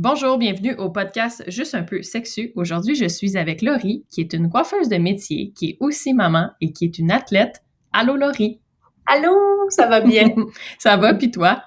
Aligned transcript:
Bonjour, 0.00 0.38
bienvenue 0.38 0.76
au 0.76 0.90
podcast 0.90 1.42
Juste 1.48 1.74
un 1.74 1.82
peu 1.82 2.02
sexu. 2.02 2.52
Aujourd'hui, 2.54 2.94
je 2.94 3.06
suis 3.06 3.36
avec 3.36 3.62
Laurie, 3.62 4.04
qui 4.08 4.20
est 4.20 4.32
une 4.32 4.48
coiffeuse 4.48 4.88
de 4.88 4.96
métier, 4.96 5.52
qui 5.56 5.70
est 5.70 5.76
aussi 5.80 6.14
maman 6.14 6.50
et 6.60 6.70
qui 6.70 6.84
est 6.84 7.00
une 7.00 7.10
athlète. 7.10 7.64
Allô, 7.92 8.14
Laurie? 8.14 8.60
Allô, 9.06 9.34
ça 9.70 9.88
va 9.88 10.00
bien? 10.00 10.28
ça 10.78 10.96
va, 10.96 11.14
puis 11.14 11.32
toi? 11.32 11.64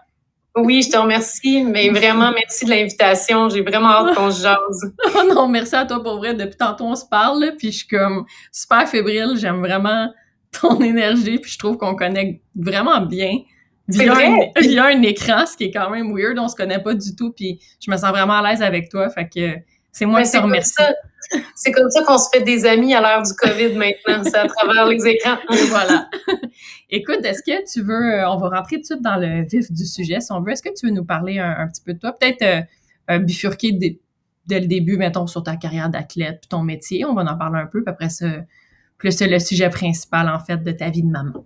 Oui, 0.56 0.82
je 0.82 0.92
te 0.92 0.98
remercie, 0.98 1.66
mais 1.66 1.90
vraiment, 1.94 2.32
merci 2.32 2.64
de 2.64 2.70
l'invitation. 2.70 3.50
J'ai 3.50 3.64
vraiment 3.64 3.90
hâte 3.90 4.16
qu'on 4.16 4.32
se 4.32 4.44
jase. 4.44 4.94
oh 5.14 5.34
non, 5.36 5.50
merci 5.50 5.76
à 5.76 5.86
toi 5.86 6.02
pour 6.02 6.16
vrai. 6.20 6.34
Depuis 6.34 6.56
tantôt, 6.56 6.86
on 6.86 6.96
se 6.96 7.06
parle, 7.06 7.56
puis 7.58 7.74
je 7.74 7.80
suis 7.80 7.88
comme 7.88 8.24
super 8.50 8.88
fébrile. 8.88 9.34
J'aime 9.36 9.60
vraiment 9.60 10.08
ton 10.58 10.80
énergie, 10.80 11.38
puis 11.38 11.52
je 11.52 11.60
trouve 11.60 11.76
qu'on 11.76 11.96
connecte 11.96 12.42
vraiment 12.56 13.02
bien 13.02 13.40
via 13.92 14.14
un, 14.14 14.38
via 14.62 14.86
un 14.86 15.02
écran, 15.02 15.46
ce 15.46 15.56
qui 15.56 15.66
est 15.66 15.72
quand 15.72 15.90
même 15.90 16.16
weird. 16.16 16.38
On 16.40 16.48
se 16.48 16.56
connaît 16.56 16.82
pas 16.82 16.94
du 16.94 17.16
tout, 17.16 17.32
puis 17.32 17.60
je 17.84 17.92
me 17.92 17.98
sens 17.98 18.10
vraiment 18.10 18.36
à 18.36 18.50
l'aise 18.50 18.62
avec 18.62 18.90
toi. 18.90 19.10
Fait 19.10 19.28
que 19.28 19.56
c'est 19.92 20.06
moi 20.06 20.24
qui 20.24 20.32
te 20.32 20.38
remercie. 20.38 20.76
C'est 21.56 21.72
comme 21.72 21.90
ça 21.90 22.04
qu'on 22.04 22.18
se 22.18 22.28
fait 22.34 22.42
des 22.42 22.66
amis 22.66 22.94
à 22.94 23.02
l'heure 23.02 23.22
du 23.22 23.34
COVID 23.34 23.76
maintenant, 23.76 24.24
c'est 24.24 24.36
à 24.36 24.48
travers 24.48 24.86
les 24.88 25.08
écrans. 25.08 25.38
voilà. 25.70 26.10
Écoute, 26.90 27.24
est-ce 27.24 27.42
que 27.44 27.72
tu 27.72 27.82
veux, 27.82 28.16
euh, 28.16 28.30
on 28.30 28.38
va 28.38 28.50
rentrer 28.50 28.78
tout 28.78 28.82
de 28.82 28.86
suite 28.86 29.02
dans 29.02 29.16
le 29.16 29.46
vif 29.46 29.72
du 29.72 29.86
sujet, 29.86 30.20
si 30.20 30.32
on 30.32 30.42
veut. 30.42 30.52
Est-ce 30.52 30.64
que 30.64 30.74
tu 30.78 30.88
veux 30.88 30.92
nous 30.92 31.06
parler 31.06 31.40
un, 31.40 31.68
petit 31.68 31.82
peu 31.84 31.94
de 31.94 32.00
toi? 32.00 32.14
Peut-être 32.18 32.66
euh, 33.10 33.20
bifurquer 33.20 33.72
dès 33.72 34.60
le 34.60 34.68
début, 34.68 34.98
mettons, 34.98 35.28
sur 35.28 35.44
ta 35.44 35.56
carrière 35.56 35.90
d'athlète, 35.90 36.40
puis 36.42 36.50
ton 36.50 36.64
métier. 36.64 37.06
On 37.06 37.14
va 37.14 37.22
en 37.22 37.38
parler 37.38 37.60
un 37.60 37.68
peu, 37.68 37.84
puis 37.84 37.92
après 37.92 38.10
ça, 38.10 38.28
plus 38.98 39.22
le 39.22 39.40
sujet 39.40 39.70
principal, 39.70 40.28
en 40.30 40.40
fait, 40.40 40.58
de 40.58 40.72
ta 40.72 40.90
vie 40.90 41.04
de 41.04 41.10
maman. 41.10 41.46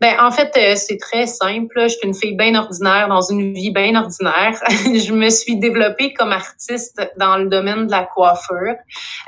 Ben 0.00 0.16
en 0.20 0.30
fait, 0.30 0.52
euh, 0.56 0.76
c'est 0.76 0.98
très 0.98 1.26
simple. 1.26 1.74
Je 1.82 1.88
suis 1.88 2.06
une 2.06 2.14
fille 2.14 2.36
bien 2.36 2.54
ordinaire 2.54 3.08
dans 3.08 3.22
une 3.22 3.54
vie 3.54 3.70
bien 3.70 3.94
ordinaire. 3.94 4.60
je 4.68 5.12
me 5.12 5.30
suis 5.30 5.56
développée 5.56 6.12
comme 6.12 6.32
artiste 6.32 7.00
dans 7.18 7.36
le 7.36 7.48
domaine 7.48 7.86
de 7.86 7.90
la 7.90 8.04
coiffure. 8.04 8.74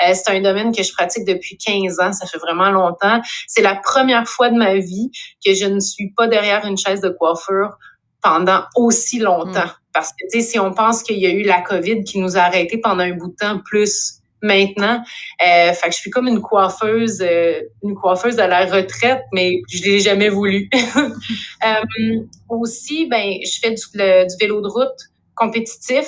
Euh, 0.06 0.14
c'est 0.14 0.30
un 0.30 0.40
domaine 0.40 0.74
que 0.74 0.82
je 0.82 0.92
pratique 0.92 1.24
depuis 1.24 1.56
15 1.56 2.00
ans. 2.00 2.12
Ça 2.12 2.26
fait 2.26 2.38
vraiment 2.38 2.70
longtemps. 2.70 3.20
C'est 3.46 3.62
la 3.62 3.76
première 3.76 4.26
fois 4.26 4.50
de 4.50 4.56
ma 4.56 4.76
vie 4.76 5.10
que 5.44 5.54
je 5.54 5.66
ne 5.66 5.80
suis 5.80 6.10
pas 6.10 6.26
derrière 6.26 6.64
une 6.66 6.76
chaise 6.76 7.00
de 7.00 7.10
coiffure 7.10 7.76
pendant 8.22 8.64
aussi 8.74 9.18
longtemps. 9.18 9.66
Mm. 9.66 9.76
Parce 9.92 10.10
que, 10.10 10.26
tu 10.32 10.40
sais, 10.40 10.46
si 10.46 10.58
on 10.58 10.72
pense 10.72 11.02
qu'il 11.02 11.18
y 11.18 11.26
a 11.26 11.30
eu 11.30 11.42
la 11.42 11.60
COVID 11.60 12.02
qui 12.02 12.18
nous 12.18 12.36
a 12.36 12.40
arrêtés 12.40 12.78
pendant 12.78 13.04
un 13.04 13.12
bout 13.12 13.28
de 13.28 13.36
temps, 13.36 13.60
plus 13.64 14.20
maintenant. 14.44 15.02
Euh, 15.42 15.72
fait 15.72 15.88
que 15.88 15.94
je 15.94 15.98
suis 15.98 16.10
comme 16.10 16.28
une 16.28 16.40
coiffeuse, 16.40 17.20
euh, 17.22 17.60
une 17.82 17.94
coiffeuse 17.94 18.38
à 18.38 18.46
la 18.46 18.66
retraite, 18.66 19.22
mais 19.32 19.62
je 19.68 19.82
l'ai 19.82 20.00
jamais 20.00 20.28
voulu. 20.28 20.68
euh, 21.64 22.20
aussi, 22.48 23.06
ben, 23.06 23.38
je 23.42 23.58
fais 23.60 23.70
du, 23.70 24.36
vélo 24.40 24.60
de 24.60 24.68
route 24.68 25.00
compétitif. 25.34 26.06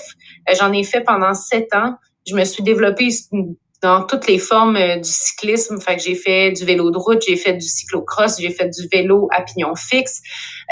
Euh, 0.48 0.54
j'en 0.58 0.72
ai 0.72 0.84
fait 0.84 1.00
pendant 1.00 1.34
sept 1.34 1.74
ans. 1.74 1.96
Je 2.28 2.34
me 2.34 2.44
suis 2.44 2.62
développée 2.62 3.08
dans 3.82 4.04
toutes 4.04 4.26
les 4.26 4.38
formes 4.38 4.76
euh, 4.76 4.96
du 4.96 5.08
cyclisme. 5.08 5.80
Fait 5.80 5.96
que 5.96 6.02
j'ai 6.02 6.14
fait 6.14 6.52
du 6.52 6.64
vélo 6.64 6.90
de 6.90 6.98
route, 6.98 7.22
j'ai 7.26 7.36
fait 7.36 7.52
du 7.52 7.66
cyclocross, 7.66 8.40
j'ai 8.40 8.50
fait 8.50 8.68
du 8.68 8.88
vélo 8.92 9.28
à 9.32 9.42
pignon 9.42 9.74
fixe. 9.74 10.20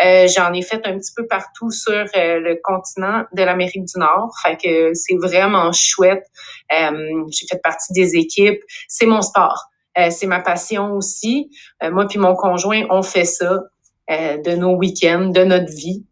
Euh, 0.04 0.26
J'en 0.28 0.52
ai 0.52 0.62
fait 0.62 0.80
un 0.84 0.98
petit 0.98 1.12
peu 1.16 1.26
partout 1.26 1.70
sur 1.70 1.92
euh, 1.92 2.40
le 2.40 2.58
continent 2.62 3.24
de 3.32 3.42
l'Amérique 3.42 3.84
du 3.84 3.98
Nord. 3.98 4.34
Fait 4.42 4.56
que 4.56 4.94
c'est 4.94 5.16
vraiment 5.16 5.70
chouette. 5.72 6.24
Euh, 6.72 7.24
j'ai 7.30 7.46
fait 7.46 7.60
partie 7.62 7.92
des 7.92 8.16
équipes. 8.16 8.60
C'est 8.88 9.06
mon 9.06 9.22
sport. 9.22 9.70
C'est 10.10 10.26
ma 10.26 10.40
passion 10.40 10.94
aussi. 10.94 11.50
moi 11.80 12.08
puis 12.08 12.18
mon 12.18 12.34
conjoint, 12.34 12.82
on 12.90 13.02
fait 13.02 13.24
ça 13.24 13.60
de 14.08 14.56
nos 14.56 14.74
week-ends, 14.74 15.26
de 15.26 15.44
notre 15.44 15.72
vie. 15.72 16.04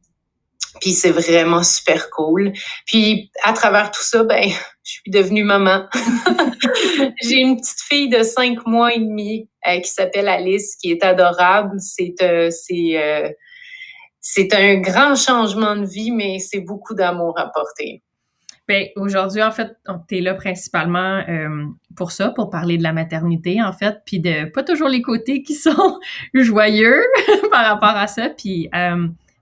Puis 0.81 0.93
c'est 0.93 1.11
vraiment 1.11 1.63
super 1.63 2.11
cool. 2.11 2.53
Puis 2.87 3.31
à 3.43 3.53
travers 3.53 3.91
tout 3.91 4.03
ça, 4.03 4.25
ben, 4.25 4.49
je 4.85 4.91
suis 4.91 5.11
devenue 5.11 5.45
maman. 5.45 5.87
J'ai 7.23 7.39
une 7.39 7.57
petite 7.57 7.81
fille 7.81 8.09
de 8.09 8.23
cinq 8.23 8.67
mois 8.67 8.95
et 8.95 8.99
demi 8.99 9.49
euh, 9.69 9.79
qui 9.81 9.89
s'appelle 9.89 10.29
Alice, 10.29 10.77
qui 10.77 10.91
est 10.91 11.05
adorable. 11.05 11.79
C'est 11.79 12.15
euh, 12.23 12.51
c'est 12.51 12.97
euh, 12.97 13.29
c'est 14.21 14.55
un 14.55 14.77
grand 14.81 15.17
changement 15.17 15.77
de 15.77 15.85
vie, 15.85 16.11
mais 16.11 16.39
c'est 16.39 16.61
beaucoup 16.61 16.95
d'amour 16.95 17.35
à 17.39 17.51
porter. 17.53 18.03
Ben, 18.69 18.87
aujourd'hui, 18.95 19.43
en 19.43 19.51
fait, 19.51 19.69
tu 20.09 20.19
es 20.19 20.21
là 20.21 20.35
principalement 20.35 21.25
pour 21.97 22.13
ça, 22.13 22.31
pour 22.31 22.49
parler 22.49 22.79
de 22.79 22.85
la 22.85 22.93
maternité, 22.93 23.61
en 23.61 23.73
fait, 23.73 23.97
puis 24.07 24.21
de 24.21 24.49
pas 24.51 24.63
toujours 24.63 24.89
les 24.89 25.03
côtés 25.03 25.43
qui 25.43 25.55
sont 25.55 25.99
joyeux 26.35 27.05
par 27.51 27.65
rapport 27.67 27.97
à 27.97 28.07
ça. 28.07 28.31
Puis 28.31 28.71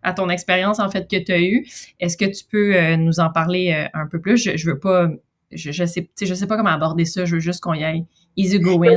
à 0.03 0.13
ton 0.13 0.29
expérience 0.29 0.79
en 0.79 0.91
fait 0.91 1.09
que 1.11 1.17
tu 1.17 1.33
as 1.33 1.41
eue. 1.41 1.67
Est-ce 1.99 2.17
que 2.17 2.25
tu 2.25 2.45
peux 2.45 2.75
euh, 2.75 2.97
nous 2.97 3.21
en 3.21 3.31
parler 3.31 3.73
euh, 3.73 3.89
un 3.99 4.07
peu 4.07 4.21
plus? 4.21 4.37
Je, 4.37 4.57
je 4.57 4.71
veux 4.71 4.79
pas, 4.79 5.09
je, 5.53 5.73
je 5.73 5.85
sais, 5.85 6.09
je 6.21 6.35
sais 6.35 6.47
pas 6.47 6.57
comment 6.57 6.71
aborder 6.71 7.05
ça. 7.05 7.25
Je 7.25 7.35
veux 7.35 7.41
juste 7.41 7.61
qu'on 7.61 7.75
y 7.75 7.85
aille 7.85 8.05
easy 8.37 8.59
going. 8.59 8.97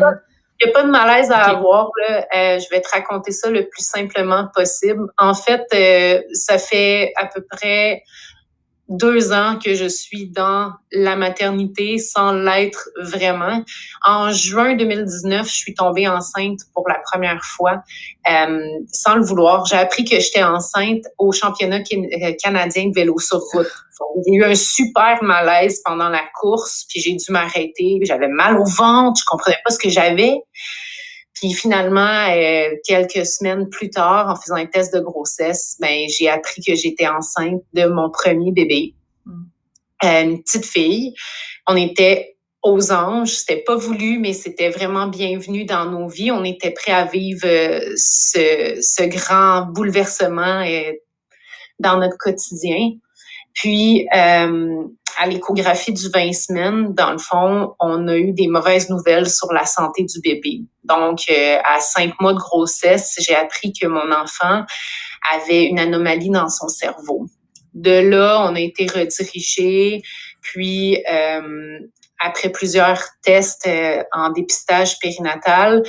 Il 0.62 0.68
n'y 0.68 0.72
a 0.72 0.74
pas 0.74 0.84
de 0.84 0.92
malaise 0.92 1.32
à 1.32 1.50
avoir. 1.50 1.90
Là. 2.08 2.28
Euh, 2.36 2.60
je 2.60 2.70
vais 2.70 2.80
te 2.80 2.90
raconter 2.90 3.32
ça 3.32 3.50
le 3.50 3.68
plus 3.68 3.84
simplement 3.84 4.48
possible. 4.54 5.08
En 5.18 5.34
fait, 5.34 5.64
ça 6.34 6.58
fait 6.58 7.12
à 7.18 7.26
peu 7.26 7.44
près 7.50 8.04
deux 8.94 9.34
ans 9.34 9.58
que 9.64 9.74
je 9.74 9.86
suis 9.86 10.30
dans 10.30 10.72
la 10.92 11.16
maternité 11.16 11.98
sans 11.98 12.32
l'être 12.32 12.90
vraiment. 13.02 13.64
En 14.06 14.32
juin 14.32 14.76
2019, 14.76 15.48
je 15.48 15.54
suis 15.54 15.74
tombée 15.74 16.08
enceinte 16.08 16.60
pour 16.74 16.88
la 16.88 17.00
première 17.12 17.44
fois 17.44 17.82
euh, 18.30 18.60
sans 18.92 19.16
le 19.16 19.24
vouloir. 19.24 19.66
J'ai 19.66 19.78
appris 19.78 20.06
que 20.06 20.20
j'étais 20.20 20.44
enceinte 20.44 21.04
au 21.18 21.32
championnat 21.32 21.80
euh, 21.80 22.34
canadien 22.42 22.90
de 22.90 22.94
vélo 22.94 23.18
sur 23.20 23.40
route. 23.40 23.68
A 24.00 24.30
eu 24.32 24.44
un 24.44 24.56
super 24.56 25.24
malaise 25.24 25.82
pendant 25.84 26.10
la 26.10 26.24
course, 26.40 26.86
puis 26.90 27.00
j'ai 27.00 27.16
dû 27.16 27.32
m'arrêter. 27.32 28.00
J'avais 28.04 28.28
mal 28.28 28.58
au 28.58 28.66
ventre, 28.66 29.20
je 29.20 29.26
comprenais 29.26 29.58
pas 29.64 29.72
ce 29.72 29.80
que 29.80 29.90
j'avais. 29.90 30.34
Puis 31.34 31.54
finalement, 31.54 32.28
euh, 32.30 32.76
quelques 32.86 33.26
semaines 33.26 33.68
plus 33.70 33.90
tard, 33.90 34.30
en 34.30 34.36
faisant 34.36 34.56
un 34.56 34.66
test 34.66 34.94
de 34.94 35.00
grossesse, 35.00 35.78
ben 35.80 36.08
j'ai 36.08 36.30
appris 36.30 36.62
que 36.62 36.76
j'étais 36.76 37.08
enceinte 37.08 37.62
de 37.74 37.86
mon 37.86 38.10
premier 38.10 38.52
bébé, 38.52 38.94
mm. 39.26 39.44
euh, 40.04 40.24
une 40.24 40.44
petite 40.44 40.66
fille. 40.66 41.14
On 41.68 41.76
était 41.76 42.38
aux 42.62 42.92
anges, 42.92 43.32
c'était 43.32 43.64
pas 43.66 43.76
voulu, 43.76 44.20
mais 44.20 44.34
c'était 44.34 44.70
vraiment 44.70 45.08
bienvenu 45.08 45.66
dans 45.66 45.86
nos 45.86 46.08
vies. 46.08 46.32
On 46.32 46.44
était 46.44 46.72
prêts 46.72 46.94
à 46.94 47.06
vivre 47.06 47.46
euh, 47.46 47.80
ce, 47.98 48.78
ce 48.82 49.04
grand 49.04 49.66
bouleversement 49.66 50.64
dans 51.80 51.98
notre 51.98 52.18
quotidien. 52.18 52.92
Puis 53.54 54.08
à 55.18 55.28
l'échographie 55.28 55.94
du 55.94 56.10
20 56.10 56.34
semaines, 56.34 56.94
dans 56.94 57.12
le 57.12 57.18
fond, 57.18 57.76
on 57.80 58.08
a 58.08 58.16
eu 58.16 58.34
des 58.34 58.48
mauvaises 58.48 58.90
nouvelles 58.90 59.30
sur 59.30 59.52
la 59.54 59.66
santé 59.66 60.04
du 60.04 60.20
bébé. 60.22 60.62
Donc, 60.84 61.20
euh, 61.30 61.58
à 61.64 61.80
cinq 61.80 62.20
mois 62.20 62.34
de 62.34 62.40
grossesse, 62.40 63.16
j'ai 63.20 63.36
appris 63.36 63.74
que 63.74 63.88
mon 63.88 64.12
enfant 64.12 64.64
avait 65.34 65.64
une 65.64 65.80
anomalie 65.80 66.30
dans 66.30 66.50
son 66.50 66.68
cerveau. 66.68 67.28
De 67.74 68.10
là, 68.10 68.46
on 68.48 68.56
a 68.56 68.60
été 68.60 68.86
redirigé, 68.86 70.02
puis 70.42 71.04
euh, 71.12 71.80
après 72.20 72.50
plusieurs 72.50 73.02
tests 73.24 73.68
euh, 73.68 74.04
en 74.12 74.30
dépistage 74.32 75.00
périnatal, 75.00 75.84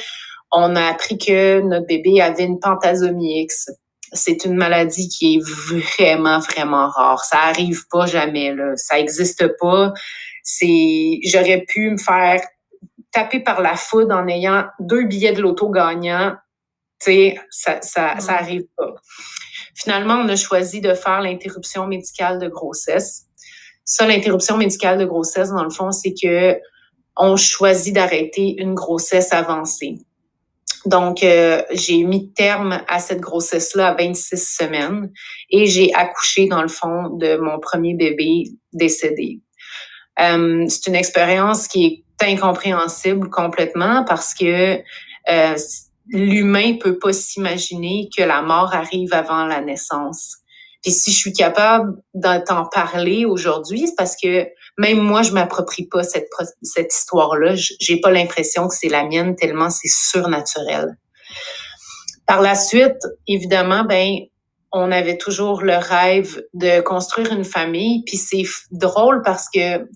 on 0.53 0.77
a 0.77 0.85
appris 0.87 1.19
que 1.19 1.61
notre 1.61 1.87
bébé 1.87 2.21
avait 2.21 2.45
une 2.45 2.61
pentasomie 2.61 3.43
X 3.43 3.71
c'est 4.14 4.44
une 4.44 4.54
maladie 4.54 5.08
qui 5.08 5.36
est 5.36 5.98
vraiment, 5.98 6.38
vraiment 6.38 6.88
rare. 6.88 7.22
Ça 7.25 7.38
arrive 7.41 7.86
pas 7.91 8.06
jamais, 8.06 8.54
là. 8.54 8.76
Ça 8.76 8.98
existe 8.98 9.47
pas. 9.60 9.92
C'est, 10.42 11.19
j'aurais 11.25 11.64
pu 11.66 11.91
me 11.91 11.98
faire 11.98 12.41
taper 13.12 13.41
par 13.41 13.60
la 13.60 13.76
foudre 13.76 14.14
en 14.14 14.26
ayant 14.28 14.64
deux 14.80 15.04
billets 15.04 15.32
de 15.32 15.42
loto 15.42 15.69
gagnants. 15.70 16.34
Tu 17.00 17.06
sais, 17.06 17.41
ça, 17.50 17.82
ça, 17.82 18.19
ça 18.19 18.32
arrive 18.32 18.64
pas. 18.76 18.94
Finalement, 19.75 20.14
on 20.14 20.28
a 20.28 20.36
choisi 20.36 20.81
de 20.81 20.94
faire 20.94 21.20
l'interruption 21.20 21.86
médicale 21.86 22.38
de 22.38 22.48
grossesse. 22.48 23.26
Ça, 23.84 24.06
l'interruption 24.06 24.56
médicale 24.56 24.98
de 24.98 25.04
grossesse, 25.04 25.50
dans 25.50 25.64
le 25.64 25.70
fond, 25.70 25.90
c'est 25.90 26.14
que 26.14 26.58
on 27.17 27.37
choisit 27.37 27.94
d'arrêter 27.94 28.56
une 28.58 28.75
grossesse 28.75 29.32
avancée. 29.32 29.99
Donc, 30.86 31.22
euh, 31.22 31.62
j'ai 31.70 32.04
mis 32.04 32.32
terme 32.32 32.82
à 32.88 32.98
cette 32.98 33.20
grossesse-là 33.20 33.88
à 33.88 33.94
26 33.94 34.36
semaines 34.36 35.10
et 35.50 35.66
j'ai 35.66 35.92
accouché, 35.94 36.46
dans 36.46 36.62
le 36.62 36.69
fond, 36.69 37.08
de 37.10 37.36
mon 37.36 37.58
premier 37.58 37.94
bébé 37.94 38.50
décédé. 38.72 39.40
Euh, 40.20 40.64
c'est 40.69 40.86
une 40.86 40.94
expérience 40.94 41.69
qui 41.69 42.04
est 42.20 42.25
incompréhensible 42.25 43.31
complètement 43.31 44.04
parce 44.04 44.34
que 44.34 44.78
euh, 45.31 45.56
l'humain 46.08 46.75
peut 46.75 46.98
pas 46.98 47.12
s'imaginer 47.12 48.08
que 48.16 48.22
la 48.22 48.42
mort 48.42 48.75
arrive 48.75 49.12
avant 49.12 49.46
la 49.46 49.60
naissance. 49.60 50.36
Puis 50.82 50.92
si 50.92 51.12
je 51.12 51.16
suis 51.16 51.32
capable 51.32 51.96
d'en 52.12 52.66
parler 52.70 53.25
aujourd'hui, 53.25 53.88
c'est 53.88 53.96
parce 53.96 54.16
que 54.22 54.46
même 54.79 55.00
moi, 55.00 55.23
je 55.23 55.32
m'approprie 55.32 55.87
pas 55.87 56.03
cette, 56.03 56.29
cette 56.62 56.94
histoire-là. 56.94 57.55
J'ai 57.55 58.00
pas 58.00 58.11
l'impression 58.11 58.69
que 58.69 58.75
c'est 58.75 58.88
la 58.88 59.05
mienne 59.05 59.37
tellement 59.37 59.71
c'est 59.71 59.88
surnaturel. 59.88 60.97
Par 62.26 62.41
la 62.41 62.55
suite, 62.55 62.99
évidemment, 63.29 63.85
ben, 63.85 64.19
on 64.73 64.91
avait 64.91 65.19
toujours 65.19 65.62
le 65.62 65.76
rêve 65.76 66.43
de 66.53 66.81
construire 66.81 67.32
une 67.32 67.44
famille. 67.44 68.03
Puis 68.05 68.17
c'est 68.17 68.43
drôle 68.73 69.23
parce 69.23 69.47
que 69.55 69.87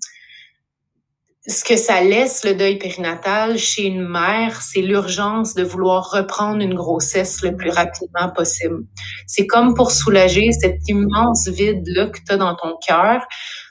ce 1.49 1.65
que 1.65 1.77
ça 1.77 2.03
laisse 2.03 2.45
le 2.45 2.55
deuil 2.55 2.77
périnatal 2.77 3.59
chez 3.59 3.87
une 3.87 4.07
mère, 4.07 4.61
c'est 4.61 4.83
l'urgence 4.83 5.55
de 5.55 5.63
vouloir 5.63 6.11
reprendre 6.11 6.61
une 6.61 6.75
grossesse 6.75 7.43
le 7.43 7.57
plus 7.57 7.71
rapidement 7.71 8.31
possible. 8.37 8.85
C'est 9.27 9.47
comme 9.47 9.75
pour 9.75 9.91
soulager 9.91 10.53
cet 10.53 10.77
immense 10.89 11.49
vide-là 11.49 12.09
que 12.09 12.19
tu 12.19 12.33
as 12.33 12.37
dans 12.37 12.55
ton 12.55 12.77
cœur. 12.87 13.27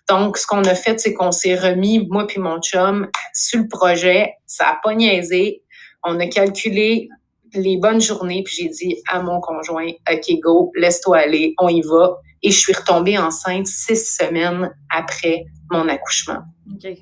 Donc, 0.10 0.38
ce 0.38 0.48
qu'on 0.48 0.64
a 0.64 0.76
fait, 0.76 1.00
c'est 1.00 1.14
qu'on 1.14 1.32
s'est 1.32 1.56
remis, 1.56 2.08
moi 2.10 2.26
puis 2.28 2.40
mon 2.40 2.60
chum, 2.62 3.10
sur 3.34 3.60
le 3.60 3.68
projet. 3.68 4.34
Ça 4.46 4.68
a 4.70 4.80
pas 4.82 4.96
niaisé. 4.96 5.64
On 6.04 6.20
a 6.20 6.28
calculé 6.28 7.10
les 7.54 7.78
bonnes 7.78 8.02
journées, 8.02 8.44
puis 8.44 8.56
j'ai 8.56 8.70
dit 8.70 9.02
à 9.10 9.22
mon 9.22 9.40
conjoint, 9.42 9.90
OK, 10.12 10.40
go, 10.42 10.72
laisse-toi 10.76 11.18
aller, 11.18 11.54
on 11.60 11.70
y 11.70 11.82
va. 11.82 12.18
Et 12.44 12.52
je 12.52 12.58
suis 12.58 12.74
retombée 12.74 13.18
enceinte 13.18 13.68
six 13.68 14.18
semaines 14.18 14.72
après 14.90 15.46
mon 15.72 15.88
accouchement. 15.90 16.42
Okay 16.76 17.02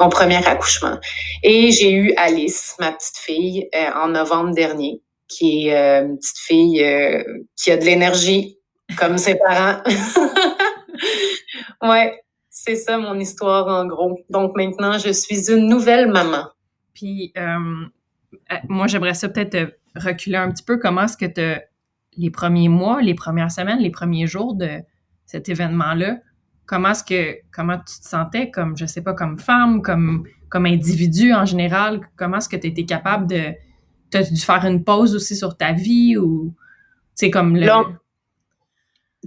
mon 0.00 0.08
premier 0.08 0.44
accouchement. 0.46 0.98
Et 1.42 1.70
j'ai 1.70 1.92
eu 1.92 2.14
Alice, 2.16 2.74
ma 2.80 2.92
petite 2.92 3.18
fille, 3.18 3.68
euh, 3.74 3.90
en 3.94 4.08
novembre 4.08 4.54
dernier, 4.54 5.02
qui 5.28 5.68
est 5.68 5.76
euh, 5.76 6.06
une 6.06 6.18
petite 6.18 6.38
fille 6.38 6.82
euh, 6.82 7.22
qui 7.56 7.70
a 7.70 7.76
de 7.76 7.84
l'énergie, 7.84 8.58
comme 8.98 9.18
ses 9.18 9.34
parents. 9.34 9.82
ouais, 11.82 12.20
c'est 12.48 12.76
ça 12.76 12.98
mon 12.98 13.18
histoire 13.18 13.66
en 13.68 13.86
gros. 13.86 14.20
Donc 14.30 14.56
maintenant, 14.56 14.98
je 14.98 15.10
suis 15.10 15.50
une 15.50 15.68
nouvelle 15.68 16.10
maman. 16.10 16.48
Puis 16.94 17.32
moi, 18.68 18.86
j'aimerais 18.86 19.14
ça 19.14 19.28
peut-être 19.28 19.78
reculer 19.96 20.36
un 20.36 20.50
petit 20.50 20.64
peu. 20.64 20.78
Comment 20.78 21.02
est-ce 21.02 21.16
que 21.16 21.26
tu 21.26 21.60
les 22.16 22.30
premiers 22.30 22.68
mois, 22.68 23.00
les 23.00 23.14
premières 23.14 23.50
semaines, 23.50 23.78
les 23.78 23.90
premiers 23.90 24.26
jours 24.26 24.54
de 24.54 24.80
cet 25.26 25.48
événement-là, 25.48 26.18
comment 26.66 26.90
est-ce 26.90 27.04
que 27.04 27.38
comment 27.52 27.78
tu 27.78 28.00
te 28.00 28.08
sentais 28.08 28.50
comme 28.50 28.76
je 28.76 28.86
sais 28.86 29.02
pas 29.02 29.14
comme 29.14 29.38
femme 29.38 29.82
comme 29.82 30.24
comme 30.48 30.66
individu 30.66 31.32
en 31.32 31.44
général? 31.44 32.00
Comment 32.16 32.38
est-ce 32.38 32.48
que 32.48 32.56
tu 32.56 32.66
étais 32.68 32.84
capable 32.84 33.26
de 33.28 33.54
t'as 34.10 34.22
dû 34.22 34.40
faire 34.40 34.64
une 34.64 34.84
pause 34.84 35.14
aussi 35.14 35.36
sur 35.36 35.56
ta 35.56 35.72
vie 35.72 36.16
ou 36.16 36.54
c'est 37.14 37.30
comme 37.30 37.56
le 37.56 37.66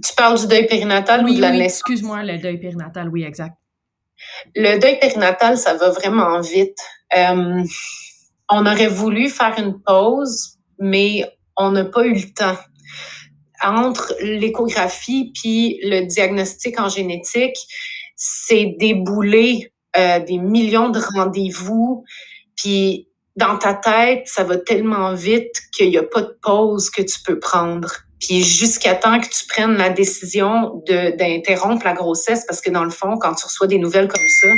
tu 0.02 0.14
parles 0.14 0.38
du 0.40 0.46
deuil 0.46 0.66
périnatal 0.66 1.24
ou 1.24 1.34
de 1.34 1.40
la 1.40 1.50
oui, 1.50 1.58
naissance? 1.58 1.80
excuse-moi 1.80 2.22
le 2.22 2.38
deuil 2.38 2.58
périnatal 2.58 3.08
oui 3.08 3.24
exact 3.24 3.56
le 4.54 4.78
deuil 4.78 4.98
périnatal 4.98 5.58
ça 5.58 5.74
va 5.74 5.90
vraiment 5.90 6.40
vite 6.40 6.78
euh, 7.16 7.62
on 8.50 8.66
aurait 8.66 8.88
voulu 8.88 9.28
faire 9.28 9.54
une 9.58 9.80
pause 9.80 10.58
mais 10.78 11.24
on 11.56 11.70
n'a 11.70 11.84
pas 11.84 12.04
eu 12.04 12.14
le 12.14 12.32
temps 12.32 12.56
entre 13.64 14.14
l'échographie 14.20 15.32
puis 15.34 15.78
le 15.82 16.06
diagnostic 16.06 16.78
en 16.78 16.88
génétique, 16.88 17.56
c'est 18.16 18.76
débouler 18.78 19.72
euh, 19.96 20.20
des 20.20 20.38
millions 20.38 20.90
de 20.90 21.00
rendez-vous. 21.14 22.04
Puis 22.56 23.08
dans 23.36 23.56
ta 23.58 23.74
tête, 23.74 24.26
ça 24.26 24.44
va 24.44 24.56
tellement 24.56 25.14
vite 25.14 25.62
qu'il 25.74 25.90
n'y 25.90 25.98
a 25.98 26.02
pas 26.02 26.22
de 26.22 26.38
pause 26.42 26.90
que 26.90 27.02
tu 27.02 27.20
peux 27.24 27.38
prendre. 27.38 27.90
Puis 28.20 28.42
jusqu'à 28.42 28.94
temps 28.94 29.20
que 29.20 29.28
tu 29.28 29.46
prennes 29.46 29.76
la 29.76 29.90
décision 29.90 30.82
d'interrompre 30.86 31.84
la 31.84 31.92
grossesse, 31.92 32.44
parce 32.46 32.60
que 32.60 32.70
dans 32.70 32.84
le 32.84 32.90
fond, 32.90 33.16
quand 33.18 33.34
tu 33.34 33.44
reçois 33.44 33.66
des 33.66 33.78
nouvelles 33.78 34.08
comme 34.08 34.28
ça, 34.40 34.48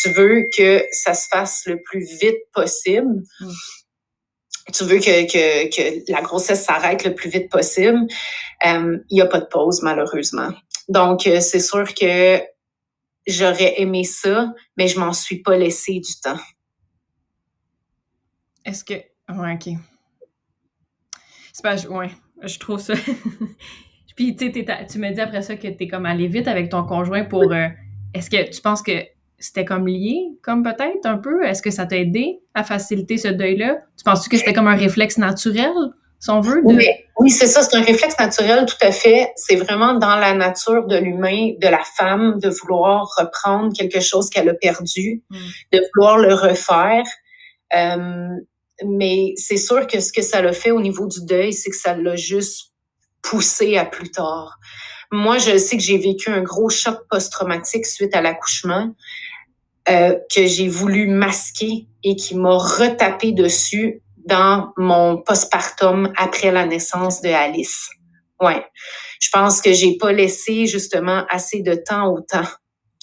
tu 0.00 0.10
veux 0.10 0.48
que 0.56 0.84
ça 0.90 1.14
se 1.14 1.28
fasse 1.28 1.62
le 1.66 1.82
plus 1.82 2.04
vite 2.20 2.38
possible. 2.52 3.22
Tu 4.72 4.84
veux 4.84 4.98
que, 4.98 5.26
que, 5.30 5.68
que 5.68 6.10
la 6.10 6.22
grossesse 6.22 6.64
s'arrête 6.64 7.04
le 7.04 7.14
plus 7.14 7.28
vite 7.28 7.50
possible, 7.50 8.00
euh, 8.66 8.98
il 9.10 9.14
n'y 9.14 9.20
a 9.20 9.26
pas 9.26 9.40
de 9.40 9.46
pause, 9.46 9.82
malheureusement. 9.82 10.52
Donc, 10.88 11.26
euh, 11.26 11.40
c'est 11.40 11.60
sûr 11.60 11.92
que 11.94 12.40
j'aurais 13.26 13.80
aimé 13.80 14.04
ça, 14.04 14.52
mais 14.76 14.88
je 14.88 14.98
m'en 14.98 15.12
suis 15.12 15.42
pas 15.42 15.56
laissé 15.56 16.00
du 16.00 16.12
temps. 16.22 16.38
Est-ce 18.64 18.84
que... 18.84 18.94
Ouais, 19.28 19.54
OK. 19.54 19.74
C'est 21.52 21.62
pas... 21.62 21.76
Ouais, 21.76 22.10
je 22.46 22.58
trouve 22.58 22.80
ça... 22.80 22.94
Puis, 24.16 24.36
tu 24.36 24.52
sais, 24.52 24.64
tu 24.90 24.98
me 24.98 25.12
dis 25.12 25.20
après 25.20 25.42
ça 25.42 25.56
que 25.56 25.66
tu 25.66 25.84
es 25.84 25.88
comme 25.88 26.06
allé 26.06 26.28
vite 26.28 26.48
avec 26.48 26.68
ton 26.70 26.84
conjoint 26.84 27.24
pour... 27.24 27.52
Euh, 27.52 27.68
est-ce 28.14 28.30
que 28.30 28.48
tu 28.48 28.60
penses 28.60 28.82
que 28.82 28.92
c'était 29.38 29.64
comme 29.64 29.86
lié, 29.86 30.16
comme 30.42 30.62
peut-être 30.62 31.04
un 31.04 31.18
peu? 31.18 31.44
Est-ce 31.44 31.62
que 31.62 31.70
ça 31.70 31.84
t'a 31.84 31.98
aidé 31.98 32.38
à 32.54 32.62
faciliter 32.62 33.18
ce 33.18 33.28
deuil-là? 33.28 33.78
Tu 33.98 34.04
penses 34.04 34.28
que 34.28 34.36
c'était 34.36 34.52
comme 34.52 34.68
un 34.68 34.76
réflexe 34.76 35.18
naturel, 35.18 35.72
si 36.20 36.30
on 36.30 36.40
veut? 36.40 36.62
Oui, 36.64 36.88
oui 37.18 37.30
c'est 37.30 37.46
ça, 37.46 37.62
c'est 37.62 37.76
un 37.76 37.82
réflexe 37.82 38.18
naturel, 38.18 38.64
tout 38.66 38.76
à 38.80 38.92
fait. 38.92 39.32
C'est 39.36 39.56
vraiment 39.56 39.94
dans 39.94 40.16
la 40.16 40.32
nature 40.32 40.86
de 40.86 40.96
l'humain, 40.96 41.52
de 41.60 41.68
la 41.68 41.82
femme, 41.98 42.38
de 42.38 42.48
vouloir 42.48 43.08
reprendre 43.18 43.76
quelque 43.76 44.00
chose 44.00 44.30
qu'elle 44.30 44.48
a 44.48 44.54
perdu, 44.54 45.22
hmm. 45.30 45.36
de 45.72 45.82
vouloir 45.92 46.18
le 46.18 46.32
refaire. 46.32 47.04
Euh, 47.74 48.28
mais 48.84 49.34
c'est 49.36 49.56
sûr 49.56 49.86
que 49.86 50.00
ce 50.00 50.12
que 50.12 50.22
ça 50.22 50.42
l'a 50.42 50.52
fait 50.52 50.70
au 50.70 50.80
niveau 50.80 51.06
du 51.06 51.24
deuil, 51.24 51.52
c'est 51.52 51.70
que 51.70 51.76
ça 51.76 51.96
l'a 51.96 52.16
juste 52.16 52.72
poussé 53.22 53.76
à 53.76 53.84
plus 53.84 54.10
tard. 54.10 54.58
Moi, 55.12 55.38
je 55.38 55.56
sais 55.56 55.76
que 55.76 55.82
j'ai 55.82 55.98
vécu 55.98 56.30
un 56.30 56.42
gros 56.42 56.68
choc 56.68 56.98
post-traumatique 57.08 57.86
suite 57.86 58.14
à 58.14 58.20
l'accouchement 58.20 58.94
euh, 59.88 60.16
que 60.34 60.46
j'ai 60.46 60.68
voulu 60.68 61.06
masquer 61.06 61.86
et 62.02 62.16
qui 62.16 62.36
m'a 62.36 62.56
retapé 62.56 63.32
dessus 63.32 64.02
dans 64.26 64.72
mon 64.76 65.18
postpartum 65.18 66.12
après 66.16 66.50
la 66.50 66.66
naissance 66.66 67.20
de 67.20 67.28
Alice. 67.28 67.90
Ouais. 68.40 68.64
Je 69.20 69.28
pense 69.32 69.60
que 69.60 69.72
j'ai 69.72 69.96
pas 69.96 70.12
laissé 70.12 70.66
justement 70.66 71.24
assez 71.28 71.60
de 71.60 71.74
temps 71.74 72.12
au 72.12 72.20
temps. 72.20 72.48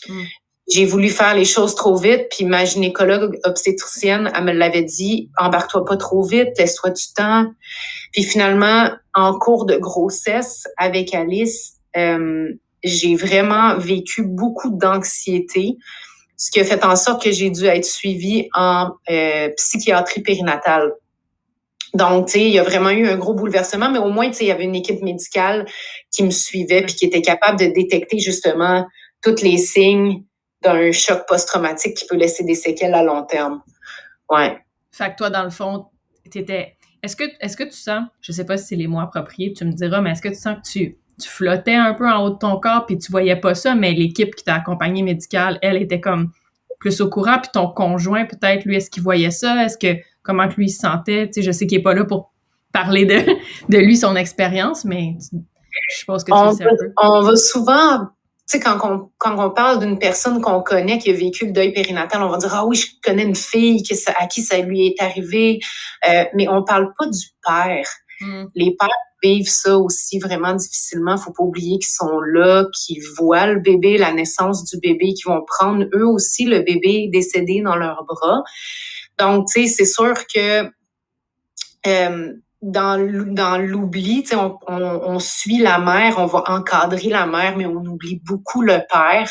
Hmm. 0.07 0.23
J'ai 0.71 0.85
voulu 0.85 1.09
faire 1.09 1.35
les 1.35 1.43
choses 1.43 1.75
trop 1.75 1.97
vite, 1.97 2.27
puis 2.29 2.45
ma 2.45 2.63
gynécologue 2.63 3.37
obstétricienne, 3.43 4.31
elle 4.33 4.45
me 4.45 4.53
l'avait 4.53 4.83
dit, 4.83 5.29
embarque-toi 5.37 5.83
pas 5.83 5.97
trop 5.97 6.23
vite, 6.23 6.57
laisse-toi 6.57 6.91
du 6.91 7.03
temps. 7.13 7.45
Puis 8.13 8.23
finalement, 8.23 8.89
en 9.13 9.37
cours 9.37 9.65
de 9.65 9.75
grossesse 9.75 10.67
avec 10.77 11.13
Alice, 11.13 11.73
euh, 11.97 12.47
j'ai 12.85 13.15
vraiment 13.15 13.77
vécu 13.77 14.23
beaucoup 14.23 14.69
d'anxiété, 14.71 15.75
ce 16.37 16.49
qui 16.51 16.61
a 16.61 16.63
fait 16.63 16.85
en 16.85 16.95
sorte 16.95 17.21
que 17.21 17.33
j'ai 17.33 17.49
dû 17.49 17.65
être 17.65 17.85
suivie 17.85 18.47
en 18.55 18.91
euh, 19.09 19.49
psychiatrie 19.57 20.21
périnatale. 20.21 20.93
Donc, 21.93 22.27
tu 22.27 22.33
sais, 22.33 22.45
il 22.45 22.53
y 22.53 22.59
a 22.59 22.63
vraiment 22.63 22.91
eu 22.91 23.09
un 23.09 23.17
gros 23.17 23.33
bouleversement, 23.33 23.91
mais 23.91 23.99
au 23.99 24.09
moins, 24.09 24.29
tu 24.29 24.37
sais, 24.37 24.45
il 24.45 24.47
y 24.47 24.51
avait 24.51 24.63
une 24.63 24.75
équipe 24.75 25.01
médicale 25.01 25.65
qui 26.11 26.23
me 26.23 26.31
suivait 26.31 26.83
puis 26.83 26.95
qui 26.95 27.05
était 27.05 27.21
capable 27.21 27.59
de 27.59 27.65
détecter 27.65 28.19
justement 28.19 28.85
tous 29.21 29.41
les 29.41 29.57
signes 29.57 30.23
d'un 30.61 30.91
choc 30.91 31.23
post-traumatique 31.27 31.95
qui 31.97 32.07
peut 32.07 32.15
laisser 32.15 32.43
des 32.43 32.55
séquelles 32.55 32.93
à 32.93 33.03
long 33.03 33.23
terme. 33.23 33.61
Ouais. 34.29 34.57
Fait 34.91 35.11
que 35.11 35.15
toi, 35.17 35.29
dans 35.29 35.43
le 35.43 35.49
fond, 35.49 35.87
t'étais. 36.29 36.77
Est-ce 37.03 37.15
que, 37.15 37.23
est-ce 37.39 37.57
que 37.57 37.63
tu 37.63 37.77
sens, 37.77 38.03
je 38.21 38.31
sais 38.31 38.45
pas 38.45 38.57
si 38.57 38.67
c'est 38.67 38.75
les 38.75 38.87
mots 38.87 38.99
appropriés, 38.99 39.53
tu 39.53 39.65
me 39.65 39.71
diras, 39.71 40.01
mais 40.01 40.11
est-ce 40.11 40.21
que 40.21 40.29
tu 40.29 40.35
sens 40.35 40.57
que 40.57 40.69
tu 40.69 40.97
tu 41.21 41.29
flottais 41.29 41.75
un 41.75 41.93
peu 41.93 42.09
en 42.09 42.23
haut 42.23 42.29
de 42.31 42.37
ton 42.37 42.59
corps, 42.59 42.85
puis 42.85 42.97
tu 42.97 43.11
voyais 43.11 43.35
pas 43.35 43.55
ça, 43.55 43.75
mais 43.75 43.93
l'équipe 43.93 44.35
qui 44.35 44.43
t'a 44.43 44.55
accompagné 44.55 45.03
médicale, 45.03 45.59
elle 45.61 45.77
était 45.77 46.01
comme 46.01 46.31
plus 46.79 46.99
au 46.99 47.09
courant, 47.09 47.37
puis 47.39 47.51
ton 47.53 47.67
conjoint, 47.67 48.25
peut-être, 48.25 48.65
lui, 48.65 48.75
est-ce 48.75 48.89
qu'il 48.89 49.03
voyait 49.03 49.31
ça? 49.31 49.63
Est-ce 49.63 49.77
que, 49.77 50.01
comment 50.23 50.47
lui 50.57 50.69
se 50.69 50.79
sentait? 50.79 51.27
Tu 51.27 51.33
sais, 51.33 51.41
je 51.43 51.51
sais 51.51 51.67
qu'il 51.67 51.77
est 51.77 51.83
pas 51.83 51.93
là 51.93 52.05
pour 52.05 52.33
parler 52.73 53.05
de, 53.05 53.19
de 53.69 53.77
lui, 53.77 53.95
son 53.95 54.15
expérience, 54.15 54.83
mais 54.83 55.15
je 55.31 56.05
pense 56.05 56.23
que 56.23 56.31
tu 56.31 56.37
on 56.37 56.51
sais 56.51 56.63
un 56.63 56.69
peu. 56.69 56.91
On 57.01 57.21
va 57.21 57.35
souvent, 57.35 58.07
sais, 58.51 58.59
quand 58.59 58.77
on, 58.83 59.09
quand 59.17 59.37
on 59.43 59.51
parle 59.51 59.79
d'une 59.79 59.99
personne 59.99 60.41
qu'on 60.41 60.61
connaît 60.61 60.97
qui 60.99 61.09
a 61.09 61.13
vécu 61.13 61.47
le 61.47 61.51
deuil 61.51 61.73
périnatal, 61.73 62.21
on 62.21 62.29
va 62.29 62.37
dire, 62.37 62.53
ah 62.53 62.65
oui, 62.65 62.75
je 62.75 62.87
connais 63.03 63.23
une 63.23 63.35
fille 63.35 63.83
qui, 63.83 63.93
à 64.17 64.27
qui 64.27 64.41
ça 64.41 64.57
lui 64.59 64.87
est 64.87 65.01
arrivé, 65.01 65.59
euh, 66.09 66.25
mais 66.33 66.47
on 66.47 66.63
parle 66.63 66.93
pas 66.97 67.07
du 67.07 67.25
père. 67.45 67.87
Hmm. 68.19 68.45
Les 68.55 68.75
pères 68.77 68.89
vivent 69.23 69.49
ça 69.49 69.77
aussi 69.77 70.19
vraiment 70.19 70.53
difficilement. 70.53 71.17
Faut 71.17 71.31
pas 71.31 71.43
oublier 71.43 71.77
qu'ils 71.79 71.93
sont 71.93 72.19
là, 72.19 72.65
qu'ils 72.73 73.01
voient 73.17 73.47
le 73.47 73.59
bébé, 73.59 73.97
la 73.97 74.11
naissance 74.11 74.63
du 74.65 74.79
bébé, 74.79 75.13
qu'ils 75.13 75.27
vont 75.27 75.43
prendre 75.45 75.85
eux 75.93 76.05
aussi 76.05 76.45
le 76.45 76.61
bébé 76.61 77.09
décédé 77.11 77.61
dans 77.61 77.75
leurs 77.75 78.03
bras. 78.05 78.43
Donc, 79.19 79.47
tu 79.47 79.67
sais, 79.67 79.67
c'est 79.67 79.85
sûr 79.85 80.13
que 80.33 80.65
euh, 81.87 82.33
dans, 82.61 82.97
l'oubli, 83.57 84.23
on, 84.33 84.57
on, 84.67 84.81
on, 84.81 85.19
suit 85.19 85.57
la 85.57 85.79
mère, 85.79 86.19
on 86.19 86.25
va 86.25 86.43
encadrer 86.47 87.09
la 87.09 87.25
mère, 87.25 87.57
mais 87.57 87.65
on 87.65 87.83
oublie 87.85 88.21
beaucoup 88.23 88.61
le 88.61 88.79
père. 88.91 89.29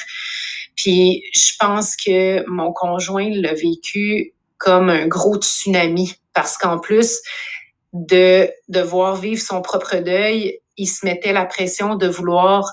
Puis 0.74 1.22
je 1.32 1.52
pense 1.58 1.94
que 1.96 2.44
mon 2.48 2.72
conjoint 2.72 3.28
l'a 3.30 3.54
vécu 3.54 4.34
comme 4.58 4.88
un 4.88 5.06
gros 5.06 5.36
tsunami 5.36 6.14
parce 6.32 6.56
qu'en 6.56 6.78
plus, 6.78 7.20
de 7.92 8.48
devoir 8.68 9.16
vivre 9.16 9.40
son 9.40 9.62
propre 9.62 9.96
deuil, 9.96 10.60
il 10.76 10.86
se 10.86 11.04
mettait 11.04 11.32
la 11.32 11.44
pression 11.44 11.96
de 11.96 12.06
vouloir 12.06 12.72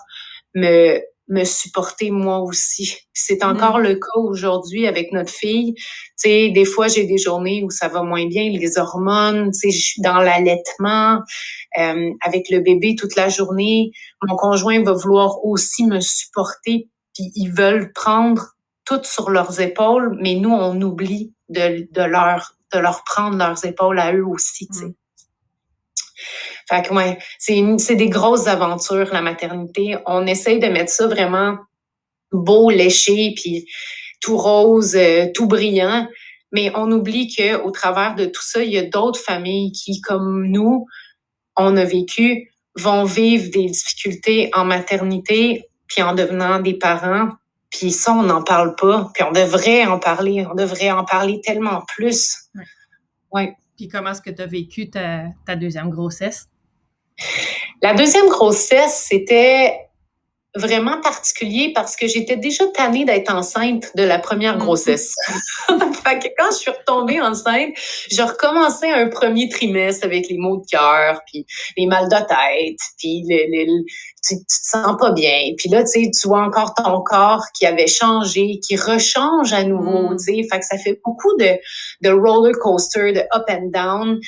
me 0.53 1.01
me 1.27 1.43
supporter 1.43 2.11
moi 2.11 2.39
aussi. 2.39 2.97
C'est 3.13 3.43
mm. 3.43 3.47
encore 3.47 3.79
le 3.79 3.95
cas 3.95 4.19
aujourd'hui 4.19 4.87
avec 4.87 5.11
notre 5.11 5.31
fille. 5.31 5.73
Tu 5.75 5.83
sais, 6.15 6.49
des 6.49 6.65
fois 6.65 6.87
j'ai 6.87 7.05
des 7.05 7.17
journées 7.17 7.63
où 7.63 7.69
ça 7.69 7.87
va 7.87 8.03
moins 8.03 8.25
bien, 8.25 8.49
les 8.49 8.77
hormones, 8.77 9.51
tu 9.51 9.59
sais, 9.59 9.71
je 9.71 9.83
suis 9.83 10.01
dans 10.01 10.19
l'allaitement 10.19 11.21
euh, 11.77 12.09
avec 12.21 12.49
le 12.49 12.59
bébé 12.59 12.95
toute 12.95 13.15
la 13.15 13.29
journée. 13.29 13.91
Mon 14.23 14.35
conjoint 14.35 14.81
va 14.83 14.93
vouloir 14.93 15.43
aussi 15.43 15.85
me 15.85 15.99
supporter, 15.99 16.89
puis 17.13 17.31
ils 17.35 17.51
veulent 17.51 17.91
prendre 17.93 18.53
tout 18.85 19.01
sur 19.03 19.29
leurs 19.29 19.59
épaules, 19.59 20.17
mais 20.21 20.35
nous 20.35 20.51
on 20.51 20.81
oublie 20.81 21.33
de, 21.49 21.87
de 21.91 22.01
leur 22.01 22.53
de 22.73 22.79
leur 22.79 23.03
prendre 23.05 23.37
leurs 23.37 23.63
épaules 23.65 23.99
à 23.99 24.13
eux 24.13 24.25
aussi, 24.25 24.67
tu 24.67 24.79
sais. 24.79 24.85
Mm. 24.85 24.93
Fait 26.69 26.85
que 26.85 26.93
ouais, 26.93 27.17
c'est 27.39 27.95
des 27.95 28.09
grosses 28.09 28.47
aventures 28.47 29.09
la 29.13 29.21
maternité. 29.21 29.97
On 30.05 30.27
essaye 30.27 30.59
de 30.59 30.67
mettre 30.67 30.91
ça 30.91 31.07
vraiment 31.07 31.57
beau, 32.31 32.69
léché, 32.69 33.33
puis 33.35 33.65
tout 34.21 34.37
rose, 34.37 34.95
euh, 34.95 35.27
tout 35.33 35.47
brillant. 35.47 36.07
Mais 36.51 36.71
on 36.75 36.91
oublie 36.91 37.33
que 37.33 37.61
au 37.61 37.71
travers 37.71 38.15
de 38.15 38.25
tout 38.25 38.43
ça, 38.43 38.63
il 38.63 38.71
y 38.71 38.77
a 38.77 38.83
d'autres 38.83 39.19
familles 39.19 39.71
qui, 39.71 40.01
comme 40.01 40.47
nous, 40.47 40.85
on 41.55 41.75
a 41.77 41.83
vécu, 41.83 42.51
vont 42.75 43.05
vivre 43.05 43.49
des 43.51 43.65
difficultés 43.65 44.49
en 44.53 44.65
maternité, 44.65 45.65
puis 45.87 46.01
en 46.01 46.13
devenant 46.13 46.59
des 46.59 46.73
parents. 46.73 47.29
Puis 47.69 47.91
ça, 47.91 48.13
on 48.13 48.23
n'en 48.23 48.43
parle 48.43 48.75
pas. 48.75 49.09
Puis 49.13 49.23
on 49.23 49.31
devrait 49.31 49.85
en 49.85 49.99
parler. 49.99 50.45
On 50.49 50.55
devrait 50.55 50.91
en 50.91 51.03
parler 51.03 51.41
tellement 51.41 51.81
plus. 51.95 52.49
Ouais. 52.55 52.63
ouais. 53.31 53.53
Puis 53.75 53.87
comment 53.87 54.11
est-ce 54.11 54.21
que 54.21 54.29
tu 54.29 54.41
as 54.41 54.47
vécu 54.47 54.89
ta, 54.89 55.25
ta 55.45 55.55
deuxième 55.55 55.89
grossesse? 55.89 56.47
La 57.81 57.93
deuxième 57.93 58.27
grossesse, 58.27 59.05
c'était 59.07 59.87
vraiment 60.57 60.99
particulier 61.01 61.71
parce 61.73 61.95
que 61.95 62.07
j'étais 62.07 62.35
déjà 62.35 62.65
tannée 62.67 63.05
d'être 63.05 63.33
enceinte 63.33 63.91
de 63.95 64.03
la 64.03 64.19
première 64.19 64.55
mm. 64.55 64.59
grossesse. 64.59 65.13
fait 65.67 66.19
que 66.19 66.27
quand 66.37 66.51
je 66.51 66.57
suis 66.57 66.71
retombée 66.71 67.21
enceinte, 67.21 67.73
je 68.11 68.21
recommençais 68.21 68.91
un 68.91 69.07
premier 69.07 69.49
trimestre 69.49 70.05
avec 70.05 70.27
les 70.29 70.37
maux 70.37 70.57
de 70.57 70.65
cœur, 70.69 71.21
puis 71.27 71.45
les 71.77 71.85
mal 71.85 72.05
de 72.05 72.17
tête, 72.17 72.79
puis 72.97 73.23
le, 73.27 73.83
tu, 74.23 74.35
tu, 74.35 74.45
te 74.45 74.67
sens 74.69 74.97
pas 74.99 75.11
bien. 75.11 75.53
Puis 75.57 75.69
là, 75.69 75.83
tu 75.83 76.03
sais, 76.03 76.11
tu 76.11 76.27
vois 76.27 76.41
encore 76.41 76.73
ton 76.73 77.01
corps 77.01 77.45
qui 77.53 77.65
avait 77.65 77.87
changé, 77.87 78.59
qui 78.65 78.75
rechange 78.75 79.53
à 79.53 79.63
nouveau, 79.63 80.09
mm. 80.09 80.17
tu 80.17 80.23
sais. 80.23 80.47
Fait 80.49 80.59
que 80.59 80.65
ça 80.65 80.77
fait 80.77 80.99
beaucoup 81.03 81.35
de, 81.37 81.57
de 82.01 82.09
roller 82.09 82.57
coaster, 82.59 83.13
de 83.13 83.21
up 83.35 83.45
and 83.49 83.69
down. 83.71 84.19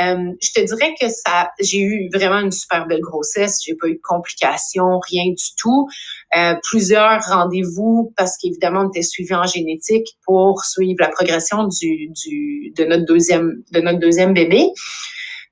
Euh, 0.00 0.32
je 0.42 0.50
te 0.52 0.60
dirais 0.60 0.94
que 1.00 1.08
ça, 1.08 1.50
j'ai 1.60 1.80
eu 1.80 2.10
vraiment 2.12 2.40
une 2.40 2.52
super 2.52 2.86
belle 2.86 3.00
grossesse. 3.00 3.60
J'ai 3.64 3.74
pas 3.74 3.88
eu 3.88 3.94
de 3.94 4.02
complications, 4.02 4.98
rien 5.08 5.26
du 5.26 5.54
tout. 5.56 5.88
Euh, 6.36 6.54
plusieurs 6.62 7.22
rendez-vous 7.22 8.12
parce 8.16 8.36
qu'évidemment, 8.38 8.82
on 8.84 8.88
était 8.88 9.02
suivi 9.02 9.34
en 9.34 9.46
génétique 9.46 10.16
pour 10.24 10.64
suivre 10.64 10.96
la 11.00 11.08
progression 11.08 11.68
du, 11.68 12.08
du, 12.08 12.72
de 12.76 12.84
notre 12.84 13.04
deuxième, 13.04 13.62
de 13.72 13.80
notre 13.80 14.00
deuxième 14.00 14.34
bébé. 14.34 14.66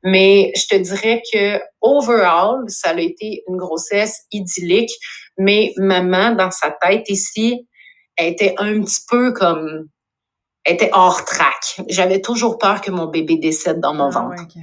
Mais 0.02 0.52
je 0.56 0.66
te 0.66 0.76
dirais 0.76 1.22
que 1.32 1.60
overall, 1.80 2.64
ça 2.68 2.90
a 2.90 3.00
été 3.00 3.44
une 3.48 3.56
grossesse 3.56 4.22
idyllique. 4.32 4.90
Mais 5.38 5.72
maman, 5.76 6.32
dans 6.32 6.50
sa 6.50 6.70
tête 6.82 7.08
ici, 7.08 7.68
elle 8.16 8.32
était 8.32 8.54
un 8.58 8.80
petit 8.82 9.00
peu 9.08 9.32
comme, 9.32 9.88
elle 10.64 10.74
était 10.74 10.90
hors 10.92 11.24
track. 11.24 11.80
J'avais 11.88 12.20
toujours 12.20 12.58
peur 12.58 12.80
que 12.80 12.90
mon 12.90 13.06
bébé 13.06 13.36
décède 13.36 13.80
dans 13.80 13.94
mon 13.94 14.08
ah, 14.08 14.10
ventre. 14.10 14.46
Tu 14.48 14.62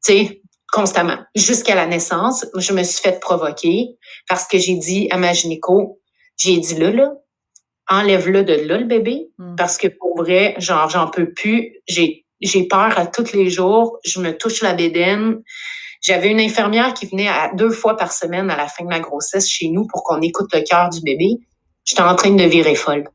sais, 0.00 0.42
constamment. 0.72 1.18
Jusqu'à 1.34 1.74
la 1.74 1.86
naissance, 1.86 2.46
je 2.56 2.72
me 2.72 2.82
suis 2.82 3.00
fait 3.00 3.20
provoquer 3.20 3.96
parce 4.28 4.46
que 4.46 4.58
j'ai 4.58 4.74
dit 4.74 5.08
à 5.10 5.16
ma 5.16 5.32
gynéco, 5.32 6.00
j'ai 6.36 6.58
dit 6.58 6.74
là, 6.74 6.90
là, 6.90 7.12
enlève-le 7.88 8.44
de 8.44 8.54
là, 8.54 8.78
le 8.78 8.84
bébé, 8.84 9.28
hmm. 9.38 9.56
parce 9.56 9.78
que 9.78 9.88
pour 9.88 10.16
vrai, 10.16 10.54
genre, 10.58 10.88
j'en 10.88 11.08
peux 11.08 11.32
plus. 11.32 11.76
J'ai 11.86 12.23
j'ai 12.44 12.66
peur 12.66 12.98
à 12.98 13.06
tous 13.06 13.32
les 13.32 13.50
jours. 13.50 13.98
Je 14.04 14.20
me 14.20 14.36
touche 14.36 14.62
la 14.62 14.74
bédaine. 14.74 15.42
J'avais 16.00 16.30
une 16.30 16.40
infirmière 16.40 16.92
qui 16.92 17.06
venait 17.06 17.28
à 17.28 17.50
deux 17.54 17.70
fois 17.70 17.96
par 17.96 18.12
semaine 18.12 18.50
à 18.50 18.56
la 18.56 18.68
fin 18.68 18.84
de 18.84 18.90
ma 18.90 19.00
grossesse 19.00 19.48
chez 19.48 19.68
nous 19.68 19.86
pour 19.86 20.04
qu'on 20.04 20.20
écoute 20.20 20.54
le 20.54 20.60
cœur 20.60 20.90
du 20.90 21.00
bébé. 21.00 21.38
J'étais 21.84 22.02
en 22.02 22.14
train 22.14 22.30
de 22.30 22.44
virer 22.44 22.74
folle. 22.74 23.08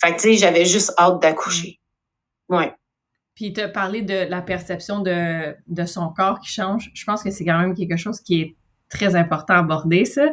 Fait 0.00 0.12
que, 0.12 0.20
tu 0.20 0.20
sais, 0.20 0.34
j'avais 0.34 0.64
juste 0.64 0.92
hâte 0.98 1.20
d'accoucher. 1.20 1.80
Ouais. 2.48 2.72
Puis 3.34 3.52
tu 3.52 3.60
as 3.60 3.68
parlé 3.68 4.02
de 4.02 4.26
la 4.28 4.40
perception 4.40 5.00
de, 5.00 5.54
de 5.66 5.84
son 5.84 6.08
corps 6.10 6.40
qui 6.40 6.50
change. 6.50 6.90
Je 6.94 7.04
pense 7.04 7.22
que 7.22 7.30
c'est 7.30 7.44
quand 7.44 7.58
même 7.58 7.74
quelque 7.74 7.96
chose 7.96 8.20
qui 8.20 8.40
est 8.40 8.56
très 8.88 9.16
important 9.16 9.54
à 9.54 9.58
aborder, 9.58 10.04
ça. 10.04 10.26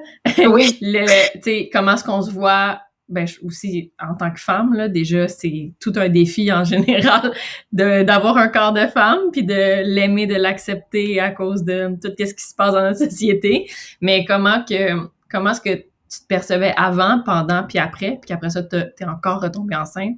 Oui. 0.47 0.77
tu 0.79 1.41
sais, 1.41 1.69
comment 1.71 1.93
est-ce 1.93 2.03
qu'on 2.03 2.21
se 2.21 2.31
voit 2.31 2.79
ben 3.13 3.25
aussi 3.43 3.91
en 4.01 4.15
tant 4.15 4.31
que 4.31 4.39
femme 4.39 4.73
là 4.73 4.89
déjà 4.89 5.27
c'est 5.27 5.71
tout 5.79 5.93
un 5.95 6.09
défi 6.09 6.51
en 6.51 6.63
général 6.73 7.31
de 7.71 8.03
d'avoir 8.03 8.37
un 8.37 8.47
corps 8.47 8.73
de 8.73 8.87
femme 8.87 9.31
puis 9.31 9.43
de 9.43 9.83
l'aimer 9.83 10.27
de 10.27 10.35
l'accepter 10.35 11.19
à 11.19 11.31
cause 11.31 11.63
de 11.63 11.97
tout 12.01 12.11
ce 12.17 12.33
qui 12.33 12.43
se 12.43 12.55
passe 12.55 12.73
dans 12.73 12.81
notre 12.81 12.99
société. 13.09 13.69
Mais 14.01 14.25
comment 14.25 14.63
que 14.63 15.09
comment 15.31 15.51
est-ce 15.51 15.61
que 15.61 15.75
tu 15.75 16.19
te 16.21 16.27
percevais 16.27 16.73
avant 16.75 17.21
pendant 17.23 17.63
puis 17.63 17.79
après 17.79 18.19
puis 18.21 18.33
après 18.33 18.49
ça 18.49 18.63
tu 18.63 18.75
es 18.75 19.05
encore 19.05 19.41
retombée 19.41 19.75
enceinte? 19.75 20.17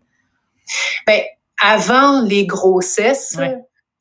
Ben 1.05 1.21
avant 1.61 2.21
les 2.21 2.45
grossesses 2.45 3.37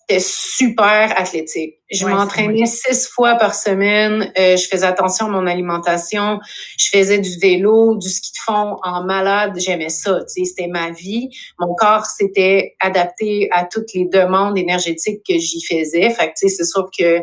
J'étais 0.08 0.20
super 0.22 1.18
athlétique. 1.18 1.76
Je 1.90 2.06
m'entraînais 2.06 2.66
six 2.66 3.08
fois 3.08 3.36
par 3.36 3.54
semaine. 3.54 4.32
Euh, 4.38 4.56
je 4.56 4.66
faisais 4.68 4.86
attention 4.86 5.26
à 5.26 5.28
mon 5.30 5.46
alimentation. 5.46 6.40
Je 6.78 6.86
faisais 6.90 7.18
du 7.18 7.38
vélo, 7.38 7.96
du 7.96 8.08
ski 8.08 8.32
de 8.32 8.38
fond 8.44 8.76
en 8.82 9.04
malade. 9.04 9.52
J'aimais 9.56 9.88
ça. 9.88 10.20
C'était 10.26 10.66
ma 10.66 10.90
vie. 10.90 11.30
Mon 11.58 11.74
corps 11.74 12.06
s'était 12.06 12.76
adapté 12.80 13.48
à 13.52 13.64
toutes 13.64 13.92
les 13.94 14.06
demandes 14.06 14.58
énergétiques 14.58 15.22
que 15.26 15.38
j'y 15.38 15.64
faisais. 15.64 16.10
Fait 16.10 16.28
que 16.28 16.34
c'est 16.34 16.64
sûr 16.64 16.88
que 16.96 17.20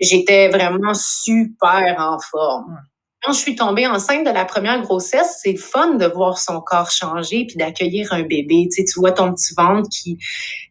j'étais 0.00 0.48
vraiment 0.48 0.94
super 0.94 1.96
en 1.98 2.18
forme 2.18 2.80
quand 3.26 3.32
je 3.32 3.38
suis 3.38 3.56
tombée 3.56 3.88
enceinte 3.88 4.24
de 4.24 4.30
la 4.30 4.44
première 4.44 4.80
grossesse, 4.82 5.40
c'est 5.42 5.56
fun 5.56 5.94
de 5.94 6.06
voir 6.06 6.38
son 6.38 6.60
corps 6.60 6.92
changer 6.92 7.44
puis 7.46 7.56
d'accueillir 7.56 8.12
un 8.12 8.22
bébé. 8.22 8.68
Tu, 8.70 8.76
sais, 8.76 8.84
tu 8.84 9.00
vois 9.00 9.10
ton 9.10 9.34
petit 9.34 9.52
ventre 9.56 9.88
qui 9.90 10.18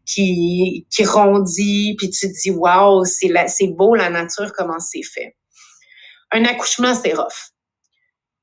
qui 0.06 0.88
qui 0.90 1.04
rondit 1.04 1.96
puis 1.98 2.10
tu 2.10 2.28
te 2.28 2.42
dis 2.42 2.52
waouh, 2.52 3.04
c'est 3.04 3.30
c'est 3.48 3.68
beau 3.68 3.94
la 3.94 4.10
nature 4.10 4.54
comment 4.54 4.80
c'est 4.80 5.04
fait. 5.04 5.36
Un 6.32 6.46
accouchement 6.46 6.94
c'est 6.96 7.14
rough. 7.14 7.52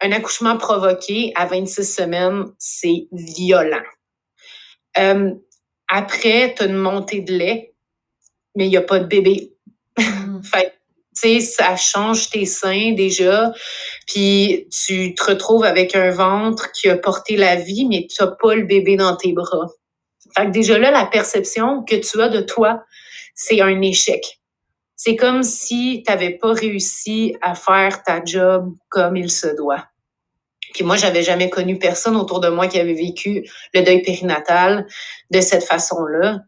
Un 0.02 0.12
accouchement 0.12 0.58
provoqué 0.58 1.32
à 1.34 1.46
26 1.46 1.84
semaines, 1.84 2.44
c'est 2.58 3.06
violent. 3.12 3.84
Euh, 4.98 5.32
après, 5.88 6.54
tu 6.56 6.64
as 6.64 6.66
une 6.66 6.76
montée 6.76 7.20
de 7.20 7.32
lait, 7.32 7.74
mais 8.56 8.66
il 8.66 8.70
n'y 8.70 8.76
a 8.76 8.82
pas 8.82 8.98
de 8.98 9.06
bébé. 9.06 9.54
Mm. 9.96 10.42
fait 10.52 10.81
tu 11.14 11.20
sais, 11.20 11.40
ça 11.40 11.76
change 11.76 12.30
tes 12.30 12.46
seins 12.46 12.92
déjà, 12.92 13.52
puis 14.06 14.68
tu 14.70 15.14
te 15.14 15.24
retrouves 15.24 15.64
avec 15.64 15.94
un 15.94 16.10
ventre 16.10 16.72
qui 16.72 16.88
a 16.88 16.96
porté 16.96 17.36
la 17.36 17.56
vie, 17.56 17.86
mais 17.86 18.06
tu 18.08 18.22
n'as 18.22 18.30
pas 18.30 18.54
le 18.54 18.64
bébé 18.64 18.96
dans 18.96 19.16
tes 19.16 19.32
bras. 19.32 19.68
Fait 20.36 20.46
que 20.46 20.50
déjà 20.50 20.78
là, 20.78 20.90
la 20.90 21.04
perception 21.04 21.82
que 21.82 21.96
tu 21.96 22.20
as 22.20 22.28
de 22.28 22.40
toi, 22.40 22.82
c'est 23.34 23.60
un 23.60 23.80
échec. 23.82 24.40
C'est 24.96 25.16
comme 25.16 25.42
si 25.42 26.02
tu 26.06 26.12
n'avais 26.12 26.30
pas 26.30 26.52
réussi 26.52 27.34
à 27.42 27.54
faire 27.54 28.02
ta 28.04 28.24
job 28.24 28.72
comme 28.88 29.16
il 29.16 29.30
se 29.30 29.48
doit. 29.48 29.84
Puis 30.72 30.84
moi, 30.84 30.96
j'avais 30.96 31.22
jamais 31.22 31.50
connu 31.50 31.78
personne 31.78 32.16
autour 32.16 32.40
de 32.40 32.48
moi 32.48 32.66
qui 32.66 32.78
avait 32.78 32.94
vécu 32.94 33.44
le 33.74 33.82
deuil 33.82 34.02
périnatal 34.02 34.86
de 35.30 35.40
cette 35.40 35.64
façon-là. 35.64 36.40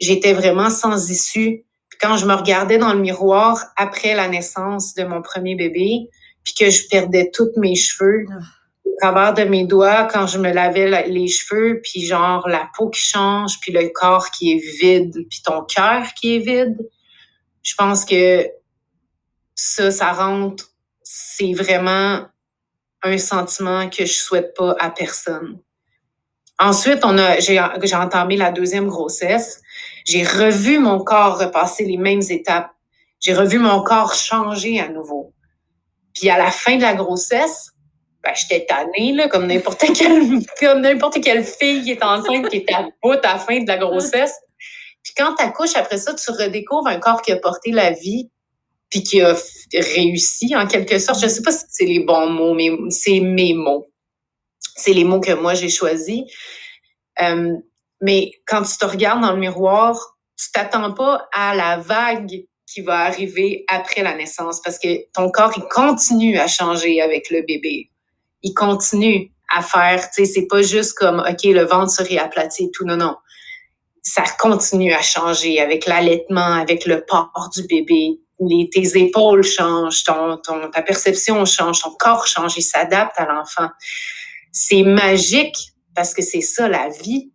J'étais 0.00 0.32
vraiment 0.32 0.70
sans 0.70 1.10
issue 1.10 1.66
quand 2.00 2.16
je 2.16 2.26
me 2.26 2.34
regardais 2.34 2.78
dans 2.78 2.92
le 2.92 3.00
miroir 3.00 3.64
après 3.76 4.14
la 4.14 4.28
naissance 4.28 4.94
de 4.94 5.04
mon 5.04 5.22
premier 5.22 5.54
bébé, 5.54 6.08
puis 6.44 6.54
que 6.54 6.70
je 6.70 6.88
perdais 6.88 7.30
tous 7.32 7.50
mes 7.56 7.74
cheveux 7.74 8.24
ah. 8.30 8.38
au 8.84 8.90
travers 9.00 9.34
de 9.34 9.42
mes 9.42 9.66
doigts 9.66 10.04
quand 10.04 10.26
je 10.26 10.38
me 10.38 10.52
lavais 10.52 11.08
les 11.08 11.28
cheveux, 11.28 11.80
puis 11.82 12.04
genre 12.04 12.48
la 12.48 12.68
peau 12.76 12.88
qui 12.88 13.00
change, 13.00 13.58
puis 13.60 13.72
le 13.72 13.88
corps 13.88 14.30
qui 14.30 14.52
est 14.52 14.80
vide, 14.80 15.14
puis 15.28 15.42
ton 15.44 15.62
cœur 15.62 16.04
qui 16.14 16.36
est 16.36 16.38
vide. 16.38 16.76
Je 17.62 17.74
pense 17.74 18.04
que 18.04 18.46
ça, 19.54 19.90
ça 19.90 20.12
rentre, 20.12 20.66
c'est 21.02 21.52
vraiment 21.52 22.26
un 23.02 23.18
sentiment 23.18 23.88
que 23.88 24.04
je 24.04 24.12
souhaite 24.12 24.54
pas 24.54 24.76
à 24.78 24.90
personne. 24.90 25.58
Ensuite, 26.58 27.00
on 27.04 27.18
a, 27.18 27.38
j'ai, 27.38 27.62
j'ai 27.82 27.96
entamé 27.96 28.36
la 28.36 28.50
deuxième 28.50 28.86
grossesse. 28.86 29.60
J'ai 30.04 30.24
revu 30.24 30.78
mon 30.78 31.00
corps 31.00 31.38
repasser 31.38 31.84
les 31.84 31.96
mêmes 31.96 32.22
étapes. 32.30 32.70
J'ai 33.20 33.34
revu 33.34 33.58
mon 33.58 33.82
corps 33.82 34.14
changer 34.14 34.80
à 34.80 34.88
nouveau. 34.88 35.34
Puis 36.14 36.30
à 36.30 36.38
la 36.38 36.50
fin 36.50 36.76
de 36.76 36.82
la 36.82 36.94
grossesse, 36.94 37.72
ben, 38.22 38.32
j'étais 38.34 38.66
tannée, 38.66 39.12
là, 39.12 39.28
comme 39.28 39.46
n'importe 39.46 39.84
quelle, 39.96 40.40
comme 40.60 40.80
n'importe 40.80 41.22
quelle 41.22 41.44
fille 41.44 41.82
qui 41.82 41.92
est 41.92 42.02
enceinte, 42.02 42.48
qui 42.48 42.56
est 42.56 42.72
à 42.72 42.88
bout 43.02 43.12
à 43.22 43.34
la 43.34 43.38
fin 43.38 43.60
de 43.60 43.66
la 43.66 43.78
grossesse. 43.78 44.34
Puis 45.02 45.12
quand 45.16 45.34
tu 45.34 45.44
accouches, 45.44 45.76
après 45.76 45.98
ça, 45.98 46.14
tu 46.14 46.30
redécouvres 46.30 46.88
un 46.88 46.98
corps 46.98 47.22
qui 47.22 47.32
a 47.32 47.36
porté 47.36 47.70
la 47.70 47.90
vie 47.90 48.30
puis 48.90 49.02
qui 49.02 49.20
a 49.20 49.36
réussi 49.74 50.54
en 50.56 50.66
quelque 50.66 50.98
sorte. 50.98 51.20
Je 51.20 51.28
sais 51.28 51.42
pas 51.42 51.52
si 51.52 51.64
c'est 51.68 51.84
les 51.84 52.00
bons 52.00 52.30
mots, 52.30 52.54
mais 52.54 52.70
c'est 52.90 53.20
mes 53.20 53.54
mots. 53.54 53.88
C'est 54.76 54.92
les 54.92 55.04
mots 55.04 55.20
que 55.20 55.32
moi 55.32 55.54
j'ai 55.54 55.68
choisis. 55.68 56.22
Euh, 57.22 57.54
mais 58.00 58.30
quand 58.46 58.62
tu 58.62 58.76
te 58.76 58.84
regardes 58.84 59.22
dans 59.22 59.32
le 59.32 59.38
miroir, 59.38 60.18
tu 60.38 60.50
t'attends 60.52 60.92
pas 60.92 61.28
à 61.32 61.54
la 61.54 61.78
vague 61.78 62.44
qui 62.66 62.82
va 62.82 63.00
arriver 63.00 63.64
après 63.68 64.02
la 64.02 64.14
naissance 64.14 64.60
parce 64.60 64.78
que 64.78 65.10
ton 65.12 65.30
corps, 65.30 65.52
il 65.56 65.62
continue 65.64 66.38
à 66.38 66.48
changer 66.48 67.00
avec 67.00 67.30
le 67.30 67.42
bébé. 67.42 67.90
Il 68.42 68.52
continue 68.54 69.32
à 69.54 69.62
faire, 69.62 70.10
tu 70.10 70.24
sais, 70.24 70.32
c'est 70.32 70.46
pas 70.46 70.62
juste 70.62 70.94
comme, 70.94 71.20
OK, 71.20 71.44
le 71.44 71.64
ventre 71.64 71.90
se 71.90 72.02
réaplatit 72.02 72.70
tout. 72.72 72.84
Non, 72.84 72.96
non. 72.96 73.16
Ça 74.02 74.24
continue 74.38 74.92
à 74.92 75.02
changer 75.02 75.60
avec 75.60 75.86
l'allaitement, 75.86 76.54
avec 76.54 76.86
le 76.86 77.04
port 77.04 77.50
du 77.54 77.62
bébé. 77.62 78.20
Les, 78.40 78.68
tes 78.70 78.98
épaules 78.98 79.42
changent, 79.42 80.04
ton, 80.04 80.36
ta 80.70 80.82
perception 80.82 81.44
change, 81.44 81.80
ton 81.80 81.90
corps 81.92 82.26
change, 82.26 82.54
il 82.56 82.62
s'adapte 82.62 83.18
à 83.18 83.24
l'enfant. 83.24 83.68
C'est 84.58 84.84
magique 84.84 85.74
parce 85.94 86.14
que 86.14 86.22
c'est 86.22 86.40
ça 86.40 86.66
la 86.66 86.88
vie. 86.88 87.30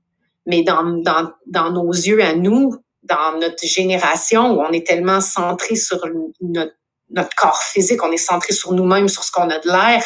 Mais 0.48 0.64
dans, 0.64 0.84
dans, 1.04 1.32
dans 1.46 1.72
nos 1.72 1.92
yeux 1.92 2.24
à 2.24 2.34
nous, 2.34 2.76
dans 3.04 3.38
notre 3.40 3.64
génération 3.64 4.54
où 4.54 4.60
on 4.60 4.72
est 4.72 4.88
tellement 4.88 5.22
centré 5.22 5.76
sur 5.76 6.04
notre, 6.42 6.74
notre 7.12 7.36
corps 7.36 7.62
physique, 7.62 8.04
on 8.04 8.12
est 8.12 8.18
centré 8.18 8.54
sur 8.54 8.74
nous-mêmes, 8.74 9.08
sur 9.08 9.24
ce 9.24 9.32
qu'on 9.32 9.52
a 9.52 9.60
de 9.60 9.68
l'air, 9.68 10.04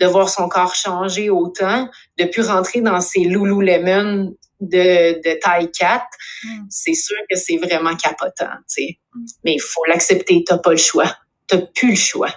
de 0.00 0.06
voir 0.06 0.30
son 0.30 0.48
corps 0.48 0.74
changer 0.74 1.28
autant, 1.28 1.90
de 2.18 2.24
plus 2.24 2.48
rentrer 2.48 2.80
dans 2.80 3.02
ces 3.02 3.20
Lululemon 3.20 4.34
de, 4.60 5.20
de 5.20 5.38
taille 5.40 5.70
4, 5.70 6.04
mm. 6.44 6.48
c'est 6.70 6.94
sûr 6.94 7.18
que 7.30 7.36
c'est 7.36 7.58
vraiment 7.58 7.94
capotant, 7.96 8.56
tu 8.66 8.86
sais. 8.86 8.98
Mm. 9.14 9.24
Mais 9.44 9.54
il 9.56 9.60
faut 9.60 9.84
l'accepter, 9.84 10.42
t'as 10.46 10.56
pas 10.56 10.70
le 10.70 10.78
choix. 10.78 11.14
T'as 11.46 11.58
plus 11.58 11.90
le 11.90 11.96
choix. 11.96 12.34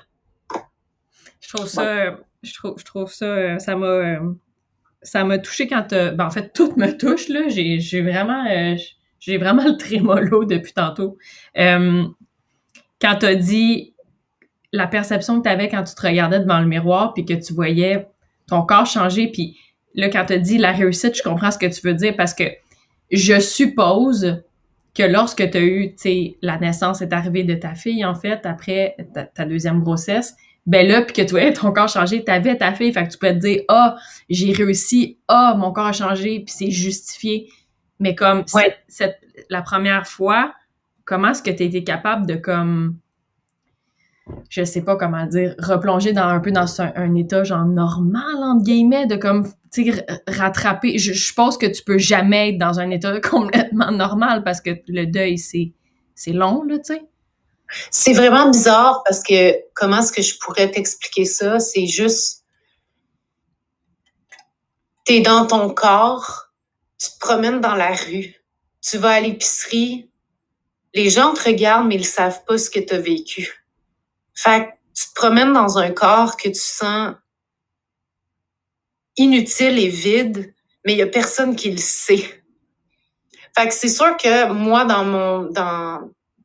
Je 1.40 1.56
trouve 1.56 1.68
ça, 1.70 2.18
je 2.44 2.54
trouve, 2.54 2.76
je 2.78 2.86
trouve 2.86 3.12
ça, 3.12 3.60
ça 3.60 3.76
m'a, 3.76 4.20
ça 5.02 5.24
m'a 5.24 5.38
touché 5.38 5.68
quand 5.68 5.88
ben 5.90 6.26
en 6.26 6.30
fait, 6.30 6.52
tout 6.54 6.74
me 6.78 6.98
touche, 6.98 7.30
là. 7.30 7.48
J'ai, 7.48 7.80
j'ai 7.80 8.02
vraiment, 8.02 8.46
euh, 8.50 8.76
j'ai 9.20 9.38
vraiment 9.38 9.64
le 9.64 9.78
trémolo 9.78 10.46
depuis 10.46 10.74
tantôt. 10.74 11.18
Euh, 11.58 12.04
quand 13.02 13.16
tu 13.20 13.36
dit 13.38 13.94
la 14.72 14.88
perception 14.88 15.42
que 15.42 15.50
tu 15.50 15.70
quand 15.70 15.84
tu 15.84 15.96
te 15.96 16.02
regardais 16.02 16.40
devant 16.40 16.60
le 16.60 16.66
miroir 16.66 17.14
puis 17.14 17.26
que 17.26 17.34
tu 17.34 17.54
voyais 17.54 18.08
ton 18.48 18.64
corps 18.64 18.86
changer, 18.86 19.28
puis 19.28 19.58
là, 19.94 20.10
quand 20.10 20.26
tu 20.26 20.40
dit 20.40 20.58
la 20.58 20.72
réussite, 20.72 21.16
je 21.16 21.24
comprends 21.24 21.52
ce 21.52 21.58
que 21.58 21.68
tu 21.68 21.86
veux 21.86 21.94
dire 21.94 22.16
parce 22.16 22.34
que 22.34 22.46
je 23.12 23.40
suppose 23.40 24.42
que 24.96 25.04
lorsque 25.04 25.50
tu 25.50 25.60
eu, 25.60 25.90
tu 25.92 25.98
sais, 25.98 26.38
la 26.42 26.58
naissance 26.58 27.02
est 27.02 27.14
arrivée 27.14 27.44
de 27.44 27.56
ta 27.56 27.74
fille, 27.76 28.06
en 28.06 28.16
fait, 28.16 28.46
après 28.46 28.96
ta, 29.34 29.46
deuxième 29.46 29.82
grossesse, 29.82 30.36
ben 30.66 30.88
là, 30.88 31.02
puis 31.02 31.14
que 31.14 31.22
tu 31.22 31.32
voyais 31.32 31.52
ton 31.52 31.72
corps 31.72 31.90
changer, 31.90 32.24
tu 32.24 32.32
avais 32.32 32.58
ta 32.58 32.74
fille, 32.74 32.94
fait 32.94 33.06
que 33.06 33.12
tu 33.12 33.18
peux 33.18 33.30
te 33.30 33.40
dire, 33.40 33.62
ah, 33.68 33.98
j'ai 34.30 34.54
réussi, 34.54 35.18
ah, 35.28 35.56
mon 35.58 35.74
corps 35.74 35.88
a 35.88 35.94
changé, 35.94 36.40
puis 36.40 36.54
c'est 36.56 36.72
justifié. 36.72 37.50
Mais 38.00 38.16
comme 38.16 38.44
cette, 38.48 39.20
la 39.50 39.62
première 39.62 40.08
fois, 40.08 40.54
comment 41.06 41.30
est-ce 41.30 41.44
que 41.44 41.52
tu 41.52 41.64
été 41.64 41.84
capable 41.84 42.26
de 42.26 42.36
comme 42.36 42.98
je 44.50 44.64
sais 44.64 44.84
pas 44.84 44.96
comment 44.96 45.26
dire, 45.26 45.54
replonger 45.60 46.14
dans 46.14 46.28
un 46.28 46.40
peu 46.40 46.52
dans 46.52 46.82
un, 46.82 47.16
état 47.16 47.44
genre 47.44 47.66
normal 47.66 48.38
entre 48.38 48.64
guillemets, 48.64 49.06
de 49.06 49.18
comme 49.18 49.46
tu 49.72 49.92
rattraper? 50.28 50.98
Je, 50.98 51.14
je 51.14 51.34
pense 51.34 51.58
que 51.58 51.66
tu 51.66 51.84
peux 51.84 51.98
jamais 51.98 52.50
être 52.50 52.58
dans 52.58 52.80
un 52.80 52.90
état 52.90 53.20
complètement 53.30 53.92
normal 53.92 54.44
parce 54.44 54.62
que 54.62 54.72
le 54.88 55.06
deuil 55.06 55.38
c'est 55.38 55.74
c'est 56.16 56.32
long 56.32 56.64
là, 56.64 56.78
tu 56.78 56.94
sais. 56.94 57.02
C'est 57.92 58.14
vraiment 58.14 58.50
bizarre 58.50 59.04
parce 59.06 59.22
que 59.24 59.56
comment 59.74 60.00
est-ce 60.00 60.12
que 60.12 60.22
je 60.22 60.38
pourrais 60.40 60.70
t'expliquer 60.70 61.26
ça? 61.26 61.60
C'est 61.60 61.88
juste 61.88 62.44
t'es 65.06 65.20
dans 65.20 65.46
ton 65.46 65.70
corps, 65.74 66.50
tu 66.98 67.10
te 67.10 67.20
promènes 67.20 67.60
dans 67.60 67.76
la 67.76 67.94
rue, 67.94 68.36
tu 68.82 68.98
vas 68.98 69.12
à 69.12 69.20
l'épicerie, 69.20 70.10
les 70.94 71.10
gens 71.10 71.34
te 71.34 71.44
regardent, 71.44 71.88
mais 71.88 71.96
ils 71.96 72.06
savent 72.06 72.44
pas 72.46 72.58
ce 72.58 72.70
que 72.70 72.80
tu 72.80 72.94
as 72.94 73.00
vécu. 73.00 73.66
Fait 74.34 74.66
que 74.66 74.70
tu 74.96 75.10
te 75.10 75.14
promènes 75.14 75.54
dans 75.54 75.78
un 75.78 75.92
corps 75.92 76.38
que 76.38 76.50
tu 76.50 76.60
sens 76.60 77.16
inutile 79.18 79.80
et 79.80 79.90
vide, 79.90 80.54
mais 80.86 80.94
il 80.94 80.98
y 80.98 81.02
a 81.02 81.08
personne 81.08 81.56
qui 81.56 81.72
le 81.72 81.78
sait. 81.78 82.44
Fait 83.56 83.68
que 83.68 83.74
c'est 83.74 83.90
sûr 83.90 84.18
que 84.18 84.52
moi, 84.52 84.86
dans 84.86 85.06
mon, 85.06 85.52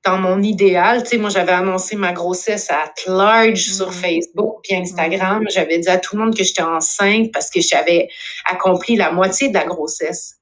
dans 0.09 0.19
mon 0.19 0.43
idéal, 0.43 1.03
tu 1.03 1.11
sais, 1.11 1.19
moi, 1.19 1.29
j'avais 1.29 1.53
annoncé 1.53 1.95
ma 1.95 2.13
grossesse 2.13 2.71
à 2.71 2.91
large 3.07 3.61
sur 3.61 3.91
mm-hmm. 3.91 3.93
Facebook 3.93 4.61
puis 4.63 4.75
Instagram. 4.75 5.45
Mm-hmm. 5.45 5.51
J'avais 5.53 5.79
dit 5.79 5.89
à 5.89 5.99
tout 5.99 6.17
le 6.17 6.25
monde 6.25 6.35
que 6.35 6.43
j'étais 6.43 6.63
enceinte 6.63 7.31
parce 7.31 7.51
que 7.51 7.61
j'avais 7.61 8.09
accompli 8.47 8.97
la 8.97 9.13
moitié 9.13 9.51
de 9.51 9.55
la 9.55 9.67
grossesse. 9.67 10.37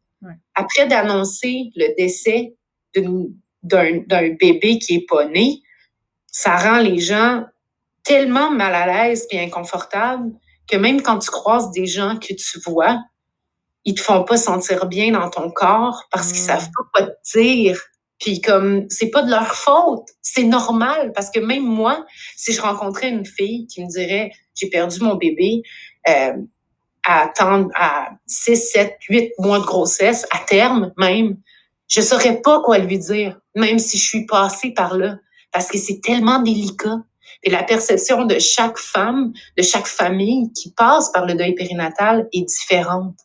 Après 0.55 0.87
d'annoncer 0.87 1.71
le 1.77 1.95
décès 1.97 2.55
d'un 3.63 4.29
bébé 4.41 4.79
qui 4.79 4.97
est 4.97 5.07
pas 5.09 5.27
né, 5.27 5.63
ça 6.27 6.57
rend 6.57 6.79
les 6.79 6.99
gens 6.99 7.45
tellement 8.03 8.51
mal 8.51 8.75
à 8.75 8.87
l'aise 8.87 9.27
et 9.31 9.41
inconfortables 9.41 10.33
que 10.69 10.77
même 10.77 11.03
quand 11.03 11.19
tu 11.19 11.31
croises 11.31 11.71
des 11.73 11.87
gens 11.87 12.17
que 12.17 12.33
tu 12.33 12.61
vois, 12.61 12.99
ils 13.85 13.95
te 13.95 14.01
font 14.01 14.25
pas 14.25 14.37
sentir 14.37 14.87
bien 14.87 15.13
dans 15.13 15.29
ton 15.29 15.51
corps 15.51 16.05
parce 16.11 16.33
qu'ils 16.33 16.43
savent 16.43 16.71
pas 16.77 16.85
quoi 16.93 17.07
te 17.09 17.39
dire. 17.39 17.81
Puis 18.19 18.41
comme 18.41 18.87
c'est 18.89 19.11
pas 19.11 19.23
de 19.23 19.31
leur 19.31 19.55
faute, 19.55 20.09
c'est 20.23 20.45
normal 20.45 21.13
parce 21.15 21.31
que 21.31 21.41
même 21.41 21.65
moi, 21.65 22.07
si 22.37 22.53
je 22.53 22.61
rencontrais 22.61 23.11
une 23.11 23.27
fille 23.27 23.67
qui 23.67 23.85
me 23.85 23.91
dirait 23.91 24.31
j'ai 24.55 24.69
perdu 24.69 25.01
mon 25.01 25.17
bébé, 25.17 25.63
euh, 26.09 26.33
à 27.07 27.23
attendre 27.23 27.69
à 27.75 28.11
6, 28.27 28.57
7, 28.57 28.97
8 29.09 29.33
mois 29.39 29.61
de 29.61 29.65
grossesse, 29.65 30.27
à 30.33 30.39
terme 30.39 30.93
même, 30.99 31.37
je 31.89 32.01
saurais 32.01 32.41
pas 32.43 32.61
quoi 32.63 32.79
lui 32.79 32.99
dire, 32.99 33.39
même 33.55 33.79
si 33.79 33.97
je 33.97 34.05
suis 34.05 34.27
passée 34.27 34.73
par 34.73 34.97
là, 34.97 35.19
parce 35.53 35.69
que 35.69 35.79
c'est 35.79 36.01
tellement 36.03 36.43
délicat. 36.43 36.99
Et 37.45 37.51
la 37.51 37.63
perception 37.63 38.25
de 38.25 38.39
chaque 38.41 38.79
femme, 38.79 39.33
de 39.57 39.63
chaque 39.63 39.87
famille 39.87 40.53
qui 40.53 40.73
passe 40.73 41.13
par 41.13 41.27
le 41.27 41.35
deuil 41.35 41.55
périnatal 41.55 42.29
est 42.33 42.43
différente. 42.43 43.17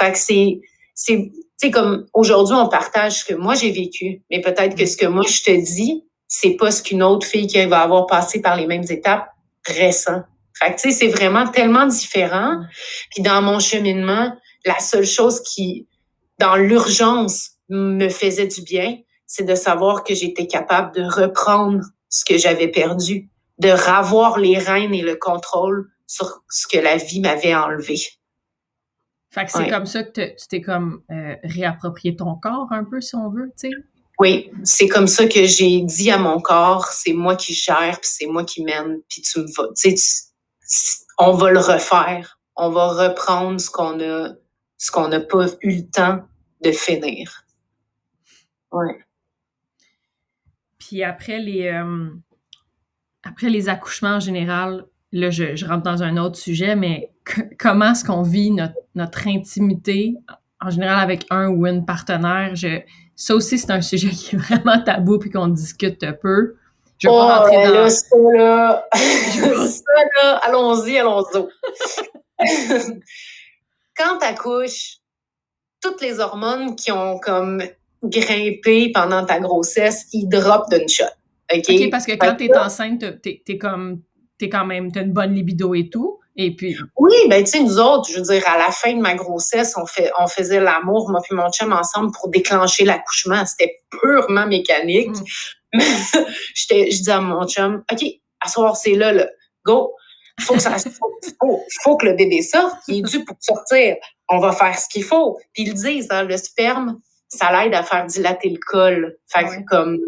Fait 0.00 0.10
que 0.10 0.18
c'est, 0.18 0.60
c'est, 0.94 1.32
tu 1.60 1.70
comme 1.70 2.06
aujourd'hui, 2.12 2.54
on 2.54 2.68
partage 2.68 3.20
ce 3.20 3.24
que 3.24 3.34
moi 3.34 3.54
j'ai 3.54 3.70
vécu, 3.70 4.22
mais 4.30 4.40
peut-être 4.40 4.76
que 4.76 4.86
ce 4.86 4.96
que 4.96 5.06
moi 5.06 5.24
je 5.26 5.42
te 5.42 5.50
dis, 5.50 6.04
c'est 6.26 6.56
pas 6.56 6.70
ce 6.70 6.82
qu'une 6.82 7.02
autre 7.02 7.26
fille 7.26 7.46
qui 7.46 7.64
va 7.66 7.80
avoir 7.80 8.06
passé 8.06 8.40
par 8.40 8.56
les 8.56 8.66
mêmes 8.66 8.84
étapes 8.88 9.28
ressent. 9.68 10.22
Fait 10.58 10.74
que, 10.74 10.80
tu 10.80 10.90
sais, 10.90 10.98
c'est 10.98 11.08
vraiment 11.08 11.48
tellement 11.48 11.86
différent. 11.86 12.60
Puis 13.10 13.22
dans 13.22 13.42
mon 13.42 13.58
cheminement, 13.58 14.32
la 14.64 14.78
seule 14.78 15.06
chose 15.06 15.42
qui, 15.42 15.88
dans 16.38 16.56
l'urgence, 16.56 17.50
me 17.68 18.08
faisait 18.08 18.46
du 18.46 18.62
bien, 18.62 18.98
c'est 19.26 19.44
de 19.44 19.54
savoir 19.54 20.04
que 20.04 20.14
j'étais 20.14 20.46
capable 20.46 20.94
de 20.94 21.02
reprendre 21.02 21.80
ce 22.08 22.24
que 22.24 22.38
j'avais 22.38 22.68
perdu, 22.68 23.28
de 23.58 23.70
ravoir 23.70 24.38
les 24.38 24.58
rênes 24.58 24.94
et 24.94 25.02
le 25.02 25.16
contrôle 25.16 25.88
sur 26.06 26.42
ce 26.48 26.66
que 26.68 26.78
la 26.78 26.96
vie 26.96 27.20
m'avait 27.20 27.54
enlevé. 27.54 27.98
Fait 29.34 29.46
que 29.46 29.50
c'est 29.50 29.68
comme 29.68 29.86
ça 29.86 30.04
que 30.04 30.10
tu 30.12 30.46
t'es 30.48 30.60
comme 30.60 31.02
euh, 31.10 31.34
réapproprié 31.42 32.14
ton 32.14 32.36
corps 32.36 32.68
un 32.70 32.84
peu, 32.84 33.00
si 33.00 33.16
on 33.16 33.30
veut, 33.30 33.52
tu 33.58 33.68
sais? 33.68 33.74
Oui, 34.20 34.48
c'est 34.62 34.86
comme 34.86 35.08
ça 35.08 35.26
que 35.26 35.44
j'ai 35.44 35.80
dit 35.80 36.12
à 36.12 36.18
mon 36.18 36.40
corps, 36.40 36.86
c'est 36.86 37.12
moi 37.12 37.34
qui 37.34 37.52
gère, 37.52 37.98
puis 38.00 38.08
c'est 38.08 38.26
moi 38.26 38.44
qui 38.44 38.62
mène, 38.62 39.00
puis 39.08 39.22
tu 39.22 39.40
me 39.40 39.46
vas, 39.56 39.68
tu 39.76 39.96
sais, 39.96 40.24
on 41.18 41.32
va 41.32 41.50
le 41.50 41.58
refaire. 41.58 42.38
On 42.54 42.70
va 42.70 42.86
reprendre 42.86 43.60
ce 43.60 43.68
qu'on 43.68 43.98
a, 44.00 44.34
ce 44.78 44.92
qu'on 44.92 45.08
n'a 45.08 45.18
pas 45.18 45.46
eu 45.62 45.78
le 45.78 45.90
temps 45.90 46.22
de 46.62 46.70
finir. 46.70 47.44
Ouais. 48.70 49.04
Puis 50.78 51.02
après 51.02 51.40
les, 51.40 51.66
euh, 51.66 52.08
après 53.24 53.50
les 53.50 53.68
accouchements 53.68 54.16
en 54.16 54.20
général, 54.20 54.86
là, 55.14 55.30
je, 55.30 55.64
rentre 55.64 55.82
dans 55.82 56.02
un 56.02 56.16
autre 56.16 56.36
sujet, 56.36 56.76
mais 56.76 57.10
comment 57.58 57.92
est-ce 57.92 58.04
qu'on 58.04 58.22
vit 58.22 58.50
notre, 58.50 58.74
notre, 58.94 59.26
intimité 59.28 60.14
en 60.60 60.70
général 60.70 61.00
avec 61.00 61.24
un 61.30 61.48
ou 61.48 61.66
une 61.66 61.86
partenaire? 61.86 62.54
Je, 62.54 62.80
ça 63.16 63.34
aussi, 63.34 63.58
c'est 63.58 63.70
un 63.70 63.80
sujet 63.80 64.10
qui 64.10 64.34
est 64.34 64.38
vraiment 64.38 64.82
tabou 64.82 65.18
puis 65.18 65.30
qu'on 65.30 65.48
discute 65.48 66.04
peu. 66.20 66.56
Je 66.98 67.08
vais 67.08 67.14
pas 67.14 67.38
rentrer 67.38 67.56
oh, 67.58 67.66
dans... 67.66 67.74
Là, 67.74 67.90
ça, 67.90 68.16
là. 68.34 68.88
ça, 69.68 69.82
là, 70.22 70.36
allons-y, 70.42 70.98
allons-y. 70.98 71.46
Quand 73.96 74.18
tu 74.18 74.26
accouches, 74.26 74.98
toutes 75.80 76.00
les 76.00 76.18
hormones 76.18 76.74
qui 76.74 76.90
ont 76.90 77.18
comme 77.18 77.62
grimpé 78.02 78.90
pendant 78.92 79.24
ta 79.24 79.38
grossesse, 79.38 80.06
ils 80.12 80.28
droppent 80.28 80.70
d'une 80.70 80.88
shot. 80.88 81.04
OK? 81.52 81.90
parce 81.90 82.06
que 82.06 82.12
quand 82.12 82.34
tu 82.36 82.46
es 82.46 82.56
enceinte, 82.56 83.20
tu 83.22 83.40
es, 83.46 83.58
comme, 83.58 84.00
t'es 84.38 84.48
quand 84.48 84.64
même, 84.64 84.92
t'as 84.92 85.02
une 85.02 85.12
bonne 85.12 85.34
libido 85.34 85.74
et 85.74 85.88
tout. 85.88 86.20
Et 86.36 86.54
puis. 86.54 86.76
Oui, 86.96 87.14
ben, 87.28 87.44
tu 87.44 87.50
sais, 87.50 87.60
nous 87.60 87.78
autres, 87.78 88.10
je 88.10 88.16
veux 88.16 88.22
dire, 88.22 88.42
à 88.48 88.58
la 88.58 88.70
fin 88.70 88.92
de 88.92 89.00
ma 89.00 89.14
grossesse, 89.14 89.74
on, 89.76 89.86
fait, 89.86 90.10
on 90.18 90.26
faisait 90.26 90.60
l'amour, 90.60 91.10
moi 91.10 91.20
puis 91.22 91.36
mon 91.36 91.50
chum 91.50 91.72
ensemble 91.72 92.10
pour 92.12 92.28
déclencher 92.28 92.84
l'accouchement. 92.84 93.44
C'était 93.46 93.82
purement 93.90 94.46
mécanique. 94.46 95.16
Mm. 95.72 95.78
je 96.54 97.02
dis 97.02 97.10
à 97.10 97.20
mon 97.20 97.46
chum, 97.46 97.84
OK, 97.90 98.04
à 98.40 98.48
soir, 98.48 98.76
c'est 98.76 98.94
là, 98.94 99.12
là, 99.12 99.28
go. 99.64 99.94
Faut 100.40 100.54
que 100.54 100.60
ça, 100.60 100.76
faut, 100.78 101.62
faut, 101.82 101.96
que 101.96 102.06
le 102.06 102.14
bébé 102.14 102.42
sorte. 102.42 102.76
Il 102.88 102.98
est 102.98 103.02
dû 103.02 103.24
pour 103.24 103.36
sortir. 103.38 103.94
On 104.28 104.40
va 104.40 104.50
faire 104.50 104.76
ce 104.76 104.88
qu'il 104.88 105.04
faut. 105.04 105.38
Puis 105.52 105.62
ils 105.62 105.74
disent, 105.74 106.08
hein, 106.10 106.24
le 106.24 106.36
sperme, 106.36 107.00
ça 107.28 107.52
l'aide 107.52 107.74
à 107.74 107.84
faire 107.84 108.04
dilater 108.06 108.48
le 108.48 108.58
col. 108.58 109.16
Fait 109.28 109.44
que 109.44 109.64
comme 109.68 110.00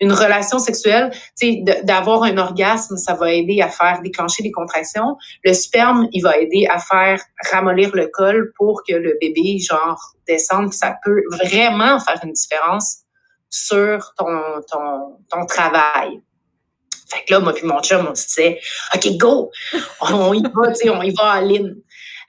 une 0.00 0.12
relation 0.12 0.58
sexuelle, 0.58 1.10
tu 1.38 1.64
sais, 1.64 1.64
d'avoir 1.84 2.22
un 2.24 2.36
orgasme, 2.36 2.96
ça 2.96 3.14
va 3.14 3.32
aider 3.32 3.62
à 3.62 3.68
faire 3.68 4.00
déclencher 4.02 4.42
des 4.42 4.52
contractions. 4.52 5.16
Le 5.44 5.54
sperme, 5.54 6.08
il 6.12 6.22
va 6.22 6.36
aider 6.36 6.66
à 6.68 6.78
faire 6.78 7.20
ramollir 7.50 7.94
le 7.94 8.08
col 8.08 8.52
pour 8.56 8.82
que 8.86 8.94
le 8.94 9.16
bébé, 9.20 9.58
genre, 9.58 10.00
descende. 10.26 10.72
Ça 10.72 10.96
peut 11.04 11.22
vraiment 11.30 11.98
faire 12.00 12.20
une 12.24 12.32
différence 12.32 12.98
sur 13.48 14.12
ton, 14.18 14.60
ton, 14.70 15.18
ton 15.30 15.46
travail. 15.46 16.20
Fait 17.08 17.24
que 17.24 17.32
là, 17.34 17.40
moi 17.40 17.54
puis 17.54 17.66
mon 17.66 17.80
chum, 17.80 18.06
on 18.10 18.14
se 18.14 18.26
disait, 18.26 18.60
OK, 18.94 19.16
go! 19.16 19.50
On 20.00 20.34
y 20.34 20.42
va, 20.42 20.68
tu 20.68 20.74
sais, 20.74 20.90
on 20.90 21.02
y 21.02 21.14
va 21.14 21.30
à 21.30 21.40
ligne. 21.40 21.74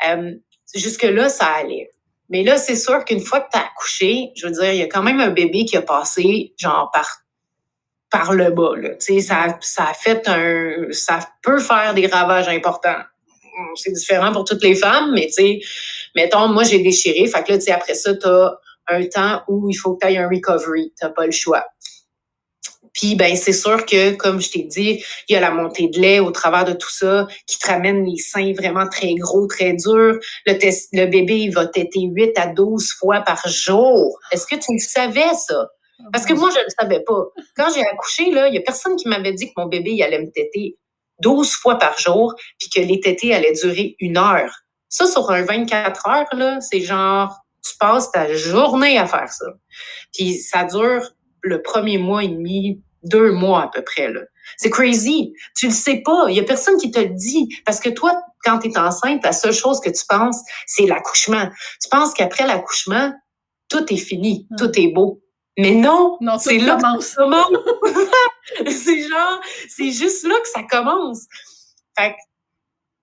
Euh, 0.07 0.31
Jusque-là, 0.75 1.29
ça 1.29 1.45
allait. 1.45 1.89
Mais 2.29 2.43
là, 2.43 2.57
c'est 2.57 2.75
sûr 2.75 3.03
qu'une 3.05 3.21
fois 3.21 3.39
que 3.41 3.49
tu 3.51 3.57
as 3.57 3.61
accouché, 3.61 4.31
je 4.35 4.47
veux 4.47 4.53
dire, 4.53 4.71
il 4.73 4.79
y 4.79 4.83
a 4.83 4.87
quand 4.87 5.01
même 5.01 5.19
un 5.21 5.29
bébé 5.29 5.65
qui 5.65 5.77
a 5.77 5.81
passé, 5.81 6.53
genre, 6.57 6.91
par 6.93 7.09
par 8.09 8.33
le 8.33 8.51
bas. 8.51 8.73
Là. 8.75 8.89
Ça, 8.99 9.57
ça 9.61 9.91
fait 9.93 10.27
un. 10.27 10.87
ça 10.91 11.19
peut 11.43 11.59
faire 11.59 11.93
des 11.93 12.07
ravages 12.07 12.47
importants. 12.47 13.01
C'est 13.75 13.91
différent 13.91 14.31
pour 14.31 14.45
toutes 14.45 14.63
les 14.63 14.75
femmes, 14.75 15.13
mais 15.13 15.29
mettons, 16.15 16.47
moi 16.47 16.63
j'ai 16.63 16.79
déchiré. 16.79 17.27
Fait 17.27 17.43
que 17.43 17.53
là, 17.53 17.75
après 17.75 17.95
ça, 17.95 18.15
tu 18.15 18.27
as 18.27 18.59
un 18.87 19.03
temps 19.05 19.41
où 19.47 19.69
il 19.69 19.75
faut 19.75 19.95
que 19.95 20.05
tu 20.05 20.13
aies 20.13 20.17
un 20.17 20.29
recovery. 20.29 20.93
Tu 20.99 21.07
pas 21.11 21.25
le 21.25 21.31
choix. 21.31 21.65
Puis, 22.97 23.15
ben, 23.15 23.35
c'est 23.35 23.53
sûr 23.53 23.85
que, 23.85 24.15
comme 24.15 24.41
je 24.41 24.49
t'ai 24.49 24.63
dit, 24.63 25.03
il 25.29 25.33
y 25.33 25.35
a 25.35 25.39
la 25.39 25.51
montée 25.51 25.87
de 25.87 25.99
lait 25.99 26.19
au 26.19 26.31
travers 26.31 26.65
de 26.65 26.73
tout 26.73 26.89
ça 26.89 27.27
qui 27.45 27.59
te 27.59 27.67
ramène 27.67 28.03
les 28.03 28.17
seins 28.17 28.53
vraiment 28.53 28.87
très 28.87 29.13
gros, 29.13 29.45
très 29.45 29.73
durs. 29.73 30.17
Le, 30.47 30.53
le 30.53 31.05
bébé, 31.05 31.35
il 31.37 31.53
va 31.53 31.67
téter 31.67 32.01
8 32.01 32.39
à 32.39 32.47
12 32.47 32.93
fois 32.93 33.21
par 33.21 33.47
jour. 33.47 34.17
Est-ce 34.31 34.47
que 34.47 34.55
tu 34.55 34.73
le 34.73 34.79
savais, 34.79 35.31
ça? 35.47 35.69
Parce 36.11 36.25
que 36.25 36.33
moi, 36.33 36.49
je 36.51 36.59
ne 36.59 36.63
le 36.63 36.69
savais 36.79 37.03
pas. 37.03 37.25
Quand 37.55 37.73
j'ai 37.73 37.83
accouché, 37.85 38.31
là, 38.31 38.47
il 38.47 38.53
y 38.53 38.57
a 38.57 38.61
personne 38.61 38.95
qui 38.95 39.07
m'avait 39.07 39.33
dit 39.33 39.47
que 39.47 39.53
mon 39.57 39.65
bébé 39.65 39.91
il 39.91 40.03
allait 40.03 40.21
me 40.21 40.31
téter 40.31 40.77
12 41.21 41.51
fois 41.53 41.77
par 41.77 41.97
jour, 41.97 42.35
puis 42.59 42.69
que 42.69 42.79
les 42.79 42.99
tétés 42.99 43.33
allaient 43.33 43.53
durer 43.53 43.95
une 43.99 44.17
heure. 44.17 44.51
Ça, 44.89 45.07
sur 45.07 45.29
un 45.31 45.41
24 45.41 46.07
heures, 46.07 46.27
là, 46.33 46.61
c'est 46.61 46.79
genre, 46.79 47.35
tu 47.63 47.75
passes 47.77 48.11
ta 48.11 48.33
journée 48.33 48.97
à 48.97 49.07
faire 49.07 49.29
ça. 49.29 49.47
Puis 50.13 50.35
ça 50.35 50.63
dure 50.63 51.11
le 51.41 51.61
premier 51.61 51.97
mois 51.97 52.23
et 52.23 52.29
demi, 52.29 52.81
deux 53.03 53.31
mois 53.31 53.63
à 53.63 53.67
peu 53.67 53.83
près. 53.83 54.11
Là. 54.11 54.21
C'est 54.57 54.69
crazy. 54.69 55.33
Tu 55.55 55.67
le 55.67 55.73
sais 55.73 56.01
pas. 56.05 56.27
Il 56.29 56.35
y 56.35 56.39
a 56.39 56.43
personne 56.43 56.77
qui 56.77 56.91
te 56.91 56.99
le 56.99 57.09
dit. 57.09 57.49
Parce 57.65 57.79
que 57.79 57.89
toi, 57.89 58.13
quand 58.43 58.59
tu 58.59 58.69
es 58.69 58.77
enceinte, 58.77 59.23
la 59.23 59.33
seule 59.33 59.53
chose 59.53 59.79
que 59.81 59.89
tu 59.89 60.03
penses, 60.07 60.41
c'est 60.65 60.85
l'accouchement. 60.85 61.49
Tu 61.81 61.89
penses 61.89 62.13
qu'après 62.13 62.47
l'accouchement, 62.47 63.13
tout 63.69 63.91
est 63.91 63.97
fini, 63.97 64.47
tout 64.57 64.71
est 64.79 64.87
beau. 64.87 65.21
Mais 65.57 65.71
non, 65.71 66.17
non 66.21 66.37
c'est 66.37 66.59
là 66.59 66.75
que 66.75 67.01
ça 67.01 67.15
commence. 67.17 67.55
c'est 68.67 69.01
genre, 69.01 69.41
c'est 69.67 69.91
juste 69.91 70.23
là 70.27 70.35
que 70.39 70.49
ça 70.49 70.63
commence. 70.63 71.25
Fait 71.97 72.11
que 72.11 72.17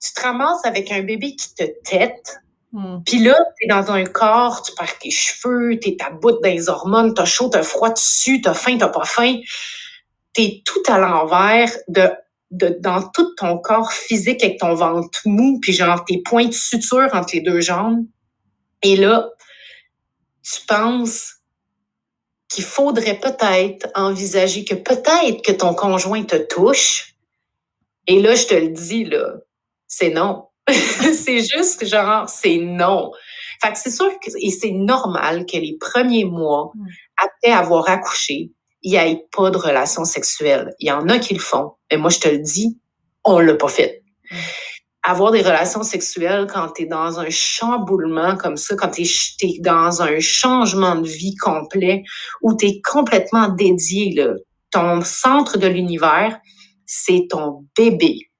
tu 0.00 0.12
te 0.12 0.20
ramasses 0.20 0.64
avec 0.64 0.92
un 0.92 1.02
bébé 1.02 1.34
qui 1.34 1.54
te 1.54 1.64
tête. 1.82 2.40
Hmm. 2.72 2.98
Puis 3.04 3.18
là, 3.18 3.36
t'es 3.58 3.66
dans 3.66 3.90
un 3.90 4.04
corps, 4.04 4.62
tu 4.62 4.72
perds 4.74 4.98
tes 4.98 5.10
cheveux, 5.10 5.78
t'es 5.80 5.96
ta 5.96 6.10
bout 6.10 6.32
dans 6.42 6.48
les 6.48 6.68
hormones, 6.68 7.14
t'as 7.14 7.24
chaud, 7.24 7.48
t'as 7.48 7.62
froid 7.62 7.90
dessus, 7.90 8.40
t'as 8.40 8.54
faim, 8.54 8.76
t'as 8.78 8.88
pas 8.88 9.04
faim. 9.04 9.38
T'es 10.32 10.62
tout 10.64 10.82
à 10.86 10.98
l'envers 10.98 11.70
de, 11.88 12.08
de, 12.52 12.76
dans 12.80 13.02
tout 13.08 13.34
ton 13.36 13.58
corps 13.58 13.92
physique 13.92 14.44
avec 14.44 14.58
ton 14.58 14.74
ventre 14.74 15.20
mou, 15.24 15.58
puis 15.60 15.72
genre 15.72 16.04
tes 16.04 16.22
points 16.22 16.46
de 16.46 16.52
suture 16.52 17.08
entre 17.12 17.34
les 17.34 17.40
deux 17.40 17.60
jambes. 17.60 18.04
Et 18.82 18.96
là, 18.96 19.28
tu 20.42 20.60
penses 20.66 21.33
qu'il 22.54 22.64
faudrait 22.64 23.18
peut-être 23.18 23.88
envisager 23.94 24.64
que 24.64 24.74
peut-être 24.74 25.42
que 25.42 25.52
ton 25.52 25.74
conjoint 25.74 26.22
te 26.22 26.36
touche. 26.36 27.14
Et 28.06 28.20
là, 28.20 28.34
je 28.34 28.46
te 28.46 28.54
le 28.54 28.68
dis, 28.68 29.04
là, 29.04 29.34
c'est 29.88 30.10
non. 30.10 30.46
c'est 30.68 31.40
juste 31.40 31.84
genre, 31.84 32.28
c'est 32.28 32.58
non. 32.58 33.10
Fait 33.60 33.72
que 33.72 33.78
c'est 33.78 33.90
sûr 33.90 34.08
que, 34.20 34.30
et 34.40 34.50
c'est 34.50 34.70
normal 34.70 35.46
que 35.46 35.56
les 35.56 35.76
premiers 35.78 36.24
mois, 36.24 36.70
mm. 36.74 36.86
après 37.16 37.52
avoir 37.52 37.88
accouché, 37.88 38.52
il 38.82 38.92
n'y 38.92 38.96
ait 38.96 39.26
pas 39.34 39.50
de 39.50 39.58
relation 39.58 40.04
sexuelle. 40.04 40.74
Il 40.78 40.88
y 40.88 40.92
en 40.92 41.08
a 41.08 41.18
qui 41.18 41.34
le 41.34 41.40
font. 41.40 41.72
Mais 41.90 41.96
moi, 41.96 42.10
je 42.10 42.20
te 42.20 42.28
le 42.28 42.38
dis, 42.38 42.78
on 43.24 43.40
l'a 43.40 43.54
pas 43.54 43.68
fait. 43.68 44.04
Avoir 45.06 45.32
des 45.32 45.42
relations 45.42 45.82
sexuelles 45.82 46.46
quand 46.50 46.70
tu 46.74 46.82
es 46.82 46.86
dans 46.86 47.20
un 47.20 47.28
chamboulement 47.28 48.36
comme 48.36 48.56
ça, 48.56 48.74
quand 48.74 48.90
tu 48.90 49.02
es, 49.02 49.58
dans 49.60 50.00
un 50.00 50.18
changement 50.18 50.96
de 50.96 51.06
vie 51.06 51.36
complet, 51.36 52.02
où 52.40 52.56
tu 52.56 52.66
es 52.66 52.80
complètement 52.80 53.48
dédié, 53.48 54.14
là. 54.14 54.34
ton 54.70 55.02
centre 55.02 55.58
de 55.58 55.66
l'univers, 55.66 56.38
c'est 56.86 57.26
ton 57.28 57.66
bébé. 57.76 58.30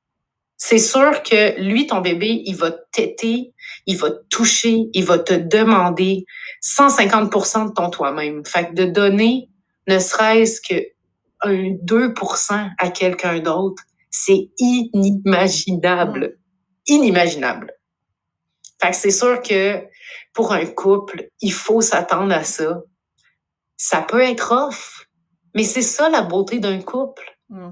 C'est 0.56 0.78
sûr 0.78 1.22
que 1.22 1.60
lui, 1.60 1.86
ton 1.86 2.00
bébé, 2.00 2.42
il 2.46 2.56
va 2.56 2.70
t'aider, 2.70 3.52
il 3.86 3.98
va 3.98 4.10
te 4.10 4.24
toucher, 4.30 4.86
il 4.94 5.04
va 5.04 5.18
te 5.18 5.34
demander 5.34 6.24
150% 6.62 7.68
de 7.68 7.72
ton 7.72 7.90
toi-même. 7.90 8.44
Fait 8.46 8.68
que 8.68 8.74
de 8.74 8.84
donner 8.86 9.50
ne 9.86 9.98
serait-ce 9.98 10.60
que 10.62 10.82
un 11.42 11.74
2% 11.84 12.70
à 12.78 12.88
quelqu'un 12.88 13.40
d'autre, 13.40 13.82
c'est 14.10 14.48
inimaginable 14.58 16.38
inimaginable. 16.86 17.72
Fait 18.80 18.90
que 18.90 18.96
c'est 18.96 19.10
sûr 19.10 19.40
que 19.42 19.82
pour 20.32 20.52
un 20.52 20.66
couple, 20.66 21.30
il 21.40 21.52
faut 21.52 21.80
s'attendre 21.80 22.34
à 22.34 22.44
ça. 22.44 22.82
Ça 23.76 24.02
peut 24.02 24.20
être 24.20 24.52
off, 24.52 25.06
mais 25.54 25.64
c'est 25.64 25.82
ça 25.82 26.08
la 26.08 26.22
beauté 26.22 26.58
d'un 26.58 26.80
couple. 26.80 27.36
Mm. 27.48 27.70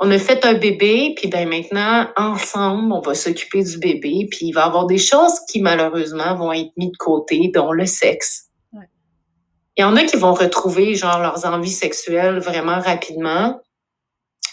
On 0.00 0.10
a 0.10 0.18
fait 0.18 0.44
un 0.44 0.54
bébé, 0.54 1.14
puis 1.16 1.28
ben 1.28 1.48
maintenant, 1.48 2.08
ensemble, 2.16 2.92
on 2.92 3.00
va 3.00 3.14
s'occuper 3.14 3.62
du 3.62 3.78
bébé, 3.78 4.26
puis 4.30 4.46
il 4.46 4.52
va 4.52 4.62
y 4.62 4.64
avoir 4.64 4.86
des 4.86 4.98
choses 4.98 5.40
qui, 5.48 5.60
malheureusement, 5.60 6.34
vont 6.34 6.52
être 6.52 6.72
mises 6.76 6.92
de 6.92 6.96
côté, 6.96 7.50
dont 7.54 7.72
le 7.72 7.86
sexe. 7.86 8.48
Il 9.76 9.80
y 9.80 9.84
en 9.84 9.96
a 9.96 10.04
qui 10.04 10.16
vont 10.16 10.34
retrouver, 10.34 10.94
genre, 10.94 11.18
leurs 11.18 11.44
envies 11.44 11.70
sexuelles 11.70 12.40
vraiment 12.40 12.80
rapidement. 12.80 13.60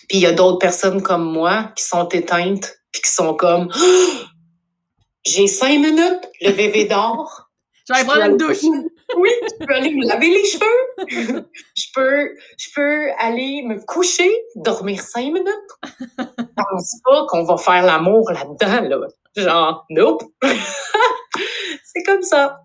Puis 0.08 0.20
il 0.20 0.22
y 0.22 0.26
a 0.26 0.32
d'autres 0.32 0.60
personnes 0.60 1.02
comme 1.02 1.24
moi 1.24 1.72
qui 1.76 1.84
sont 1.84 2.08
éteintes 2.10 2.79
puis 3.00 3.10
qui 3.10 3.16
sont 3.16 3.34
comme 3.34 3.70
j'ai 5.26 5.48
cinq 5.48 5.80
minutes, 5.80 6.30
le 6.42 6.52
bébé 6.52 6.86
dort. 6.86 7.50
Je 7.88 7.96
vais 7.96 8.06
prendre 8.06 8.26
une 8.26 8.38
douche. 8.38 8.62
Oui, 9.18 9.32
je 9.42 9.66
peux 9.66 9.74
aller 9.74 9.90
me 9.90 10.08
laver 10.08 10.28
les 10.30 10.46
cheveux. 10.46 11.48
je 11.76 11.86
peux, 11.96 12.30
je 12.60 12.68
peux 12.76 13.10
aller 13.18 13.64
me 13.64 13.84
coucher, 13.84 14.30
dormir 14.56 15.02
cinq 15.02 15.34
minutes. 15.34 15.48
Je 16.20 16.24
pense 16.56 16.96
pas 17.04 17.26
qu'on 17.28 17.44
va 17.44 17.58
faire 17.58 17.82
l'amour 17.82 18.30
là-dedans, 18.30 18.88
là. 18.88 19.08
Genre, 19.36 19.84
nope. 19.90 20.22
C'est 21.84 22.04
comme 22.06 22.22
ça. 22.22 22.62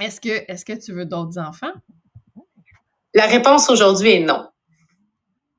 Est-ce 0.00 0.22
que, 0.22 0.50
est-ce 0.50 0.64
que 0.64 0.72
tu 0.72 0.94
veux 0.94 1.04
d'autres 1.04 1.38
enfants? 1.38 1.74
La 3.12 3.26
réponse 3.26 3.68
aujourd'hui 3.68 4.12
est 4.12 4.24
non. 4.24 4.48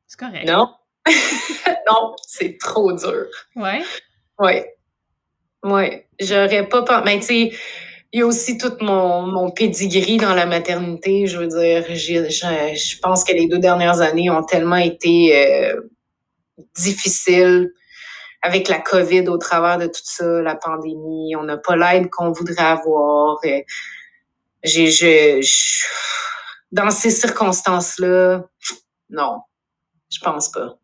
C'est 0.08 0.20
correct. 0.20 0.48
Non. 0.48 0.74
non, 1.90 2.16
c'est 2.26 2.58
trop 2.60 2.94
dur. 2.94 3.26
Ouais. 3.56 3.82
Ouais. 4.38 4.74
Ouais. 5.64 6.08
J'aurais 6.20 6.68
pas 6.68 6.84
pensé. 6.84 7.02
Mais 7.06 7.20
tu 7.20 7.26
sais, 7.26 7.52
il 8.12 8.20
y 8.20 8.24
a 8.24 8.26
aussi 8.26 8.58
tout 8.58 8.74
mon, 8.82 9.24
mon 9.24 9.52
pedigree 9.52 10.18
dans 10.18 10.34
la 10.34 10.46
maternité. 10.46 11.28
Je 11.28 11.38
veux 11.38 11.48
dire, 11.48 11.86
je 11.96 13.00
pense 13.00 13.24
que 13.24 13.34
les 13.34 13.48
deux 13.48 13.60
dernières 13.60 14.02
années 14.02 14.30
ont 14.30 14.44
tellement 14.44 14.78
été 14.78 15.36
euh, 15.36 15.82
difficiles 16.76 17.72
avec 18.42 18.68
la 18.68 18.80
COVID 18.80 19.28
au 19.28 19.38
travers 19.38 19.78
de 19.78 19.88
tout 19.88 20.02
ça, 20.04 20.42
la 20.42 20.56
pandémie. 20.56 21.36
On 21.36 21.44
n'a 21.44 21.58
pas 21.58 21.76
l'aide 21.76 22.10
qu'on 22.10 22.32
voudrait 22.32 22.64
avoir. 22.64 23.38
J'ai, 24.64 25.42
je, 25.42 25.86
dans 26.72 26.90
ces 26.90 27.12
circonstances-là, 27.12 28.44
non, 29.10 29.40
je 30.10 30.20
pense 30.20 30.50
pas. 30.52 30.79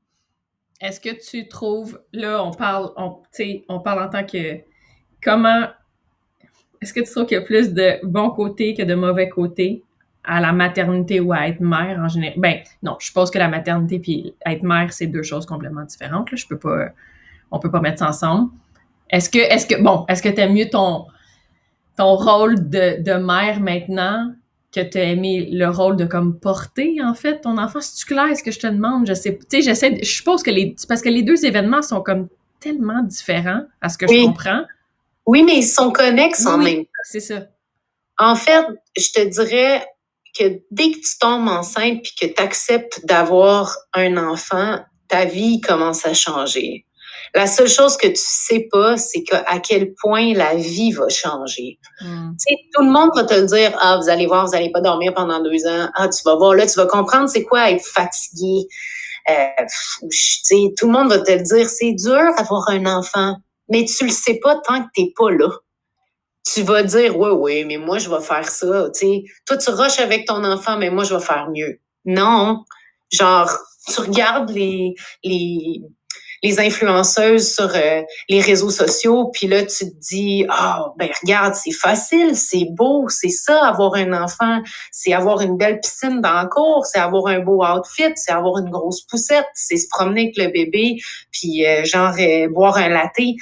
Est-ce 0.81 0.99
que 0.99 1.09
tu 1.09 1.47
trouves, 1.47 1.99
là, 2.11 2.43
on 2.43 2.51
parle, 2.51 2.91
on, 2.97 3.21
on 3.69 3.79
parle 3.79 4.03
en 4.03 4.09
tant 4.09 4.25
que, 4.25 4.59
comment, 5.23 5.67
est-ce 6.81 6.93
que 6.93 6.99
tu 6.99 7.09
trouves 7.09 7.25
qu'il 7.25 7.37
y 7.37 7.41
a 7.41 7.43
plus 7.43 7.73
de 7.73 7.99
bons 8.03 8.29
côtés 8.29 8.73
que 8.73 8.83
de 8.83 8.93
mauvais 8.93 9.29
côtés 9.29 9.83
à 10.23 10.41
la 10.41 10.51
maternité 10.51 11.19
ou 11.19 11.31
à 11.31 11.47
être 11.47 11.61
mère 11.61 11.97
en 11.99 12.09
général? 12.09 12.39
Ben, 12.39 12.57
non, 12.83 12.97
je 12.99 13.11
pense 13.11 13.31
que 13.31 13.39
la 13.39 13.47
maternité 13.47 13.99
puis 13.99 14.35
être 14.45 14.63
mère, 14.63 14.91
c'est 14.91 15.07
deux 15.07 15.23
choses 15.23 15.45
complètement 15.45 15.83
différentes. 15.83 16.31
Là. 16.31 16.37
Je 16.37 16.45
peux 16.45 16.59
pas, 16.59 16.89
on 17.51 17.59
peut 17.59 17.71
pas 17.71 17.79
mettre 17.79 17.99
ça 17.99 18.09
ensemble. 18.09 18.51
Est-ce 19.09 19.29
que, 19.29 19.39
est-ce 19.39 19.65
que, 19.67 19.81
bon, 19.81 20.05
est-ce 20.09 20.21
que 20.21 20.29
tu 20.29 20.41
aimes 20.41 20.53
mieux 20.53 20.69
ton, 20.69 21.05
ton 21.97 22.15
rôle 22.15 22.69
de, 22.69 23.01
de 23.01 23.13
mère 23.13 23.61
maintenant 23.61 24.33
que 24.75 24.81
tu 24.81 24.97
as 24.97 25.05
aimé 25.05 25.47
le 25.51 25.69
rôle 25.69 25.95
de 25.95 26.05
comme 26.05 26.39
porter, 26.39 27.01
en 27.01 27.13
fait, 27.13 27.41
ton 27.41 27.57
enfant? 27.57 27.79
C'est-tu 27.81 28.05
clair? 28.05 28.35
Ce 28.35 28.43
que 28.43 28.51
je 28.51 28.59
te 28.59 28.67
demande? 28.67 29.07
Je 29.07 29.13
sais, 29.13 29.37
tu 29.37 29.45
sais, 29.49 29.61
j'essaie, 29.61 29.97
je 30.01 30.11
suppose 30.11 30.43
que 30.43 30.51
les, 30.51 30.75
parce 30.87 31.01
que 31.01 31.09
les 31.09 31.23
deux 31.23 31.45
événements 31.45 31.81
sont 31.81 32.01
comme 32.01 32.27
tellement 32.59 33.01
différents 33.03 33.63
à 33.81 33.89
ce 33.89 33.97
que 33.97 34.07
je 34.07 34.25
comprends. 34.25 34.63
Oui, 35.25 35.43
mais 35.43 35.57
ils 35.57 35.63
sont 35.63 35.91
connexes 35.91 36.45
en 36.45 36.57
même 36.57 36.83
temps. 36.83 36.91
C'est 37.03 37.19
ça. 37.19 37.47
En 38.17 38.35
fait, 38.35 38.65
je 38.97 39.11
te 39.11 39.27
dirais 39.27 39.85
que 40.37 40.61
dès 40.71 40.91
que 40.91 40.97
tu 40.97 41.17
tombes 41.19 41.47
enceinte 41.47 42.01
puis 42.03 42.13
que 42.19 42.33
tu 42.33 42.41
acceptes 42.41 43.05
d'avoir 43.05 43.75
un 43.93 44.17
enfant, 44.17 44.79
ta 45.07 45.25
vie 45.25 45.61
commence 45.61 46.05
à 46.05 46.13
changer. 46.13 46.85
La 47.33 47.47
seule 47.47 47.67
chose 47.67 47.97
que 47.97 48.07
tu 48.07 48.15
sais 48.15 48.67
pas, 48.71 48.97
c'est 48.97 49.23
à 49.31 49.59
quel 49.59 49.93
point 49.93 50.33
la 50.33 50.55
vie 50.55 50.91
va 50.91 51.09
changer. 51.09 51.79
Hmm. 52.01 52.31
Tu 52.31 52.35
sais, 52.39 52.55
tout 52.73 52.81
le 52.81 52.91
monde 52.91 53.09
va 53.15 53.23
te 53.23 53.33
le 53.33 53.45
dire, 53.45 53.77
ah, 53.79 53.97
vous 54.01 54.09
allez 54.09 54.27
voir, 54.27 54.47
vous 54.47 54.55
allez 54.55 54.71
pas 54.71 54.81
dormir 54.81 55.13
pendant 55.13 55.41
deux 55.41 55.65
ans. 55.67 55.89
Ah, 55.95 56.07
tu 56.07 56.21
vas 56.23 56.35
voir, 56.35 56.53
là, 56.53 56.65
tu 56.65 56.75
vas 56.75 56.85
comprendre 56.85 57.29
c'est 57.29 57.43
quoi 57.43 57.71
être 57.71 57.85
fatigué. 57.85 58.67
Euh, 59.29 59.65
sais, 60.09 60.73
tout 60.77 60.87
le 60.87 60.93
monde 60.93 61.09
va 61.09 61.19
te 61.19 61.31
le 61.31 61.41
dire, 61.41 61.67
c'est 61.67 61.93
dur 61.93 62.33
d'avoir 62.37 62.69
un 62.69 62.85
enfant, 62.85 63.35
mais 63.69 63.85
tu 63.85 64.05
le 64.05 64.11
sais 64.11 64.39
pas 64.41 64.55
tant 64.67 64.83
que 64.83 64.87
t'es 64.93 65.11
pas 65.17 65.31
là 65.31 65.49
tu 66.45 66.61
vas 66.61 66.83
dire, 66.83 67.17
oui, 67.17 67.29
oui, 67.31 67.65
mais 67.65 67.77
moi, 67.77 67.97
je 67.97 68.09
vais 68.09 68.21
faire 68.21 68.47
ça. 68.49 68.89
Tu 68.93 68.99
sais, 68.99 69.23
toi, 69.45 69.57
tu 69.57 69.69
rushes 69.71 69.99
avec 69.99 70.25
ton 70.27 70.43
enfant, 70.43 70.77
mais 70.77 70.89
moi, 70.89 71.03
je 71.03 71.15
vais 71.15 71.21
faire 71.21 71.49
mieux. 71.49 71.79
Non. 72.05 72.63
Genre, 73.11 73.51
tu 73.87 74.01
regardes 74.01 74.51
les, 74.51 74.93
les, 75.23 75.81
les 76.45 76.59
influenceuses 76.59 77.55
sur 77.55 77.75
euh, 77.75 78.03
les 78.29 78.39
réseaux 78.39 78.69
sociaux, 78.69 79.31
puis 79.33 79.47
là, 79.47 79.65
tu 79.65 79.89
te 79.89 79.99
dis, 79.99 80.45
oh, 80.47 80.91
ben 80.95 81.09
regarde, 81.23 81.55
c'est 81.55 81.71
facile, 81.71 82.37
c'est 82.37 82.67
beau, 82.69 83.09
c'est 83.09 83.29
ça, 83.29 83.65
avoir 83.67 83.95
un 83.95 84.13
enfant, 84.13 84.61
c'est 84.91 85.11
avoir 85.11 85.41
une 85.41 85.57
belle 85.57 85.79
piscine 85.79 86.21
dans 86.21 86.33
la 86.33 86.45
cour, 86.45 86.85
c'est 86.85 86.99
avoir 86.99 87.27
un 87.27 87.39
beau 87.39 87.65
outfit, 87.65 88.13
c'est 88.15 88.31
avoir 88.31 88.59
une 88.59 88.69
grosse 88.69 89.01
poussette, 89.01 89.47
c'est 89.55 89.77
se 89.77 89.87
promener 89.89 90.31
avec 90.35 90.37
le 90.37 90.51
bébé, 90.51 90.97
puis 91.31 91.65
euh, 91.65 91.83
genre 91.83 92.13
euh, 92.19 92.47
boire 92.49 92.77
un 92.77 92.89
latte. 92.89 93.35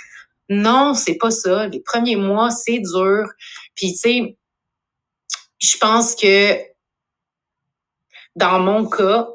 Non, 0.48 0.94
c'est 0.94 1.18
pas 1.18 1.32
ça. 1.32 1.68
Les 1.68 1.82
premiers 1.82 2.16
mois, 2.16 2.52
c'est 2.52 2.80
dur. 2.80 3.28
Puis, 3.76 3.92
tu 3.94 3.98
sais, 3.98 4.38
je 5.60 5.78
pense 5.78 6.16
que 6.16 6.58
dans 8.36 8.60
mon 8.60 8.86
cas, 8.86 9.28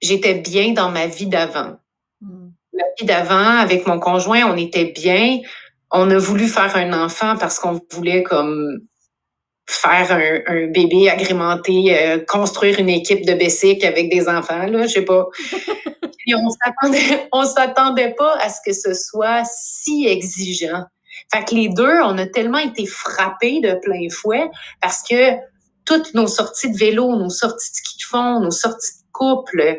j'étais 0.00 0.34
bien 0.34 0.72
dans 0.72 0.90
ma 0.90 1.08
vie 1.08 1.26
d'avant. 1.26 1.81
Ma 2.74 2.84
vie 2.98 3.06
d'avant, 3.06 3.58
avec 3.58 3.86
mon 3.86 3.98
conjoint, 3.98 4.44
on 4.44 4.56
était 4.56 4.86
bien. 4.86 5.38
On 5.90 6.10
a 6.10 6.18
voulu 6.18 6.48
faire 6.48 6.74
un 6.76 6.92
enfant 7.04 7.36
parce 7.36 7.58
qu'on 7.58 7.80
voulait 7.90 8.22
comme 8.22 8.78
faire 9.68 10.12
un, 10.46 10.66
bébé 10.66 11.08
agrémenté, 11.10 11.96
euh, 11.96 12.18
construire 12.26 12.78
une 12.78 12.88
équipe 12.88 13.24
de 13.24 13.34
Bessic 13.34 13.84
avec 13.84 14.10
des 14.10 14.28
enfants, 14.28 14.66
là, 14.66 14.86
je 14.86 14.92
sais 14.92 15.02
pas. 15.02 15.26
on 16.34 16.50
s'attendait, 16.50 17.28
on 17.32 17.44
s'attendait 17.44 18.14
pas 18.14 18.36
à 18.38 18.48
ce 18.48 18.58
que 18.64 18.72
ce 18.72 18.94
soit 18.94 19.42
si 19.44 20.06
exigeant. 20.06 20.84
Fait 21.32 21.44
que 21.44 21.54
les 21.54 21.68
deux, 21.68 22.00
on 22.02 22.18
a 22.18 22.26
tellement 22.26 22.58
été 22.58 22.86
frappés 22.86 23.60
de 23.60 23.74
plein 23.82 24.08
fouet 24.10 24.50
parce 24.80 25.02
que 25.02 25.36
toutes 25.84 26.14
nos 26.14 26.26
sorties 26.26 26.70
de 26.70 26.76
vélo, 26.76 27.16
nos 27.16 27.30
sorties 27.30 27.70
de 27.70 27.76
ski 27.76 27.98
de 27.98 28.04
fond, 28.04 28.40
nos 28.40 28.50
sorties 28.50 28.98
de 28.98 29.12
couple, 29.12 29.78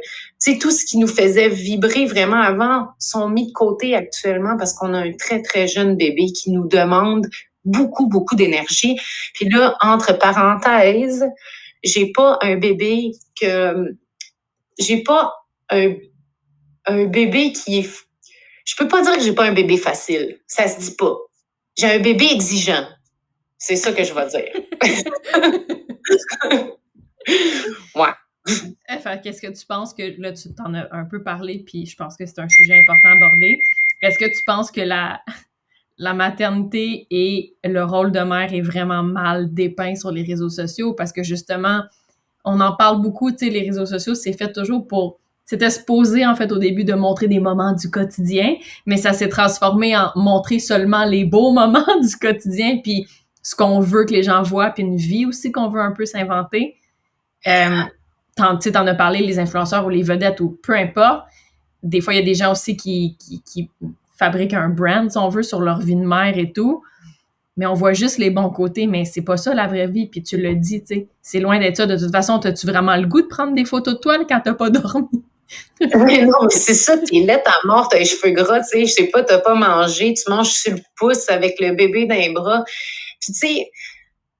sais, 0.51 0.57
tout 0.57 0.71
ce 0.71 0.85
qui 0.85 0.97
nous 0.97 1.07
faisait 1.07 1.49
vibrer 1.49 2.05
vraiment 2.05 2.41
avant 2.41 2.87
sont 2.99 3.29
mis 3.29 3.47
de 3.47 3.53
côté 3.53 3.95
actuellement 3.95 4.57
parce 4.57 4.73
qu'on 4.73 4.93
a 4.93 4.99
un 4.99 5.13
très, 5.13 5.41
très 5.41 5.67
jeune 5.67 5.95
bébé 5.95 6.27
qui 6.27 6.51
nous 6.51 6.67
demande 6.67 7.27
beaucoup, 7.65 8.07
beaucoup 8.07 8.35
d'énergie. 8.35 8.97
Puis 9.33 9.49
là, 9.49 9.75
entre 9.81 10.17
parenthèses, 10.17 11.25
j'ai 11.83 12.11
pas 12.11 12.37
un 12.41 12.57
bébé 12.57 13.11
que, 13.39 13.95
j'ai 14.79 15.03
pas 15.03 15.33
un 15.69 15.93
un 16.85 17.05
bébé 17.05 17.53
qui 17.53 17.79
est. 17.79 17.89
Je 18.65 18.75
peux 18.75 18.87
pas 18.87 19.01
dire 19.01 19.15
que 19.15 19.21
j'ai 19.21 19.33
pas 19.33 19.45
un 19.45 19.53
bébé 19.53 19.77
facile. 19.77 20.39
Ça 20.47 20.67
se 20.67 20.79
dit 20.79 20.95
pas. 20.95 21.17
J'ai 21.77 21.87
un 21.87 21.99
bébé 21.99 22.27
exigeant. 22.31 22.87
C'est 23.57 23.75
ça 23.75 23.91
que 23.91 24.03
je 24.03 24.13
vais 24.13 24.27
dire. 24.27 24.53
ouais. 27.95 28.13
Enfin, 28.89 29.17
qu'est-ce 29.17 29.41
que 29.41 29.51
tu 29.51 29.65
penses 29.65 29.93
que 29.93 30.19
là, 30.21 30.33
tu 30.33 30.53
t'en 30.53 30.73
as 30.73 30.87
un 30.91 31.05
peu 31.05 31.23
parlé, 31.23 31.63
puis 31.65 31.85
je 31.85 31.95
pense 31.95 32.17
que 32.17 32.25
c'est 32.25 32.39
un 32.39 32.49
sujet 32.49 32.73
important 32.73 33.09
à 33.09 33.25
aborder. 33.25 33.57
Est-ce 34.01 34.19
que 34.19 34.25
tu 34.25 34.43
penses 34.45 34.69
que 34.71 34.81
la, 34.81 35.21
la 35.97 36.13
maternité 36.13 37.07
et 37.09 37.55
le 37.63 37.83
rôle 37.83 38.11
de 38.11 38.19
mère 38.19 38.53
est 38.53 38.61
vraiment 38.61 39.03
mal 39.03 39.53
dépeint 39.53 39.95
sur 39.95 40.11
les 40.11 40.23
réseaux 40.23 40.49
sociaux? 40.49 40.93
Parce 40.93 41.13
que 41.13 41.23
justement, 41.23 41.83
on 42.43 42.59
en 42.59 42.75
parle 42.75 43.01
beaucoup, 43.01 43.31
tu 43.31 43.45
sais, 43.45 43.49
les 43.49 43.61
réseaux 43.61 43.85
sociaux, 43.85 44.15
c'est 44.15 44.33
fait 44.33 44.51
toujours 44.51 44.87
pour 44.87 45.19
c'était 45.45 45.69
supposé, 45.69 46.25
en 46.25 46.35
fait, 46.35 46.51
au 46.51 46.57
début 46.57 46.85
de 46.85 46.93
montrer 46.93 47.27
des 47.27 47.39
moments 47.39 47.73
du 47.73 47.89
quotidien, 47.89 48.55
mais 48.85 48.95
ça 48.95 49.11
s'est 49.11 49.27
transformé 49.27 49.95
en 49.95 50.11
montrer 50.15 50.59
seulement 50.59 51.03
les 51.05 51.25
beaux 51.25 51.51
moments 51.53 51.99
du 52.01 52.15
quotidien, 52.15 52.79
puis 52.81 53.07
ce 53.41 53.55
qu'on 53.55 53.81
veut 53.81 54.05
que 54.05 54.13
les 54.13 54.23
gens 54.23 54.41
voient, 54.41 54.69
puis 54.69 54.83
une 54.83 54.95
vie 54.95 55.25
aussi 55.25 55.51
qu'on 55.51 55.67
veut 55.67 55.81
un 55.81 55.91
peu 55.91 56.05
s'inventer. 56.05 56.77
Euh, 57.45 57.81
t'en, 58.35 58.57
t'en 58.57 58.87
as 58.87 58.95
parlé, 58.95 59.19
les 59.19 59.39
influenceurs 59.39 59.85
ou 59.85 59.89
les 59.89 60.03
vedettes 60.03 60.39
ou 60.39 60.57
peu 60.61 60.73
importe. 60.75 61.23
Des 61.81 62.01
fois, 62.01 62.13
il 62.13 62.19
y 62.19 62.21
a 62.21 62.25
des 62.25 62.35
gens 62.35 62.51
aussi 62.51 62.77
qui, 62.77 63.17
qui, 63.19 63.41
qui 63.43 63.69
fabriquent 64.17 64.53
un 64.53 64.69
brand, 64.69 65.09
si 65.11 65.17
on 65.17 65.29
veut, 65.29 65.43
sur 65.43 65.61
leur 65.61 65.79
vie 65.79 65.95
de 65.95 66.05
mère 66.05 66.37
et 66.37 66.51
tout 66.51 66.83
mais 67.55 67.65
on 67.65 67.73
voit 67.73 67.93
juste 67.93 68.17
les 68.17 68.29
bons 68.29 68.49
côtés, 68.49 68.87
mais 68.87 69.05
c'est 69.05 69.21
pas 69.21 69.37
ça 69.37 69.53
la 69.53 69.67
vraie 69.67 69.87
vie, 69.87 70.07
puis 70.07 70.23
tu 70.23 70.37
le 70.37 70.55
dis, 70.55 70.81
tu 70.81 70.95
sais, 70.95 71.07
c'est 71.21 71.39
loin 71.39 71.59
d'être 71.59 71.77
ça. 71.77 71.85
De 71.85 71.97
toute 71.97 72.11
façon, 72.11 72.39
as-tu 72.39 72.65
vraiment 72.65 72.95
le 72.95 73.05
goût 73.05 73.21
de 73.21 73.27
prendre 73.27 73.53
des 73.53 73.65
photos 73.65 73.95
de 73.95 73.99
toi 73.99 74.17
quand 74.27 74.41
t'as 74.43 74.53
pas 74.53 74.69
dormi? 74.69 75.07
oui, 75.81 76.23
non, 76.23 76.43
mais 76.43 76.49
c'est 76.49 76.73
ça, 76.73 76.97
t'es 76.97 77.19
laite 77.19 77.45
à 77.45 77.67
mort, 77.67 77.87
t'as 77.89 77.99
les 77.99 78.05
cheveux 78.05 78.33
gras, 78.33 78.61
tu 78.61 78.69
sais, 78.69 78.85
je 78.85 78.91
sais 78.91 79.07
pas, 79.07 79.21
t'as 79.23 79.37
pas 79.37 79.53
mangé, 79.53 80.13
tu 80.15 80.23
manges 80.31 80.49
sur 80.49 80.73
le 80.73 80.81
pouce 80.95 81.29
avec 81.29 81.59
le 81.59 81.75
bébé 81.75 82.07
dans 82.07 82.15
les 82.15 82.33
bras. 82.33 82.63
Puis 83.19 83.33
tu 83.33 83.47
sais, 83.47 83.71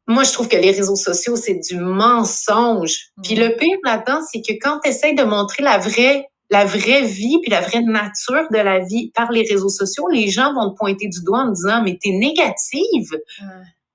moi, 0.07 0.23
je 0.23 0.33
trouve 0.33 0.47
que 0.47 0.57
les 0.57 0.71
réseaux 0.71 0.95
sociaux, 0.95 1.35
c'est 1.35 1.59
du 1.69 1.77
mensonge. 1.77 3.09
Puis 3.23 3.35
mm. 3.35 3.39
le 3.39 3.55
pire 3.55 3.77
là-dedans, 3.83 4.19
c'est 4.31 4.41
que 4.41 4.53
quand 4.61 4.79
tu 4.83 4.89
essaies 4.89 5.13
de 5.13 5.23
montrer 5.23 5.63
la 5.63 5.77
vraie, 5.77 6.27
la 6.49 6.65
vraie 6.65 7.03
vie, 7.03 7.39
puis 7.41 7.51
la 7.51 7.61
vraie 7.61 7.81
nature 7.81 8.47
de 8.51 8.57
la 8.57 8.79
vie 8.79 9.11
par 9.15 9.31
les 9.31 9.43
réseaux 9.49 9.69
sociaux, 9.69 10.07
les 10.09 10.29
gens 10.29 10.53
vont 10.53 10.71
te 10.71 10.77
pointer 10.77 11.07
du 11.07 11.23
doigt 11.23 11.39
en 11.39 11.51
disant, 11.51 11.81
mais 11.83 11.97
t'es 12.01 12.11
négative. 12.11 13.09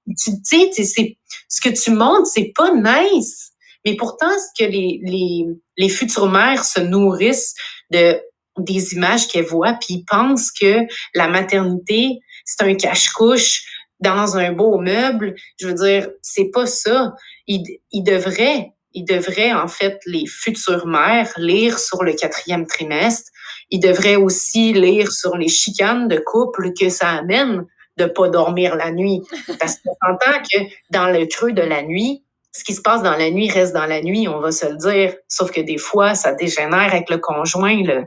Tu 0.06 0.32
sais, 0.42 1.16
ce 1.48 1.60
que 1.60 1.68
tu 1.68 1.90
montres, 1.90 2.26
c'est 2.26 2.52
pas 2.54 2.72
nice. 2.74 3.52
Mais 3.84 3.94
pourtant, 3.94 4.30
ce 4.30 4.64
que 4.64 4.68
les, 4.68 5.00
les, 5.02 5.44
les 5.76 5.88
futures 5.88 6.30
mères 6.30 6.64
se 6.64 6.80
nourrissent 6.80 7.54
de 7.90 8.18
des 8.58 8.94
images 8.94 9.28
qu'elles 9.28 9.44
voient, 9.44 9.74
puis 9.74 9.94
ils 9.94 10.04
pensent 10.04 10.50
que 10.50 10.80
la 11.14 11.28
maternité, 11.28 12.18
c'est 12.44 12.62
un 12.62 12.74
cache-couche 12.74 13.62
dans 14.00 14.36
un 14.36 14.52
beau 14.52 14.78
meuble. 14.78 15.34
Je 15.60 15.66
veux 15.66 15.74
dire, 15.74 16.08
c'est 16.22 16.50
pas 16.52 16.66
ça. 16.66 17.14
Ils, 17.46 17.64
ils 17.92 18.02
devraient, 18.02 18.72
ils 18.94 19.04
devraient, 19.04 19.52
en 19.52 19.68
fait, 19.68 20.00
les 20.06 20.26
futures 20.26 20.86
mères 20.86 21.32
lire 21.36 21.78
sur 21.78 22.02
le 22.04 22.12
quatrième 22.12 22.66
trimestre. 22.66 23.30
Ils 23.70 23.80
devraient 23.80 24.16
aussi 24.16 24.72
lire 24.72 25.12
sur 25.12 25.36
les 25.36 25.48
chicanes 25.48 26.08
de 26.08 26.18
couple 26.18 26.72
que 26.78 26.88
ça 26.88 27.10
amène 27.10 27.66
de 27.96 28.06
pas 28.06 28.28
dormir 28.28 28.76
la 28.76 28.92
nuit. 28.92 29.22
Parce 29.58 29.76
qu'on 29.76 29.92
entend 30.12 30.42
que 30.52 30.58
dans 30.90 31.10
le 31.10 31.26
creux 31.26 31.52
de 31.52 31.62
la 31.62 31.82
nuit, 31.82 32.24
ce 32.52 32.64
qui 32.64 32.74
se 32.74 32.80
passe 32.80 33.02
dans 33.02 33.16
la 33.16 33.30
nuit 33.30 33.50
reste 33.50 33.74
dans 33.74 33.86
la 33.86 34.00
nuit, 34.00 34.26
on 34.26 34.40
va 34.40 34.52
se 34.52 34.66
le 34.66 34.76
dire. 34.76 35.14
Sauf 35.28 35.50
que 35.50 35.60
des 35.60 35.78
fois, 35.78 36.14
ça 36.14 36.32
dégénère 36.32 36.92
avec 36.92 37.10
le 37.10 37.18
conjoint. 37.18 37.82
Le, 37.82 38.04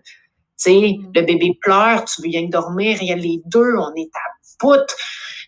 le 0.68 1.22
bébé 1.22 1.58
pleure, 1.62 2.06
tu 2.06 2.22
veux 2.22 2.30
bien 2.30 2.48
dormir, 2.50 2.98
il 3.02 3.08
y 3.08 3.12
a 3.14 3.16
les 3.16 3.42
deux, 3.46 3.76
on 3.76 3.94
est 3.96 4.10
à 4.14 4.20
bout. 4.60 4.86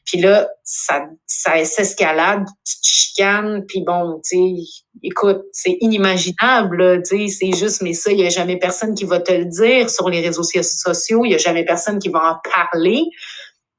Puis 0.06 0.20
là, 0.20 0.50
ça, 0.64 1.06
ça 1.26 1.64
s'escalade, 1.64 2.46
tu 2.66 2.76
te 2.76 2.86
chicanes, 2.86 3.64
puis 3.68 3.84
bon, 3.86 4.20
tu 4.28 4.38
sais, 4.38 4.72
écoute, 5.02 5.44
c'est 5.54 5.78
inimaginable, 5.80 7.02
tu 7.04 7.30
sais, 7.30 7.36
c'est 7.40 7.58
juste, 7.58 7.82
mais 7.82 7.94
ça, 7.94 8.12
il 8.12 8.18
n'y 8.18 8.26
a 8.26 8.30
jamais 8.30 8.58
personne 8.58 8.96
qui 8.96 9.06
va 9.06 9.20
te 9.20 9.32
le 9.32 9.46
dire 9.46 9.90
sur 9.90 10.10
les 10.10 10.20
réseaux 10.20 10.44
sociaux, 10.44 11.24
il 11.24 11.30
n'y 11.30 11.36
a 11.36 11.38
jamais 11.38 11.64
personne 11.64 12.00
qui 12.00 12.10
va 12.10 12.34
en 12.34 12.50
parler 12.52 13.04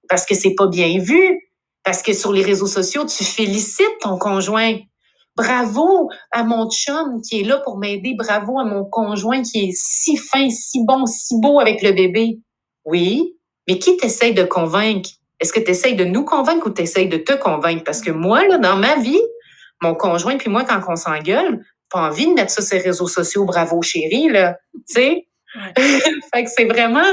parce 0.08 0.26
que 0.26 0.34
c'est 0.34 0.54
pas 0.54 0.66
bien 0.66 0.98
vu. 0.98 1.40
Parce 1.84 2.02
que 2.02 2.14
sur 2.14 2.32
les 2.32 2.42
réseaux 2.42 2.66
sociaux, 2.66 3.04
tu 3.04 3.24
félicites 3.24 3.98
ton 4.00 4.18
conjoint. 4.18 4.78
Bravo 5.36 6.08
à 6.30 6.44
mon 6.44 6.70
chum 6.70 7.20
qui 7.20 7.40
est 7.40 7.44
là 7.44 7.58
pour 7.58 7.76
m'aider. 7.76 8.14
Bravo 8.16 8.58
à 8.58 8.64
mon 8.64 8.84
conjoint 8.84 9.42
qui 9.42 9.68
est 9.68 9.72
si 9.74 10.16
fin, 10.16 10.48
si 10.48 10.84
bon, 10.84 11.04
si 11.06 11.38
beau 11.40 11.60
avec 11.60 11.82
le 11.82 11.92
bébé. 11.92 12.38
Oui, 12.84 13.36
mais 13.68 13.78
qui 13.78 13.96
t'essaye 13.96 14.32
de 14.32 14.44
convaincre? 14.44 15.10
Est-ce 15.40 15.52
que 15.52 15.60
tu 15.60 15.70
essayes 15.70 15.96
de 15.96 16.04
nous 16.04 16.24
convaincre 16.24 16.66
ou 16.66 16.70
tu 16.70 16.82
essayes 16.82 17.08
de 17.08 17.16
te 17.16 17.32
convaincre? 17.32 17.84
Parce 17.84 18.00
que 18.00 18.10
moi, 18.10 18.46
là, 18.46 18.58
dans 18.58 18.76
ma 18.76 18.96
vie, 18.96 19.20
mon 19.82 19.94
conjoint 19.94 20.36
puis 20.36 20.50
moi, 20.50 20.64
quand 20.64 20.80
on 20.88 20.96
s'engueule, 20.96 21.64
pas 21.90 22.08
envie 22.08 22.26
de 22.26 22.32
mettre 22.32 22.50
ça 22.50 22.62
sur 22.62 22.76
les 22.76 22.82
réseaux 22.82 23.08
sociaux, 23.08 23.44
bravo 23.44 23.82
chérie, 23.82 24.28
là. 24.28 24.56
Tu 24.88 24.94
sais? 24.94 25.28
fait 25.76 26.44
que 26.44 26.50
c'est 26.50 26.64
vraiment. 26.64 27.04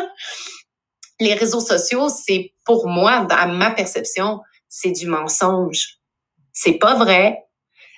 Les 1.19 1.35
réseaux 1.35 1.59
sociaux, 1.59 2.09
c'est 2.09 2.53
pour 2.65 2.87
moi, 2.87 3.25
dans 3.25 3.53
ma 3.53 3.69
perception, 3.71 4.39
c'est 4.67 4.91
du 4.91 5.07
mensonge. 5.07 5.97
C'est 6.51 6.79
pas 6.79 6.95
vrai 6.95 7.37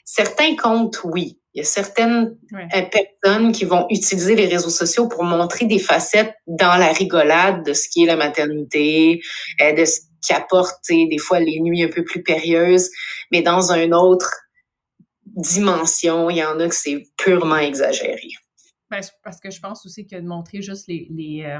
Certains 0.05 0.55
comptes, 0.55 0.99
oui. 1.03 1.39
Il 1.53 1.59
y 1.59 1.61
a 1.61 1.65
certaines 1.65 2.35
euh, 2.53 2.81
personnes 3.21 3.51
qui 3.51 3.65
vont 3.65 3.85
utiliser 3.89 4.35
les 4.35 4.47
réseaux 4.47 4.71
sociaux 4.71 5.07
pour 5.07 5.23
montrer 5.23 5.65
des 5.65 5.77
facettes 5.77 6.33
dans 6.47 6.77
la 6.77 6.91
rigolade 6.91 7.63
de 7.63 7.73
ce 7.73 7.87
qui 7.89 8.03
est 8.03 8.07
la 8.07 8.15
maternité, 8.15 9.21
euh, 9.61 9.73
de 9.73 9.85
ce 9.85 9.99
qui 10.21 10.33
apporte 10.33 10.79
des 10.89 11.17
fois 11.19 11.39
les 11.39 11.59
nuits 11.59 11.83
un 11.83 11.89
peu 11.89 12.03
plus 12.03 12.23
périlleuses, 12.23 12.89
mais 13.31 13.41
dans 13.41 13.71
un 13.71 13.91
autre 13.91 14.31
dimension, 15.25 16.29
il 16.29 16.37
y 16.37 16.43
en 16.43 16.59
a 16.59 16.67
que 16.67 16.75
c'est 16.75 17.03
purement 17.17 17.57
exagéré. 17.57 18.29
Ben, 18.89 19.01
parce 19.23 19.39
que 19.39 19.51
je 19.51 19.59
pense 19.59 19.85
aussi 19.85 20.07
que 20.07 20.15
de 20.15 20.27
montrer 20.27 20.61
juste 20.61 20.87
les, 20.87 21.07
les, 21.09 21.43
euh, 21.43 21.59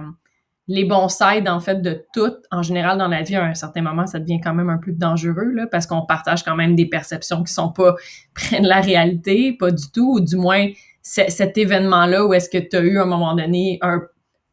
les 0.67 0.85
bons 0.85 1.09
sides, 1.09 1.49
en 1.49 1.59
fait, 1.59 1.81
de 1.81 2.05
tout, 2.13 2.33
en 2.51 2.61
général, 2.61 2.97
dans 2.97 3.07
la 3.07 3.21
vie, 3.21 3.35
à 3.35 3.43
un 3.43 3.53
certain 3.53 3.81
moment, 3.81 4.07
ça 4.07 4.19
devient 4.19 4.39
quand 4.41 4.53
même 4.53 4.69
un 4.69 4.77
peu 4.77 4.91
dangereux, 4.91 5.51
là, 5.53 5.67
parce 5.67 5.85
qu'on 5.85 6.05
partage 6.05 6.43
quand 6.43 6.55
même 6.55 6.75
des 6.75 6.85
perceptions 6.85 7.43
qui 7.43 7.51
sont 7.53 7.71
pas 7.71 7.95
près 8.33 8.61
de 8.61 8.67
la 8.67 8.79
réalité, 8.79 9.53
pas 9.53 9.71
du 9.71 9.91
tout, 9.91 10.15
ou 10.15 10.19
du 10.19 10.37
moins, 10.37 10.67
cet 11.01 11.57
événement-là 11.57 12.25
où 12.25 12.33
est-ce 12.33 12.49
que 12.49 12.57
tu 12.57 12.77
as 12.77 12.81
eu, 12.81 12.97
à 12.97 13.01
un 13.01 13.05
moment 13.05 13.35
donné, 13.35 13.77
un 13.81 14.01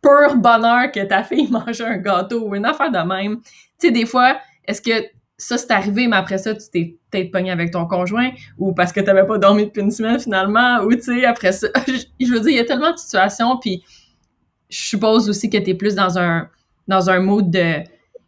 pur 0.02 0.36
bonheur 0.36 0.90
que 0.92 1.04
ta 1.04 1.22
fille 1.22 1.48
mange 1.50 1.80
un 1.80 1.96
gâteau 1.98 2.48
ou 2.48 2.54
une 2.54 2.64
affaire 2.64 2.90
de 2.90 2.98
même. 2.98 3.40
Tu 3.78 3.86
sais, 3.86 3.90
des 3.90 4.06
fois, 4.06 4.38
est-ce 4.66 4.82
que 4.82 5.06
ça, 5.36 5.56
c'est 5.56 5.70
arrivé, 5.70 6.06
mais 6.06 6.16
après 6.16 6.38
ça, 6.38 6.54
tu 6.54 6.68
t'es 6.70 6.98
peut-être 7.10 7.30
pogné 7.30 7.50
avec 7.50 7.70
ton 7.70 7.86
conjoint 7.86 8.30
ou 8.58 8.74
parce 8.74 8.92
que 8.92 9.00
tu 9.00 9.06
n'avais 9.06 9.26
pas 9.26 9.38
dormi 9.38 9.64
depuis 9.64 9.80
une 9.80 9.90
semaine 9.90 10.20
finalement, 10.20 10.80
ou 10.82 10.94
tu 10.94 11.02
sais, 11.02 11.24
après 11.24 11.52
ça. 11.52 11.68
Je, 11.86 12.32
veux 12.32 12.40
dire, 12.40 12.48
il 12.50 12.56
y 12.56 12.60
a 12.60 12.64
tellement 12.64 12.92
de 12.92 12.98
situations, 12.98 13.56
puis 13.58 13.82
je 14.70 14.88
suppose 14.88 15.28
aussi 15.28 15.50
que 15.50 15.58
tu 15.58 15.70
es 15.70 15.74
plus 15.74 15.94
dans 15.94 16.18
un, 16.18 16.48
dans 16.88 17.10
un 17.10 17.20
mode 17.20 17.50
de 17.50 17.82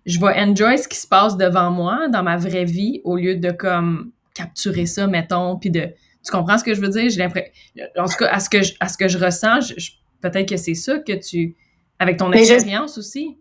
je 0.05 0.19
vais 0.19 0.35
enjoy 0.41 0.79
ce 0.79 0.89
qui 0.89 0.99
se 0.99 1.07
passe 1.07 1.37
devant 1.37 1.71
moi 1.71 2.09
dans 2.09 2.23
ma 2.23 2.37
vraie 2.37 2.65
vie 2.65 3.01
au 3.05 3.17
lieu 3.17 3.37
de 3.37 3.51
comme 3.51 4.11
capturer 4.35 4.87
ça, 4.87 5.07
mettons, 5.07 5.57
puis 5.59 5.71
de. 5.71 5.89
Tu 6.25 6.31
comprends 6.31 6.59
ce 6.59 6.65
que 6.65 6.75
je 6.75 6.81
veux 6.81 6.89
dire? 6.89 7.11
J'ai 7.11 7.19
l'impression. 7.19 7.51
En 7.97 8.07
tout 8.07 8.17
cas, 8.19 8.29
à 8.29 8.41
ce 8.41 8.49
que 8.49 8.63
je, 8.63 8.75
à 8.81 8.89
ce 8.89 8.97
que 8.97 9.09
je 9.09 9.19
ressens, 9.19 9.73
peut-être 10.21 10.49
que 10.49 10.57
c'est 10.57 10.75
ça 10.75 10.99
que 10.99 11.13
tu. 11.13 11.57
Avec 11.99 12.17
ton 12.17 12.33
expérience 12.33 12.99
aussi. 12.99 13.37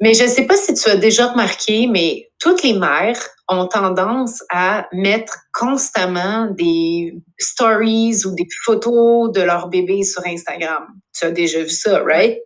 Mais 0.00 0.14
je 0.14 0.24
ne 0.24 0.28
sais 0.28 0.46
pas 0.46 0.56
si 0.56 0.74
tu 0.74 0.88
as 0.88 0.96
déjà 0.96 1.28
remarqué, 1.28 1.86
mais 1.86 2.30
toutes 2.40 2.62
les 2.62 2.74
mères 2.74 3.20
ont 3.48 3.66
tendance 3.66 4.42
à 4.50 4.88
mettre 4.92 5.34
constamment 5.52 6.46
des 6.46 7.14
stories 7.38 8.24
ou 8.26 8.34
des 8.34 8.46
photos 8.64 9.30
de 9.32 9.40
leur 9.40 9.68
bébé 9.68 10.02
sur 10.02 10.26
Instagram. 10.26 10.86
Tu 11.16 11.24
as 11.24 11.30
déjà 11.30 11.62
vu 11.62 11.70
ça, 11.70 12.02
right? 12.02 12.38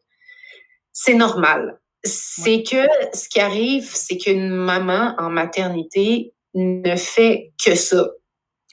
C'est 0.93 1.15
normal. 1.15 1.79
C'est 2.05 2.63
que 2.63 2.87
ce 3.15 3.29
qui 3.29 3.41
arrive, 3.41 3.89
c'est 3.93 4.19
qu'une 4.19 4.51
maman 4.51 5.15
en 5.19 5.31
maternité 5.31 6.35
ne 6.55 6.97
fait 6.97 7.53
que 7.65 7.75
ça. 7.75 8.09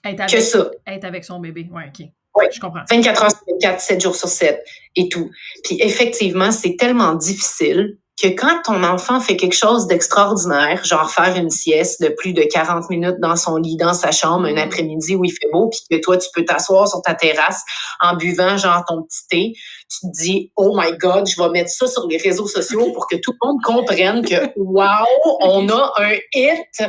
Être 0.04 0.22
avec, 0.22 0.36
que 0.36 0.42
ça. 0.42 0.70
Être 0.86 1.06
avec 1.06 1.24
son 1.24 1.40
bébé. 1.40 1.68
Oui, 1.72 1.84
OK. 1.88 2.08
Oui, 2.36 2.46
je 2.52 2.60
comprends. 2.60 2.84
24 2.90 3.24
heures 3.24 3.32
sur 3.32 3.40
24, 3.48 3.80
7 3.80 4.02
jours 4.02 4.16
sur 4.16 4.28
7 4.28 4.64
et 4.96 5.10
tout. 5.10 5.32
Puis 5.64 5.78
effectivement, 5.82 6.52
c'est 6.52 6.76
tellement 6.76 7.14
difficile 7.14 7.98
que 8.21 8.28
quand 8.28 8.62
ton 8.63 8.82
enfant 8.84 9.19
fait 9.19 9.36
quelque 9.36 9.56
chose 9.56 9.88
d'extraordinaire, 9.88 10.86
genre 10.86 11.12
faire 11.12 11.36
une 11.36 11.49
sieste 11.49 12.01
de 12.01 12.08
plus 12.08 12.32
de 12.34 12.43
40 12.43 12.89
minutes 12.89 13.19
dans 13.19 13.36
son 13.36 13.58
lit, 13.58 13.75
dans 13.75 13.93
sa 13.93 14.12
chambre, 14.12 14.45
un 14.45 14.54
mm. 14.54 14.58
après-midi 14.58 15.15
où 15.15 15.25
il 15.25 15.32
fait 15.32 15.49
beau, 15.51 15.69
puis 15.69 15.82
que 15.89 16.01
toi, 16.01 16.17
tu 16.17 16.30
peux 16.34 16.45
t'asseoir 16.45 16.88
sur 16.88 17.01
ta 17.01 17.13
terrasse 17.13 17.62
en 17.99 18.15
buvant 18.15 18.56
genre 18.56 18.86
ton 18.88 19.04
petit 19.04 19.28
thé, 19.28 19.54
tu 19.89 20.08
te 20.08 20.12
dis, 20.13 20.51
oh 20.56 20.78
my 20.80 20.97
God, 20.97 21.28
je 21.28 21.41
vais 21.41 21.49
mettre 21.49 21.69
ça 21.69 21.88
sur 21.88 22.08
les 22.08 22.17
réseaux 22.17 22.47
sociaux 22.47 22.93
pour 22.93 23.08
que 23.08 23.17
tout 23.17 23.34
le 23.41 23.47
monde 23.47 23.62
comprenne 23.63 24.23
que, 24.25 24.36
wow, 24.56 25.06
on 25.41 25.67
a 25.67 25.93
un 25.97 26.15
hit. 26.34 26.84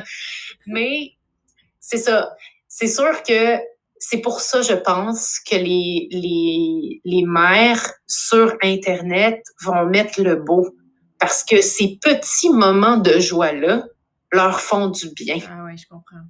Mais 0.66 1.12
c'est 1.80 1.98
ça. 1.98 2.34
C'est 2.68 2.88
sûr 2.88 3.22
que 3.24 3.58
c'est 3.98 4.18
pour 4.18 4.40
ça, 4.40 4.62
je 4.62 4.74
pense, 4.74 5.40
que 5.40 5.56
les, 5.56 6.08
les, 6.12 7.00
les 7.04 7.24
mères 7.24 7.90
sur 8.06 8.54
Internet 8.62 9.42
vont 9.64 9.86
mettre 9.86 10.20
le 10.20 10.36
beau 10.36 10.75
parce 11.18 11.44
que 11.44 11.60
ces 11.62 11.98
petits 12.00 12.50
moments 12.50 12.96
de 12.96 13.18
joie-là 13.18 13.84
leur 14.32 14.60
font 14.60 14.88
du 14.88 15.10
bien. 15.10 15.38
Ah 15.48 15.64
oui, 15.64 15.76
je 15.76 15.86
comprends. 15.88 16.24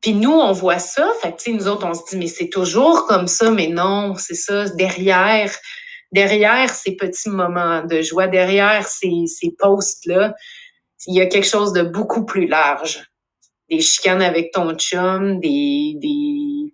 Puis 0.00 0.14
nous, 0.14 0.32
on 0.32 0.52
voit 0.52 0.80
ça, 0.80 1.08
fait 1.22 1.32
que, 1.32 1.50
nous 1.50 1.68
autres, 1.68 1.86
on 1.86 1.94
se 1.94 2.02
dit, 2.10 2.16
mais 2.16 2.26
c'est 2.26 2.48
toujours 2.48 3.06
comme 3.06 3.28
ça, 3.28 3.50
mais 3.50 3.68
non, 3.68 4.16
c'est 4.16 4.34
ça, 4.34 4.68
derrière, 4.70 5.54
derrière 6.10 6.70
ces 6.70 6.96
petits 6.96 7.30
moments 7.30 7.84
de 7.84 8.02
joie, 8.02 8.26
derrière 8.26 8.88
ces, 8.88 9.26
ces 9.26 9.54
posts-là, 9.58 10.34
il 11.06 11.14
y 11.16 11.20
a 11.20 11.26
quelque 11.26 11.46
chose 11.46 11.72
de 11.72 11.82
beaucoup 11.82 12.24
plus 12.24 12.46
large. 12.46 13.04
Des 13.70 13.80
chicanes 13.80 14.22
avec 14.22 14.52
ton 14.52 14.74
chum, 14.74 15.38
des, 15.38 15.94
des, 15.96 16.72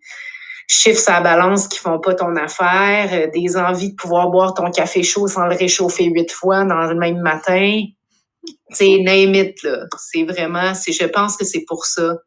chiffres 0.68 1.10
à 1.10 1.20
balance 1.22 1.66
qui 1.66 1.78
font 1.78 1.98
pas 1.98 2.14
ton 2.14 2.36
affaire, 2.36 3.08
euh, 3.12 3.30
des 3.30 3.56
envies 3.56 3.90
de 3.90 3.96
pouvoir 3.96 4.28
boire 4.28 4.54
ton 4.54 4.70
café 4.70 5.02
chaud 5.02 5.26
sans 5.26 5.46
le 5.46 5.56
réchauffer 5.56 6.04
huit 6.04 6.30
fois 6.30 6.64
dans 6.64 6.82
le 6.82 6.94
même 6.94 7.20
matin. 7.20 7.84
C'est 8.70 8.98
name 8.98 9.32
là. 9.64 9.86
C'est 9.98 10.24
vraiment, 10.24 10.74
c'est, 10.74 10.92
je 10.92 11.06
pense 11.06 11.36
que 11.36 11.44
c'est 11.44 11.64
pour 11.66 11.86
ça, 11.86 12.18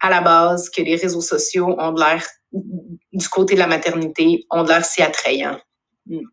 à 0.00 0.10
la 0.10 0.20
base, 0.20 0.68
que 0.68 0.82
les 0.82 0.96
réseaux 0.96 1.20
sociaux 1.20 1.74
ont 1.78 1.92
de 1.92 2.00
l'air, 2.00 2.26
du 2.52 3.28
côté 3.28 3.54
de 3.54 3.60
la 3.60 3.68
maternité, 3.68 4.44
ont 4.50 4.64
de 4.64 4.68
l'air 4.68 4.84
si 4.84 5.00
attrayants. 5.00 5.60
Hmm. 6.06 6.26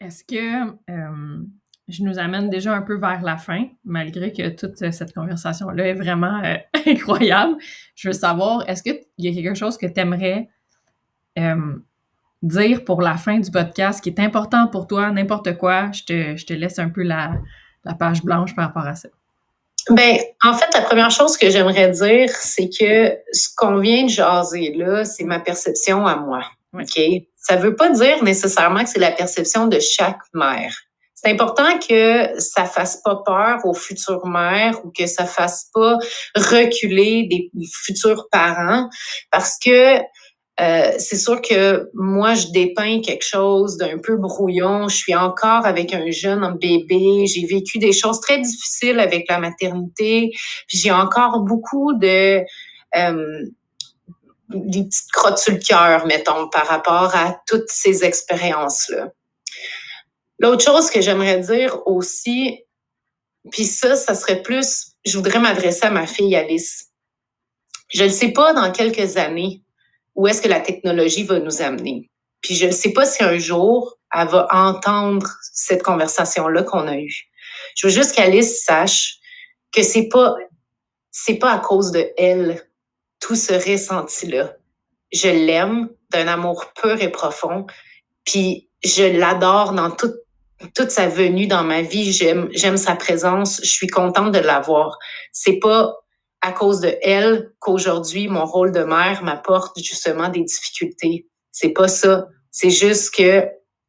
Est-ce 0.00 0.24
que, 0.24 0.70
euh, 0.90 1.44
je 1.88 2.02
nous 2.02 2.18
amène 2.18 2.48
déjà 2.48 2.72
un 2.72 2.82
peu 2.82 2.96
vers 2.96 3.22
la 3.22 3.36
fin, 3.36 3.64
malgré 3.84 4.32
que 4.32 4.48
toute 4.48 4.76
cette 4.76 5.12
conversation-là 5.12 5.88
est 5.88 5.94
vraiment 5.94 6.40
euh, 6.42 6.56
incroyable. 6.86 7.56
Je 7.94 8.08
veux 8.08 8.14
savoir, 8.14 8.68
est-ce 8.68 8.82
qu'il 8.82 9.00
y 9.18 9.28
a 9.28 9.32
quelque 9.32 9.56
chose 9.56 9.76
que 9.76 9.86
tu 9.86 10.00
aimerais 10.00 10.48
euh, 11.38 11.76
dire 12.42 12.84
pour 12.84 13.02
la 13.02 13.16
fin 13.16 13.38
du 13.38 13.50
podcast 13.50 14.02
qui 14.02 14.08
est 14.08 14.20
important 14.20 14.66
pour 14.68 14.86
toi, 14.86 15.10
n'importe 15.10 15.58
quoi? 15.58 15.90
Je 15.92 16.04
te, 16.04 16.36
je 16.36 16.46
te, 16.46 16.54
laisse 16.54 16.78
un 16.78 16.88
peu 16.88 17.02
la, 17.02 17.32
la, 17.84 17.94
page 17.94 18.22
blanche 18.22 18.54
par 18.54 18.66
rapport 18.66 18.86
à 18.86 18.94
ça. 18.94 19.08
Ben, 19.90 20.16
en 20.42 20.54
fait, 20.54 20.72
la 20.72 20.80
première 20.80 21.10
chose 21.10 21.36
que 21.36 21.50
j'aimerais 21.50 21.90
dire, 21.90 22.30
c'est 22.30 22.70
que 22.70 23.14
ce 23.32 23.48
qu'on 23.54 23.78
vient 23.78 24.04
de 24.04 24.08
jaser 24.08 24.72
là, 24.74 25.04
c'est 25.04 25.24
ma 25.24 25.38
perception 25.38 26.06
à 26.06 26.16
moi. 26.16 26.42
OK? 26.72 26.98
Ça 27.36 27.56
veut 27.56 27.76
pas 27.76 27.90
dire 27.90 28.24
nécessairement 28.24 28.82
que 28.84 28.88
c'est 28.88 29.00
la 29.00 29.12
perception 29.12 29.66
de 29.66 29.78
chaque 29.80 30.20
mère 30.32 30.74
c'est 31.24 31.30
important 31.30 31.78
que 31.78 32.38
ça 32.38 32.66
fasse 32.66 33.00
pas 33.02 33.22
peur 33.24 33.64
aux 33.64 33.74
futures 33.74 34.26
mères 34.26 34.78
ou 34.84 34.90
que 34.90 35.06
ça 35.06 35.24
fasse 35.24 35.70
pas 35.72 35.96
reculer 36.36 37.26
des 37.30 37.50
futurs 37.72 38.28
parents 38.30 38.88
parce 39.30 39.58
que 39.58 40.00
euh, 40.60 40.92
c'est 40.98 41.16
sûr 41.16 41.42
que 41.42 41.90
moi, 41.94 42.34
je 42.34 42.48
dépeins 42.48 43.00
quelque 43.00 43.24
chose 43.24 43.76
d'un 43.76 43.98
peu 43.98 44.16
brouillon. 44.16 44.86
Je 44.88 44.96
suis 44.96 45.14
encore 45.14 45.66
avec 45.66 45.92
un 45.92 46.10
jeune 46.10 46.56
bébé. 46.60 47.26
J'ai 47.26 47.44
vécu 47.44 47.78
des 47.78 47.92
choses 47.92 48.20
très 48.20 48.38
difficiles 48.38 49.00
avec 49.00 49.24
la 49.28 49.38
maternité. 49.38 50.30
J'ai 50.68 50.92
encore 50.92 51.40
beaucoup 51.40 51.92
de 51.94 52.40
euh, 52.96 53.46
des 54.48 54.84
petites 54.84 55.10
crottes 55.12 55.38
sur 55.38 55.54
le 55.54 55.58
cœur, 55.58 56.06
mettons, 56.06 56.48
par 56.48 56.66
rapport 56.66 57.16
à 57.16 57.36
toutes 57.48 57.70
ces 57.70 58.04
expériences-là. 58.04 59.10
L'autre 60.38 60.64
chose 60.64 60.90
que 60.90 61.00
j'aimerais 61.00 61.40
dire 61.40 61.86
aussi, 61.86 62.64
puis 63.50 63.64
ça, 63.64 63.94
ça 63.96 64.14
serait 64.14 64.42
plus, 64.42 64.92
je 65.04 65.16
voudrais 65.16 65.38
m'adresser 65.38 65.86
à 65.86 65.90
ma 65.90 66.06
fille 66.06 66.34
Alice. 66.34 66.90
Je 67.92 68.04
ne 68.04 68.08
sais 68.08 68.32
pas 68.32 68.52
dans 68.52 68.72
quelques 68.72 69.16
années 69.16 69.62
où 70.14 70.26
est-ce 70.26 70.42
que 70.42 70.48
la 70.48 70.60
technologie 70.60 71.24
va 71.24 71.38
nous 71.38 71.62
amener. 71.62 72.10
Puis 72.40 72.54
je 72.54 72.66
ne 72.66 72.72
sais 72.72 72.92
pas 72.92 73.06
si 73.06 73.22
un 73.22 73.38
jour 73.38 73.98
elle 74.14 74.28
va 74.28 74.46
entendre 74.50 75.28
cette 75.52 75.82
conversation-là 75.82 76.62
qu'on 76.62 76.86
a 76.86 76.96
eue. 76.96 77.24
Je 77.76 77.86
veux 77.86 77.92
juste 77.92 78.14
qu'Alice 78.14 78.64
sache 78.64 79.16
que 79.72 79.82
c'est 79.82 80.08
pas 80.08 80.36
c'est 81.10 81.36
pas 81.36 81.52
à 81.52 81.58
cause 81.58 81.90
de 81.92 82.10
elle 82.16 82.62
tout 83.20 83.36
ce 83.36 83.52
ressenti-là. 83.52 84.56
Je 85.12 85.28
l'aime 85.28 85.88
d'un 86.10 86.26
amour 86.26 86.72
pur 86.74 87.00
et 87.00 87.10
profond, 87.10 87.66
puis 88.24 88.68
je 88.84 89.04
l'adore 89.04 89.72
dans 89.72 89.90
toute 89.90 90.23
toute 90.74 90.90
sa 90.90 91.08
venue 91.08 91.46
dans 91.46 91.64
ma 91.64 91.82
vie, 91.82 92.12
j'aime, 92.12 92.48
j'aime 92.52 92.76
sa 92.76 92.94
présence, 92.94 93.60
je 93.62 93.70
suis 93.70 93.86
contente 93.86 94.32
de 94.32 94.38
l'avoir. 94.38 94.98
C'est 95.32 95.58
pas 95.58 95.94
à 96.40 96.52
cause 96.52 96.80
de 96.80 96.94
elle 97.02 97.52
qu'aujourd'hui 97.58 98.28
mon 98.28 98.44
rôle 98.44 98.72
de 98.72 98.84
mère 98.84 99.22
m'apporte 99.22 99.78
justement 99.78 100.28
des 100.28 100.42
difficultés. 100.42 101.26
C'est 101.50 101.70
pas 101.70 101.88
ça. 101.88 102.26
C'est 102.50 102.70
juste 102.70 103.14
que 103.14 103.44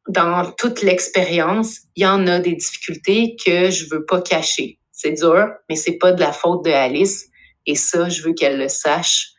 dans 0.08 0.50
toute 0.52 0.82
l'expérience, 0.82 1.80
il 1.96 2.04
y 2.04 2.06
en 2.06 2.26
a 2.26 2.38
des 2.38 2.54
difficultés 2.54 3.36
que 3.44 3.70
je 3.70 3.86
veux 3.90 4.04
pas 4.04 4.20
cacher. 4.20 4.78
C'est 4.92 5.12
dur, 5.12 5.48
mais 5.68 5.76
c'est 5.76 5.98
pas 5.98 6.12
de 6.12 6.20
la 6.20 6.32
faute 6.32 6.64
de 6.64 6.70
Alice. 6.70 7.26
Et 7.66 7.74
ça, 7.74 8.08
je 8.08 8.22
veux 8.22 8.32
qu'elle 8.32 8.58
le 8.58 8.68
sache 8.68 9.32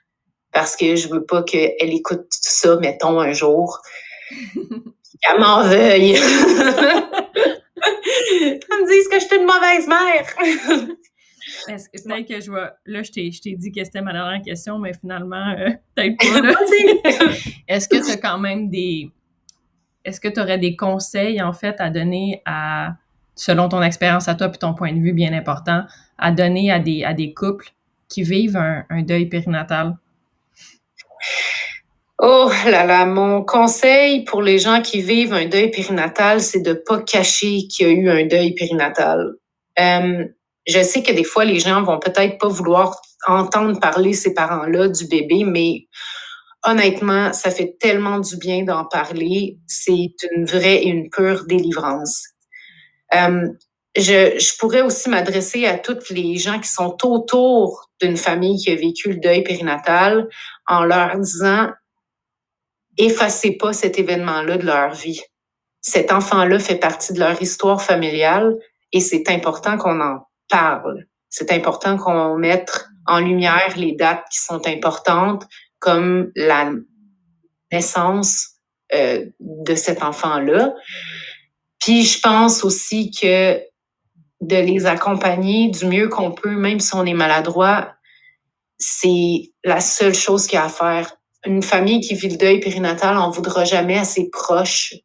parce 0.51 0.75
que 0.75 0.95
je 0.95 1.07
veux 1.07 1.25
pas 1.25 1.43
qu'elle 1.43 1.93
écoute 1.93 2.27
ça, 2.29 2.75
mettons, 2.77 3.19
un 3.19 3.31
jour. 3.31 3.81
qu'elle 5.21 5.39
m'en 5.39 5.63
veuille. 5.63 6.19
Me 8.39 8.87
dise 8.87 9.07
que 9.07 9.19
je 9.19 9.25
suis 9.25 9.35
une 9.37 9.45
mauvaise 9.45 9.87
mère. 9.87 10.95
peut-être 11.65 12.27
que 12.27 12.41
je 12.41 12.49
vois. 12.49 12.73
Là, 12.85 13.03
je 13.03 13.11
t'ai, 13.11 13.55
dit 13.55 13.71
que 13.71 13.83
c'était 13.83 14.01
ma 14.01 14.13
dernière 14.13 14.41
question, 14.41 14.79
mais 14.79 14.93
finalement, 14.93 15.55
euh, 15.57 15.69
peut-être 15.95 16.17
pas. 16.17 17.29
Est-ce 17.67 17.87
que 17.87 18.05
tu 18.05 18.11
as 18.11 18.17
quand 18.17 18.39
même 18.39 18.69
des. 18.69 19.11
Est-ce 20.03 20.21
que 20.21 20.27
tu 20.27 20.39
aurais 20.39 20.57
des 20.57 20.75
conseils, 20.75 21.41
en 21.41 21.53
fait, 21.53 21.75
à 21.79 21.89
donner 21.89 22.41
à. 22.45 22.95
Selon 23.35 23.69
ton 23.69 23.83
expérience 23.83 24.27
à 24.27 24.33
toi 24.33 24.49
puis 24.49 24.57
ton 24.57 24.73
point 24.73 24.91
de 24.91 24.99
vue 24.99 25.13
bien 25.13 25.31
important, 25.31 25.83
à 26.17 26.31
donner 26.31 26.71
à 26.71 26.79
des, 26.79 27.03
à 27.03 27.13
des 27.13 27.35
couples 27.35 27.69
qui 28.09 28.23
vivent 28.23 28.57
un, 28.57 28.83
un 28.89 29.03
deuil 29.03 29.27
périnatal? 29.27 29.95
Oh 32.19 32.49
là 32.65 32.83
là, 32.83 33.05
mon 33.05 33.43
conseil 33.43 34.23
pour 34.23 34.41
les 34.41 34.57
gens 34.57 34.81
qui 34.81 35.01
vivent 35.01 35.33
un 35.33 35.45
deuil 35.45 35.69
périnatal, 35.69 36.41
c'est 36.41 36.61
de 36.61 36.73
pas 36.73 36.99
cacher 37.01 37.67
qu'il 37.67 37.87
y 37.87 37.89
a 37.89 37.93
eu 37.93 38.09
un 38.09 38.25
deuil 38.25 38.55
périnatal. 38.55 39.33
Euh, 39.79 40.25
je 40.67 40.81
sais 40.81 41.03
que 41.03 41.11
des 41.11 41.23
fois, 41.23 41.45
les 41.45 41.59
gens 41.59 41.83
vont 41.83 41.99
peut-être 41.99 42.39
pas 42.39 42.47
vouloir 42.47 42.99
entendre 43.27 43.79
parler 43.79 44.13
ces 44.13 44.33
parents-là 44.33 44.87
du 44.87 45.05
bébé, 45.05 45.43
mais 45.43 45.87
honnêtement, 46.65 47.33
ça 47.33 47.51
fait 47.51 47.77
tellement 47.79 48.19
du 48.19 48.35
bien 48.37 48.63
d'en 48.63 48.85
parler. 48.85 49.59
C'est 49.67 50.15
une 50.35 50.45
vraie 50.45 50.77
et 50.77 50.87
une 50.87 51.11
pure 51.11 51.45
délivrance. 51.45 52.29
Euh, 53.13 53.47
je, 53.95 54.39
je, 54.39 54.57
pourrais 54.57 54.81
aussi 54.81 55.09
m'adresser 55.09 55.67
à 55.67 55.77
toutes 55.77 56.09
les 56.09 56.37
gens 56.37 56.59
qui 56.59 56.67
sont 56.67 56.97
autour 57.03 57.89
d'une 58.01 58.17
famille 58.17 58.57
qui 58.57 58.71
a 58.71 58.75
vécu 58.75 59.09
le 59.09 59.19
deuil 59.19 59.43
périnatal 59.43 60.27
en 60.67 60.83
leur 60.83 61.17
disant 61.19 61.69
effacez 62.97 63.51
pas 63.51 63.73
cet 63.73 63.99
événement-là 63.99 64.57
de 64.57 64.65
leur 64.65 64.93
vie. 64.93 65.21
Cet 65.81 66.11
enfant-là 66.11 66.59
fait 66.59 66.77
partie 66.77 67.13
de 67.13 67.19
leur 67.19 67.41
histoire 67.41 67.81
familiale 67.81 68.55
et 68.91 68.99
c'est 68.99 69.29
important 69.29 69.77
qu'on 69.77 70.01
en 70.01 70.27
parle. 70.49 71.05
C'est 71.29 71.51
important 71.51 71.97
qu'on 71.97 72.37
mette 72.37 72.85
en 73.05 73.19
lumière 73.19 73.73
les 73.77 73.93
dates 73.93 74.25
qui 74.31 74.39
sont 74.39 74.65
importantes, 74.67 75.45
comme 75.79 76.31
la 76.35 76.71
naissance 77.71 78.57
euh, 78.93 79.25
de 79.39 79.75
cet 79.75 80.01
enfant-là. 80.01 80.73
Puis 81.79 82.03
je 82.03 82.19
pense 82.19 82.63
aussi 82.63 83.11
que 83.11 83.59
de 84.41 84.55
les 84.55 84.85
accompagner 84.85 85.69
du 85.69 85.85
mieux 85.85 86.09
qu'on 86.09 86.31
peut, 86.31 86.55
même 86.55 86.79
si 86.79 86.95
on 86.95 87.05
est 87.05 87.13
maladroit, 87.13 87.93
c'est 88.77 89.51
la 89.63 89.81
seule 89.81 90.13
chose 90.13 90.47
qu'il 90.47 90.57
y 90.57 90.61
a 90.61 90.65
à 90.65 90.69
faire. 90.69 91.16
Une 91.47 91.63
famille 91.63 92.01
qui 92.01 92.13
vit 92.13 92.29
le 92.29 92.37
deuil 92.37 92.59
périnatal 92.59 93.17
on 93.17 93.29
voudra 93.29 93.63
jamais 93.63 93.97
à 93.97 94.03
ses 94.03 94.29
proches 94.29 94.95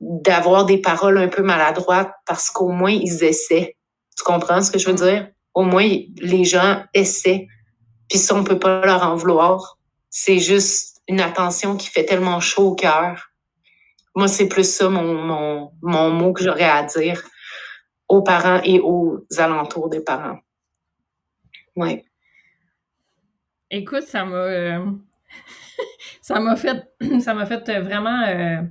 d'avoir 0.00 0.64
des 0.64 0.78
paroles 0.78 1.18
un 1.18 1.28
peu 1.28 1.42
maladroites 1.42 2.12
parce 2.26 2.50
qu'au 2.50 2.68
moins 2.68 2.92
ils 2.92 3.24
essaient. 3.24 3.76
Tu 4.16 4.24
comprends 4.24 4.62
ce 4.62 4.70
que 4.70 4.78
je 4.78 4.88
veux 4.88 4.94
dire? 4.94 5.28
Au 5.54 5.62
moins, 5.62 5.88
les 6.18 6.44
gens 6.44 6.82
essaient. 6.94 7.48
Puis 8.08 8.18
ça, 8.18 8.34
on 8.34 8.44
peut 8.44 8.58
pas 8.58 8.84
leur 8.84 9.02
en 9.02 9.16
vouloir. 9.16 9.78
C'est 10.10 10.38
juste 10.38 11.00
une 11.08 11.20
attention 11.20 11.76
qui 11.76 11.88
fait 11.88 12.04
tellement 12.04 12.40
chaud 12.40 12.68
au 12.68 12.74
cœur. 12.74 13.30
Moi, 14.14 14.28
c'est 14.28 14.48
plus 14.48 14.70
ça 14.70 14.88
mon, 14.88 15.14
mon, 15.14 15.72
mon 15.82 16.10
mot 16.10 16.32
que 16.32 16.44
j'aurais 16.44 16.64
à 16.64 16.82
dire 16.82 17.22
aux 18.08 18.22
parents 18.22 18.60
et 18.64 18.80
aux 18.80 19.24
alentours 19.38 19.88
des 19.88 20.00
parents. 20.00 20.38
Ouais. 21.76 22.04
Écoute, 23.70 24.02
ça 24.02 24.24
m'a 24.24 24.36
euh, 24.36 24.84
ça 26.22 26.40
m'a 26.40 26.56
fait 26.56 26.82
ça 27.20 27.34
m'a 27.34 27.46
fait 27.46 27.78
vraiment 27.80 28.22
euh, 28.28 28.62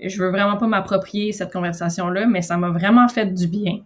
je 0.00 0.22
veux 0.22 0.30
vraiment 0.30 0.56
pas 0.56 0.66
m'approprier 0.66 1.32
cette 1.32 1.52
conversation 1.52 2.08
là, 2.08 2.26
mais 2.26 2.42
ça 2.42 2.56
m'a 2.56 2.70
vraiment 2.70 3.08
fait 3.08 3.26
du 3.26 3.48
bien. 3.48 3.80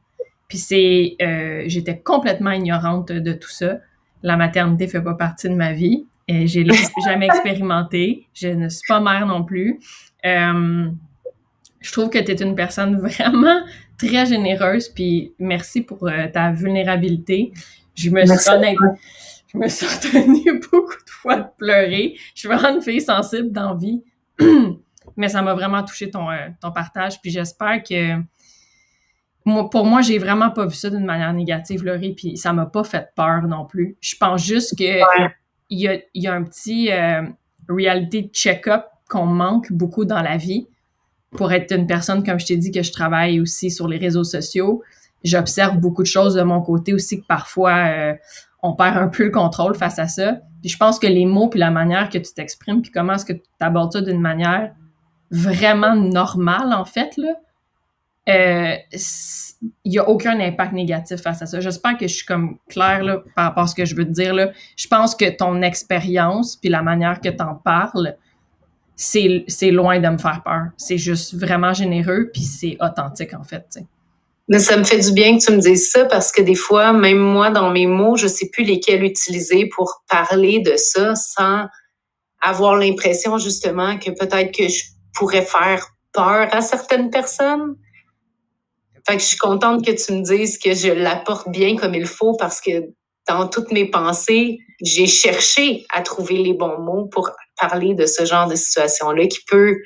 Puis 0.48 0.58
c'est, 0.58 1.16
euh, 1.22 1.62
j'étais 1.66 1.98
complètement 1.98 2.50
ignorante 2.50 3.10
de 3.10 3.32
tout 3.32 3.48
ça. 3.48 3.78
La 4.22 4.36
maternité 4.36 4.86
fait 4.86 5.00
pas 5.00 5.14
partie 5.14 5.48
de 5.48 5.54
ma 5.54 5.72
vie. 5.72 6.06
Et 6.28 6.46
j'ai 6.46 6.66
jamais 7.06 7.26
expérimenté. 7.26 8.26
Je 8.34 8.48
ne 8.48 8.68
suis 8.68 8.86
pas 8.86 9.00
mère 9.00 9.26
non 9.26 9.44
plus. 9.44 9.80
Euh, 10.26 10.90
je 11.80 11.92
trouve 11.92 12.10
que 12.10 12.18
tu 12.18 12.32
es 12.32 12.34
une 12.34 12.54
personne 12.54 12.96
vraiment 13.00 13.62
très 13.96 14.26
généreuse. 14.26 14.88
Puis 14.90 15.32
merci 15.38 15.80
pour 15.80 16.06
euh, 16.06 16.26
ta 16.30 16.52
vulnérabilité. 16.52 17.52
Je 17.94 18.10
me 18.10 18.24
suis 18.26 18.50
je 19.52 19.58
me 19.58 19.68
suis 19.68 19.86
retenue 19.86 20.60
beaucoup 20.72 21.04
de 21.04 21.10
fois 21.10 21.36
de 21.36 21.46
pleurer. 21.58 22.16
Je 22.34 22.40
suis 22.40 22.48
vraiment 22.48 22.76
une 22.76 22.82
fille 22.82 23.00
sensible 23.00 23.52
d'envie. 23.52 24.02
Mais 25.16 25.28
ça 25.28 25.42
m'a 25.42 25.54
vraiment 25.54 25.82
touché 25.82 26.10
ton, 26.10 26.28
ton 26.60 26.72
partage. 26.72 27.20
Puis 27.20 27.30
j'espère 27.30 27.82
que 27.82 28.22
pour 29.44 29.84
moi, 29.84 30.02
j'ai 30.02 30.18
vraiment 30.18 30.50
pas 30.50 30.66
vu 30.66 30.74
ça 30.74 30.88
d'une 30.88 31.04
manière 31.04 31.32
négative, 31.32 31.84
Laurie, 31.84 32.14
puis 32.14 32.36
ça 32.36 32.52
m'a 32.52 32.66
pas 32.66 32.84
fait 32.84 33.08
peur 33.16 33.42
non 33.42 33.66
plus. 33.66 33.96
Je 34.00 34.14
pense 34.16 34.44
juste 34.44 34.78
que 34.78 35.00
il, 35.68 35.80
y 35.80 35.88
a, 35.88 35.98
y 36.14 36.26
a, 36.26 36.34
un 36.34 36.44
petit 36.44 36.92
euh, 36.92 37.22
reality 37.68 38.30
check-up 38.32 38.84
qu'on 39.08 39.26
manque 39.26 39.72
beaucoup 39.72 40.04
dans 40.04 40.20
la 40.20 40.36
vie. 40.36 40.68
Pour 41.32 41.52
être 41.52 41.74
une 41.74 41.86
personne, 41.86 42.22
comme 42.22 42.38
je 42.38 42.46
t'ai 42.46 42.56
dit, 42.56 42.70
que 42.70 42.82
je 42.82 42.92
travaille 42.92 43.40
aussi 43.40 43.70
sur 43.70 43.88
les 43.88 43.96
réseaux 43.96 44.24
sociaux, 44.24 44.82
j'observe 45.24 45.78
beaucoup 45.78 46.02
de 46.02 46.08
choses 46.08 46.34
de 46.34 46.42
mon 46.42 46.60
côté 46.60 46.92
aussi 46.92 47.20
que 47.20 47.26
parfois 47.26 47.86
euh, 47.88 48.14
on 48.62 48.74
perd 48.74 48.96
un 48.96 49.08
peu 49.08 49.24
le 49.24 49.30
contrôle 49.30 49.74
face 49.74 49.98
à 49.98 50.08
ça. 50.08 50.38
Puis 50.60 50.70
je 50.70 50.78
pense 50.78 50.98
que 50.98 51.06
les 51.06 51.26
mots 51.26 51.48
puis 51.48 51.58
la 51.58 51.70
manière 51.70 52.08
que 52.08 52.18
tu 52.18 52.32
t'exprimes 52.32 52.82
puis 52.82 52.92
comment 52.92 53.14
est-ce 53.14 53.24
que 53.24 53.32
tu 53.32 53.42
abordes 53.60 53.92
ça 53.92 54.00
d'une 54.00 54.20
manière 54.20 54.72
vraiment 55.30 55.96
normale 55.96 56.72
en 56.72 56.84
fait 56.84 57.16
là, 57.16 57.34
euh, 58.28 58.76
il 59.84 59.90
n'y 59.90 59.98
a 59.98 60.08
aucun 60.08 60.38
impact 60.38 60.72
négatif 60.72 61.20
face 61.20 61.42
à 61.42 61.46
ça. 61.46 61.58
J'espère 61.58 61.96
que 61.96 62.06
je 62.06 62.14
suis 62.14 62.26
comme 62.26 62.58
claire 62.68 63.02
là, 63.02 63.22
par 63.34 63.46
rapport 63.46 63.64
à 63.64 63.66
ce 63.66 63.74
que 63.74 63.84
je 63.84 63.96
veux 63.96 64.04
te 64.04 64.12
dire. 64.12 64.32
Là. 64.32 64.50
Je 64.76 64.86
pense 64.86 65.16
que 65.16 65.28
ton 65.28 65.60
expérience 65.62 66.56
puis 66.56 66.68
la 66.68 66.82
manière 66.82 67.20
que 67.20 67.28
tu 67.28 67.42
en 67.42 67.56
parles, 67.56 68.16
c'est, 68.94 69.70
loin 69.72 69.98
de 69.98 70.08
me 70.08 70.18
faire 70.18 70.42
peur. 70.44 70.66
C'est 70.76 70.98
juste 70.98 71.34
vraiment 71.34 71.72
généreux 71.72 72.30
puis 72.32 72.42
c'est 72.42 72.76
authentique 72.80 73.34
en 73.34 73.42
fait. 73.42 73.80
Mais 74.52 74.58
ça 74.58 74.76
me 74.76 74.84
fait 74.84 74.98
du 74.98 75.12
bien 75.12 75.38
que 75.38 75.42
tu 75.42 75.50
me 75.50 75.60
dises 75.62 75.88
ça 75.88 76.04
parce 76.04 76.30
que 76.30 76.42
des 76.42 76.54
fois, 76.54 76.92
même 76.92 77.16
moi, 77.16 77.48
dans 77.48 77.70
mes 77.70 77.86
mots, 77.86 78.16
je 78.16 78.26
sais 78.26 78.50
plus 78.50 78.64
lesquels 78.64 79.02
utiliser 79.02 79.66
pour 79.66 80.02
parler 80.10 80.60
de 80.60 80.76
ça 80.76 81.14
sans 81.14 81.64
avoir 82.42 82.76
l'impression 82.76 83.38
justement 83.38 83.98
que 83.98 84.10
peut-être 84.10 84.54
que 84.54 84.68
je 84.68 84.82
pourrais 85.14 85.40
faire 85.40 85.86
peur 86.12 86.54
à 86.54 86.60
certaines 86.60 87.08
personnes. 87.08 87.76
Fait 89.08 89.16
que 89.16 89.22
je 89.22 89.28
suis 89.28 89.38
contente 89.38 89.86
que 89.86 89.92
tu 89.92 90.12
me 90.12 90.22
dises 90.22 90.58
que 90.58 90.74
je 90.74 90.88
l'apporte 90.88 91.48
bien 91.48 91.74
comme 91.74 91.94
il 91.94 92.06
faut 92.06 92.36
parce 92.36 92.60
que 92.60 92.90
dans 93.26 93.48
toutes 93.48 93.72
mes 93.72 93.90
pensées, 93.90 94.58
j'ai 94.82 95.06
cherché 95.06 95.86
à 95.94 96.02
trouver 96.02 96.36
les 96.36 96.52
bons 96.52 96.78
mots 96.78 97.06
pour 97.06 97.30
parler 97.58 97.94
de 97.94 98.04
ce 98.04 98.26
genre 98.26 98.48
de 98.48 98.56
situation-là 98.56 99.28
qui 99.28 99.38
peut 99.46 99.78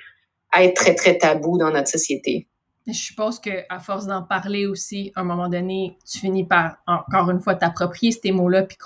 être 0.58 0.74
très, 0.74 0.96
très 0.96 1.18
tabou 1.18 1.56
dans 1.56 1.70
notre 1.70 1.88
société. 1.88 2.48
Je 2.86 2.92
suppose 2.92 3.40
qu'à 3.40 3.78
force 3.80 4.06
d'en 4.06 4.22
parler 4.22 4.66
aussi, 4.66 5.12
à 5.16 5.22
un 5.22 5.24
moment 5.24 5.48
donné, 5.48 5.96
tu 6.10 6.18
finis 6.18 6.44
par, 6.44 6.76
encore 6.86 7.30
une 7.30 7.40
fois, 7.40 7.56
t'approprier 7.56 8.12
ces 8.12 8.30
mots-là, 8.30 8.62
puis 8.62 8.78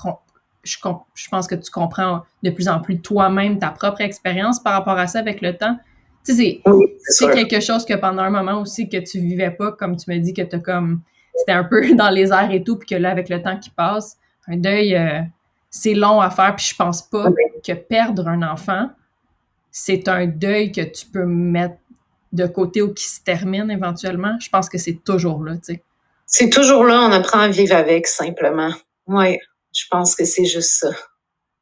je, 0.63 0.79
je 1.15 1.29
pense 1.29 1.47
que 1.47 1.55
tu 1.55 1.71
comprends 1.71 2.23
de 2.43 2.51
plus 2.51 2.69
en 2.69 2.81
plus 2.81 3.01
toi-même 3.01 3.59
ta 3.59 3.71
propre 3.71 4.01
expérience 4.01 4.61
par 4.61 4.73
rapport 4.73 4.99
à 4.99 5.07
ça 5.07 5.19
avec 5.19 5.43
le 5.43 5.57
temps. 5.57 5.77
Tu 6.25 6.35
sais, 6.35 6.63
c'est 7.03 7.31
quelque 7.31 7.61
chose 7.61 7.85
que 7.85 7.95
pendant 7.95 8.23
un 8.23 8.31
moment 8.31 8.61
aussi 8.61 8.89
que 8.89 8.99
tu 8.99 9.21
vivais 9.21 9.51
pas, 9.51 9.73
comme 9.73 9.97
tu 9.97 10.11
me 10.11 10.19
dis 10.19 10.33
que 10.33 10.43
t'as 10.43 10.59
comme 10.59 11.03
c'était 11.41 11.53
un 11.53 11.65
peu 11.65 11.95
dans 11.95 12.11
les 12.11 12.33
airs 12.33 12.53
et 12.53 12.63
tout, 12.63 12.77
puis 12.77 12.89
que 12.89 12.95
là, 12.95 13.11
avec 13.11 13.29
le 13.29 13.43
temps 13.43 13.59
qui 13.59 13.71
passe, 13.71 14.19
un 14.47 14.57
deuil, 14.57 14.97
euh, 14.97 15.21
c'est 15.71 15.95
long 15.95 16.21
à 16.21 16.31
faire, 16.31 16.55
puis 16.57 16.67
je 16.67 16.77
pense 16.77 17.03
pas 17.03 17.29
que 17.67 17.73
perdre 17.73 18.29
un 18.29 18.43
enfant, 18.43 18.91
c'est 19.71 20.09
un 20.09 20.27
deuil 20.27 20.73
que 20.73 20.81
tu 20.81 21.07
peux 21.07 21.25
mettre 21.25 21.77
de 22.33 22.47
côté 22.47 22.83
ou 22.83 22.93
qui 22.93 23.05
se 23.05 23.23
termine 23.23 23.71
éventuellement. 23.71 24.37
Je 24.41 24.49
pense 24.49 24.69
que 24.69 24.79
c'est 24.79 25.03
toujours 25.05 25.43
là, 25.43 25.55
tu 25.55 25.75
sais. 25.75 25.83
C'est 26.27 26.51
toujours 26.51 26.85
là, 26.85 27.01
on 27.01 27.13
apprend 27.13 27.41
à 27.41 27.49
vivre 27.49 27.75
avec, 27.75 28.07
simplement. 28.07 28.73
Oui, 29.07 29.39
je 29.75 29.85
pense 29.91 30.15
que 30.15 30.25
c'est 30.25 30.45
juste 30.45 30.79
ça. 30.79 30.91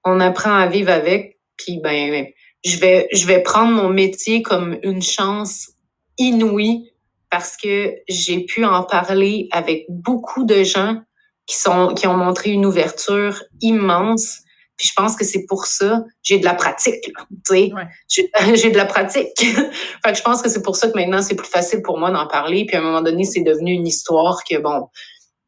On 0.05 0.21
apprend 0.21 0.55
à 0.55 0.67
vivre 0.67 0.91
avec, 0.91 1.39
puis 1.57 1.81
ben, 1.83 2.27
je 2.65 2.77
vais, 2.79 3.09
je 3.13 3.27
vais 3.27 3.43
prendre 3.43 3.73
mon 3.73 3.89
métier 3.89 4.43
comme 4.43 4.79
une 4.83 5.03
chance 5.03 5.71
inouïe 6.19 6.93
parce 7.31 7.57
que 7.57 7.95
j'ai 8.09 8.45
pu 8.45 8.65
en 8.65 8.83
parler 8.83 9.49
avec 9.53 9.87
beaucoup 9.89 10.45
de 10.45 10.63
gens 10.63 11.01
qui 11.47 11.57
sont, 11.57 11.95
qui 11.95 12.07
ont 12.07 12.17
montré 12.17 12.51
une 12.51 12.67
ouverture 12.67 13.43
immense. 13.61 14.41
Puis 14.79 14.87
je 14.89 14.93
pense 14.95 15.17
que 15.17 15.25
c'est 15.25 15.45
pour 15.47 15.67
ça, 15.67 16.05
j'ai 16.23 16.39
de 16.39 16.45
la 16.45 16.55
pratique, 16.55 17.03
tu 17.03 17.13
sais. 17.45 17.73
J'ai 18.55 18.71
de 18.71 18.77
la 18.77 18.87
pratique. 18.87 19.33
fait 19.37 20.13
que 20.13 20.17
je 20.17 20.23
pense 20.23 20.41
que 20.41 20.49
c'est 20.49 20.63
pour 20.63 20.77
ça 20.77 20.89
que 20.89 20.97
maintenant, 20.97 21.21
c'est 21.21 21.35
plus 21.35 21.49
facile 21.49 21.83
pour 21.83 21.99
moi 21.99 22.13
d'en 22.13 22.29
parler. 22.29 22.65
Puis 22.65 22.77
à 22.77 22.81
un 22.81 22.83
moment 22.83 23.03
donné, 23.03 23.25
c'est 23.25 23.43
devenu 23.43 23.73
une 23.73 23.89
histoire 23.89 24.39
que, 24.49 24.57
bon, 24.59 24.89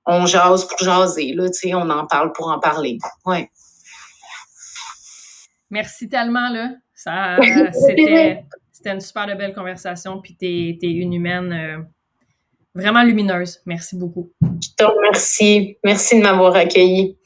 on 0.04 0.26
jase 0.26 0.66
pour 0.66 0.78
jaser, 0.78 1.32
là, 1.34 1.48
tu 1.48 1.68
sais, 1.68 1.74
on 1.74 1.88
en 1.88 2.06
parle 2.06 2.32
pour 2.32 2.48
en 2.48 2.58
parler. 2.58 2.98
Ouais. 3.24 3.48
Merci 5.70 6.08
tellement, 6.08 6.48
là. 6.48 6.72
Ça, 6.92 7.36
c'était, 7.72 8.44
c'était 8.72 8.90
une 8.90 9.00
super 9.00 9.26
belle 9.36 9.54
conversation, 9.54 10.20
puis 10.20 10.34
t'es, 10.34 10.76
es 10.82 10.90
une 10.90 11.14
humaine 11.14 11.52
euh, 11.52 11.78
vraiment 12.74 13.04
lumineuse. 13.04 13.60
Merci 13.64 13.96
beaucoup. 13.96 14.32
Je 14.42 14.70
te 14.76 14.84
remercie. 14.84 15.78
Merci 15.84 16.18
de 16.18 16.22
m'avoir 16.24 16.56
accueilli. 16.56 17.16